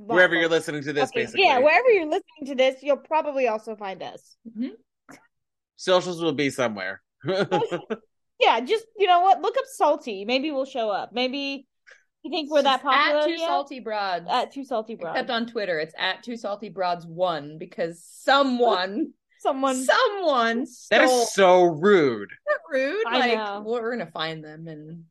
Wherever 0.05 0.35
you're 0.35 0.47
listening 0.49 0.83
to 0.83 0.93
this, 0.93 1.09
Okay, 1.09 1.21
basically. 1.21 1.43
Yeah, 1.45 1.57
wherever 1.57 1.89
you're 1.89 2.05
listening 2.05 2.45
to 2.47 2.55
this, 2.55 2.83
you'll 2.83 2.97
probably 2.97 3.47
also 3.47 3.75
find 3.75 4.01
us. 4.03 4.37
Mm-hmm. 4.47 4.73
Socials 5.75 6.21
will 6.21 6.33
be 6.33 6.49
somewhere. 6.49 7.01
Yeah, 8.39 8.59
just 8.59 8.85
you 8.95 9.07
know 9.07 9.21
what? 9.21 9.41
Look 9.41 9.57
up 9.57 9.65
Salty. 9.65 10.23
Maybe 10.23 10.51
we'll 10.51 10.65
show 10.65 10.91
up. 10.91 11.11
Maybe 11.11 11.65
you 12.21 12.29
think 12.29 12.51
we're 12.51 12.61
that 12.61 12.83
Just 12.83 12.85
at 12.85 13.11
popular 13.13 13.23
two 13.25 13.31
yet? 13.41 13.47
salty 13.47 13.79
broads. 13.79 14.25
At 14.29 14.51
Two 14.53 14.63
Salty 14.63 14.95
Broads. 14.95 15.15
Except 15.15 15.29
on 15.31 15.47
Twitter, 15.47 15.79
it's 15.79 15.95
at 15.97 16.21
two 16.21 16.37
salty 16.37 16.69
broads 16.69 17.05
one 17.07 17.57
because 17.57 18.03
someone, 18.03 19.13
Someone 19.39 19.75
someone 19.83 20.59
that 20.91 21.07
stole. 21.07 21.21
is 21.23 21.33
so 21.33 21.63
rude. 21.63 22.29
Isn't 22.29 22.37
that 22.47 22.59
rude. 22.71 23.03
I 23.07 23.19
like 23.19 23.37
know. 23.37 23.63
we're 23.65 23.97
gonna 23.97 24.11
find 24.11 24.43
them 24.43 24.67
and 24.67 25.05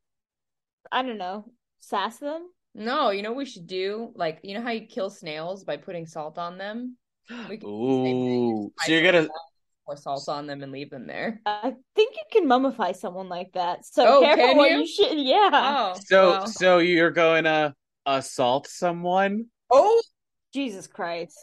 I 0.92 1.02
don't 1.02 1.18
know, 1.18 1.50
sass 1.80 2.18
them. 2.18 2.48
No, 2.76 3.10
you 3.10 3.22
know 3.22 3.30
what 3.30 3.38
we 3.38 3.46
should 3.46 3.66
do? 3.66 4.12
Like 4.14 4.40
you 4.42 4.54
know 4.54 4.62
how 4.62 4.70
you 4.70 4.86
kill 4.86 5.10
snails 5.10 5.64
by 5.64 5.76
putting 5.76 6.06
salt 6.06 6.38
on 6.38 6.58
them? 6.58 6.96
We 7.48 7.56
can 7.58 7.68
do 7.68 7.86
the 7.86 7.94
same 7.94 8.02
thing, 8.02 8.68
Ooh. 8.68 8.72
So 8.78 8.92
you're 8.92 9.10
gonna 9.10 9.28
pour 9.86 9.96
salt 9.96 10.28
on 10.28 10.46
them 10.46 10.62
and 10.62 10.72
leave 10.72 10.90
them 10.90 11.06
there. 11.06 11.40
I 11.46 11.74
think 11.94 12.16
you 12.16 12.22
can 12.32 12.48
mummify 12.48 12.94
someone 12.94 13.28
like 13.28 13.52
that. 13.52 13.86
So 13.86 14.18
Oh, 14.18 14.20
careful 14.20 14.46
can 14.46 14.56
what 14.56 14.70
you? 14.70 14.78
you 14.78 14.86
should. 14.86 15.18
Yeah. 15.18 15.50
Oh, 15.52 16.00
so 16.04 16.30
well. 16.30 16.46
so 16.46 16.78
you're 16.78 17.10
going 17.12 17.44
to 17.44 17.74
assault 18.04 18.66
someone? 18.66 19.46
oh, 19.70 20.02
Jesus 20.52 20.86
Christ. 20.86 21.38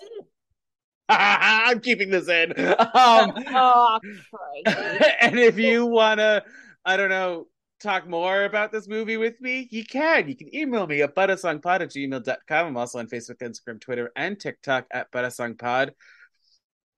I'm 1.09 1.79
keeping 1.79 2.09
this 2.09 2.27
in. 2.29 2.53
Um, 2.57 3.33
Oh 3.53 3.99
Christ. 4.63 5.11
and 5.21 5.39
if 5.39 5.57
you 5.57 5.85
wanna, 5.85 6.43
I 6.85 6.97
don't 6.97 7.09
know, 7.09 7.47
talk 7.83 8.07
more 8.07 8.45
about 8.45 8.71
this 8.71 8.87
movie 8.87 9.17
with 9.17 9.39
me, 9.41 9.67
you 9.71 9.83
can. 9.85 10.27
You 10.27 10.35
can 10.35 10.53
email 10.55 10.87
me 10.87 11.01
at 11.01 11.13
buttersongpod 11.15 11.81
at 11.81 11.89
gmail.com. 11.89 12.67
I'm 12.67 12.77
also 12.77 12.99
on 12.99 13.07
Facebook, 13.07 13.37
Instagram, 13.41 13.79
Twitter, 13.79 14.11
and 14.15 14.39
TikTok 14.39 14.87
at 14.91 15.11
buttersongpod. 15.11 15.91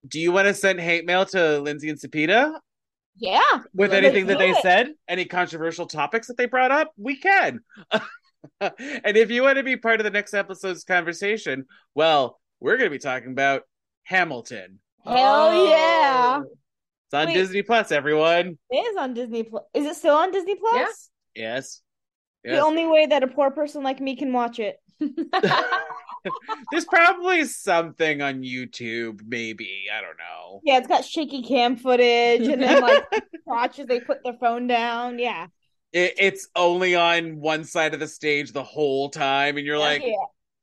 Do 0.07 0.19
you 0.19 0.31
want 0.31 0.47
to 0.47 0.53
send 0.53 0.79
hate 0.79 1.05
mail 1.05 1.25
to 1.27 1.59
Lindsay 1.59 1.89
and 1.89 1.99
Sapita 1.99 2.53
Yeah. 3.17 3.41
with 3.73 3.93
anything 3.93 4.27
that 4.27 4.37
they 4.37 4.51
it. 4.51 4.57
said? 4.61 4.89
Any 5.07 5.25
controversial 5.25 5.87
topics 5.87 6.27
that 6.27 6.37
they 6.37 6.45
brought 6.45 6.71
up? 6.71 6.91
We 6.97 7.17
can. 7.17 7.61
and 8.61 9.17
if 9.17 9.31
you 9.31 9.41
want 9.41 9.57
to 9.57 9.63
be 9.63 9.77
part 9.77 9.99
of 9.99 10.03
the 10.03 10.11
next 10.11 10.33
episode's 10.33 10.83
conversation, 10.83 11.65
well, 11.95 12.39
we're 12.59 12.77
going 12.77 12.89
to 12.89 12.95
be 12.95 12.99
talking 12.99 13.31
about 13.31 13.63
Hamilton. 14.03 14.79
Hell 15.03 15.15
Oh. 15.15 15.69
yeah. 15.69 16.41
It's 17.15 17.21
on 17.21 17.33
Wait. 17.33 17.39
Disney 17.39 17.61
Plus, 17.61 17.91
everyone. 17.91 18.57
It 18.69 18.75
is 18.75 18.97
on 18.97 19.13
Disney 19.13 19.43
Plus. 19.43 19.63
Is 19.73 19.85
it 19.85 19.95
still 19.95 20.15
on 20.15 20.31
Disney 20.31 20.55
Plus? 20.55 21.09
Yeah. 21.33 21.43
Yes. 21.43 21.81
The 22.43 22.59
only 22.59 22.85
way 22.85 23.07
that 23.07 23.23
a 23.23 23.27
poor 23.27 23.49
person 23.49 23.83
like 23.83 23.99
me 23.99 24.15
can 24.15 24.33
watch 24.33 24.59
it. 24.59 24.77
There's 26.71 26.85
probably 26.85 27.45
something 27.45 28.21
on 28.21 28.43
YouTube, 28.43 29.21
maybe. 29.25 29.85
I 29.95 30.01
don't 30.01 30.17
know. 30.17 30.61
Yeah, 30.63 30.77
it's 30.77 30.87
got 30.87 31.05
shaky 31.05 31.41
cam 31.41 31.77
footage 31.77 32.47
and 32.47 32.61
then 32.61 32.81
like 32.81 33.05
watches 33.45 33.87
they 33.87 33.99
put 33.99 34.23
their 34.23 34.37
phone 34.39 34.67
down. 34.67 35.17
Yeah. 35.17 35.47
It, 35.93 36.15
it's 36.17 36.49
only 36.55 36.95
on 36.95 37.39
one 37.39 37.63
side 37.63 37.93
of 37.93 37.99
the 37.99 38.07
stage 38.07 38.51
the 38.51 38.63
whole 38.63 39.09
time, 39.09 39.57
and 39.57 39.65
you're 39.65 39.79
like, 39.79 40.03
yeah. 40.03 40.13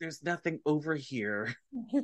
There's 0.03 0.22
nothing 0.24 0.59
over 0.66 0.94
here. 0.96 1.55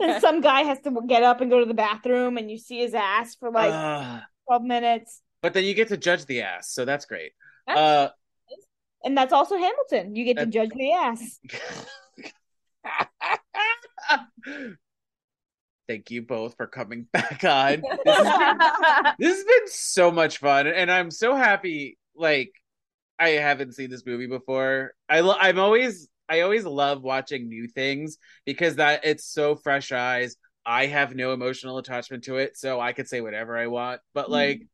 And 0.00 0.20
some 0.20 0.40
guy 0.42 0.62
has 0.62 0.80
to 0.82 0.92
get 1.08 1.22
up 1.22 1.40
and 1.40 1.50
go 1.50 1.58
to 1.60 1.64
the 1.66 1.72
bathroom 1.74 2.36
and 2.36 2.50
you 2.50 2.58
see 2.58 2.78
his 2.78 2.92
ass 2.94 3.34
for 3.36 3.50
like 3.50 3.72
Ugh. 3.72 4.20
12 4.48 4.62
minutes. 4.62 5.22
but 5.42 5.54
then 5.54 5.64
you 5.64 5.72
get 5.74 5.88
to 5.88 5.96
judge 5.96 6.26
the 6.26 6.42
ass, 6.42 6.70
so 6.70 6.84
that's 6.84 7.06
great. 7.06 7.32
That's- 7.66 8.10
Uh, 8.10 8.12
And 9.04 9.16
that's 9.16 9.32
also 9.32 9.56
Hamilton. 9.56 10.14
You 10.14 10.24
get 10.26 10.36
to 10.38 10.46
judge 10.46 10.70
the 10.74 10.92
ass. 10.92 11.40
Thank 15.88 16.10
you 16.10 16.22
both 16.22 16.56
for 16.56 16.66
coming 16.66 17.06
back 17.12 17.44
on. 17.44 17.82
This 18.04 18.16
has 18.16 18.26
been, 18.26 19.12
this 19.18 19.36
has 19.36 19.44
been 19.44 19.68
so 19.68 20.10
much 20.10 20.38
fun, 20.38 20.66
and 20.66 20.90
I'm 20.90 21.10
so 21.10 21.34
happy. 21.34 21.98
Like, 22.16 22.52
I 23.18 23.30
haven't 23.30 23.74
seen 23.74 23.90
this 23.90 24.06
movie 24.06 24.26
before. 24.26 24.92
I 25.08 25.20
lo- 25.20 25.36
I'm 25.38 25.58
always 25.58 26.08
I 26.34 26.40
always 26.40 26.64
love 26.64 27.02
watching 27.02 27.48
new 27.48 27.68
things 27.68 28.18
because 28.44 28.76
that 28.76 29.04
it's 29.04 29.24
so 29.24 29.54
fresh 29.54 29.92
eyes. 29.92 30.36
I 30.66 30.86
have 30.86 31.14
no 31.14 31.32
emotional 31.32 31.78
attachment 31.78 32.24
to 32.24 32.38
it, 32.38 32.56
so 32.56 32.80
I 32.80 32.92
could 32.92 33.08
say 33.08 33.20
whatever 33.20 33.56
I 33.56 33.68
want. 33.68 34.00
But 34.14 34.26
mm. 34.26 34.30
like, 34.30 34.66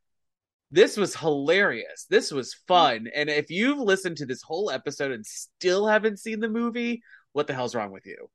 this 0.70 0.96
was 0.96 1.14
hilarious. 1.14 2.06
This 2.08 2.30
was 2.30 2.54
fun, 2.66 3.08
and 3.14 3.28
if 3.28 3.50
you've 3.50 3.78
listened 3.78 4.16
to 4.18 4.26
this 4.26 4.42
whole 4.42 4.70
episode 4.70 5.12
and 5.12 5.26
still 5.26 5.86
haven't 5.86 6.18
seen 6.18 6.40
the 6.40 6.48
movie, 6.48 7.02
what 7.32 7.46
the 7.46 7.54
hell's 7.54 7.74
wrong 7.74 7.92
with 7.92 8.06
you? 8.06 8.30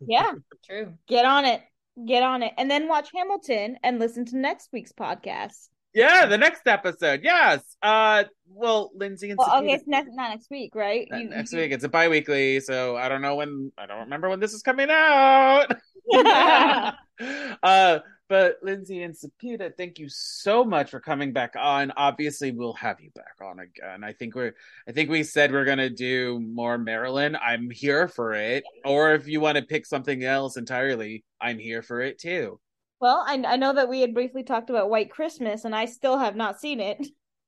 yeah. 0.06 0.32
True. 0.64 0.94
Get 1.08 1.24
on 1.24 1.44
it. 1.44 1.62
Get 2.06 2.22
on 2.22 2.42
it. 2.42 2.52
And 2.58 2.70
then 2.70 2.88
watch 2.88 3.08
Hamilton 3.14 3.78
and 3.82 3.98
listen 3.98 4.26
to 4.26 4.36
next 4.36 4.68
week's 4.72 4.92
podcast. 4.92 5.68
Yeah, 5.94 6.26
the 6.26 6.36
next 6.36 6.66
episode. 6.66 7.20
Yes. 7.22 7.76
Uh, 7.82 8.24
well, 8.48 8.90
Lindsay 8.94 9.30
and 9.30 9.38
Well, 9.38 9.48
Sakina- 9.48 9.66
okay, 9.66 9.74
it's 9.76 9.86
next, 9.86 10.10
not 10.14 10.28
next 10.30 10.50
week, 10.50 10.74
right? 10.74 11.08
You- 11.10 11.30
next 11.30 11.52
you- 11.52 11.60
week. 11.60 11.72
It's 11.72 11.84
a 11.84 11.88
bi-weekly, 11.88 12.60
so 12.60 12.96
I 12.96 13.08
don't 13.08 13.22
know 13.22 13.36
when. 13.36 13.72
I 13.78 13.86
don't 13.86 14.00
remember 14.00 14.28
when 14.28 14.40
this 14.40 14.52
is 14.52 14.62
coming 14.62 14.88
out. 14.90 15.66
uh, 17.62 17.98
but 18.28 18.56
Lindsay 18.62 19.02
and 19.02 19.14
Sapita, 19.14 19.72
thank 19.76 19.98
you 19.98 20.08
so 20.08 20.64
much 20.64 20.90
for 20.90 21.00
coming 21.00 21.32
back 21.32 21.54
on. 21.58 21.92
Obviously, 21.96 22.50
we'll 22.50 22.72
have 22.74 23.00
you 23.00 23.10
back 23.14 23.36
on 23.40 23.60
again. 23.60 24.04
I 24.04 24.12
think 24.12 24.34
we're. 24.34 24.54
I 24.88 24.92
think 24.92 25.08
we 25.10 25.22
said 25.22 25.50
we're 25.52 25.64
gonna 25.64 25.88
do 25.90 26.40
more 26.40 26.76
Marilyn. 26.76 27.36
I'm 27.36 27.70
here 27.70 28.08
for 28.08 28.34
it. 28.34 28.64
Or 28.84 29.14
if 29.14 29.28
you 29.28 29.40
want 29.40 29.56
to 29.56 29.62
pick 29.62 29.86
something 29.86 30.22
else 30.24 30.56
entirely, 30.56 31.24
I'm 31.40 31.58
here 31.58 31.82
for 31.82 32.00
it 32.00 32.18
too. 32.18 32.60
Well, 33.00 33.24
I, 33.26 33.42
I 33.46 33.56
know 33.56 33.74
that 33.74 33.88
we 33.88 34.00
had 34.00 34.14
briefly 34.14 34.42
talked 34.42 34.70
about 34.70 34.90
White 34.90 35.10
Christmas, 35.10 35.64
and 35.64 35.74
I 35.74 35.84
still 35.84 36.18
have 36.18 36.36
not 36.36 36.60
seen 36.60 36.80
it. 36.80 36.98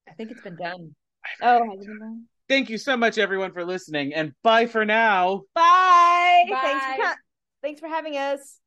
I 0.08 0.12
think 0.12 0.30
it's 0.30 0.42
been 0.42 0.56
done. 0.56 0.94
Oh, 1.42 1.64
has 1.70 1.80
it 1.80 1.86
been 1.86 1.98
done? 1.98 2.24
Thank 2.48 2.70
you 2.70 2.78
so 2.78 2.96
much, 2.96 3.18
everyone, 3.18 3.52
for 3.52 3.64
listening, 3.64 4.14
and 4.14 4.32
bye 4.42 4.66
for 4.66 4.84
now. 4.84 5.42
Bye. 5.54 6.44
Thanks 6.48 6.84
for 6.84 6.90
Bye. 6.90 6.96
co- 7.02 7.20
thanks 7.62 7.80
for 7.80 7.88
having 7.88 8.16
us. 8.16 8.60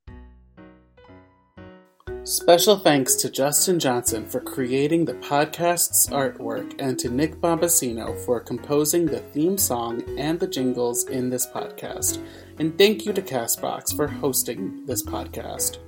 Special 2.24 2.78
thanks 2.78 3.16
to 3.16 3.32
Justin 3.32 3.80
Johnson 3.80 4.28
for 4.28 4.40
creating 4.42 5.06
the 5.06 5.16
podcast's 5.16 6.08
artwork 6.10 6.76
and 6.78 7.00
to 7.00 7.10
Nick 7.10 7.42
Bombasino 7.42 8.16
for 8.26 8.40
composing 8.40 9.08
the 9.08 9.22
theme 9.22 9.58
song 9.58 10.04
and 10.20 10.40
the 10.40 10.48
jingles 10.48 11.08
in 11.08 11.32
this 11.32 11.48
podcast. 11.48 12.24
And 12.60 12.78
thank 12.78 13.08
you 13.08 13.14
to 13.14 13.22
Castbox 13.24 13.96
for 13.96 14.08
hosting 14.08 14.86
this 14.86 15.04
podcast. 15.04 15.80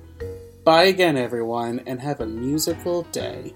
Bye 0.64 0.84
again, 0.84 1.18
everyone, 1.18 1.82
and 1.86 2.00
have 2.00 2.22
a 2.22 2.26
musical 2.26 3.02
day. 3.12 3.52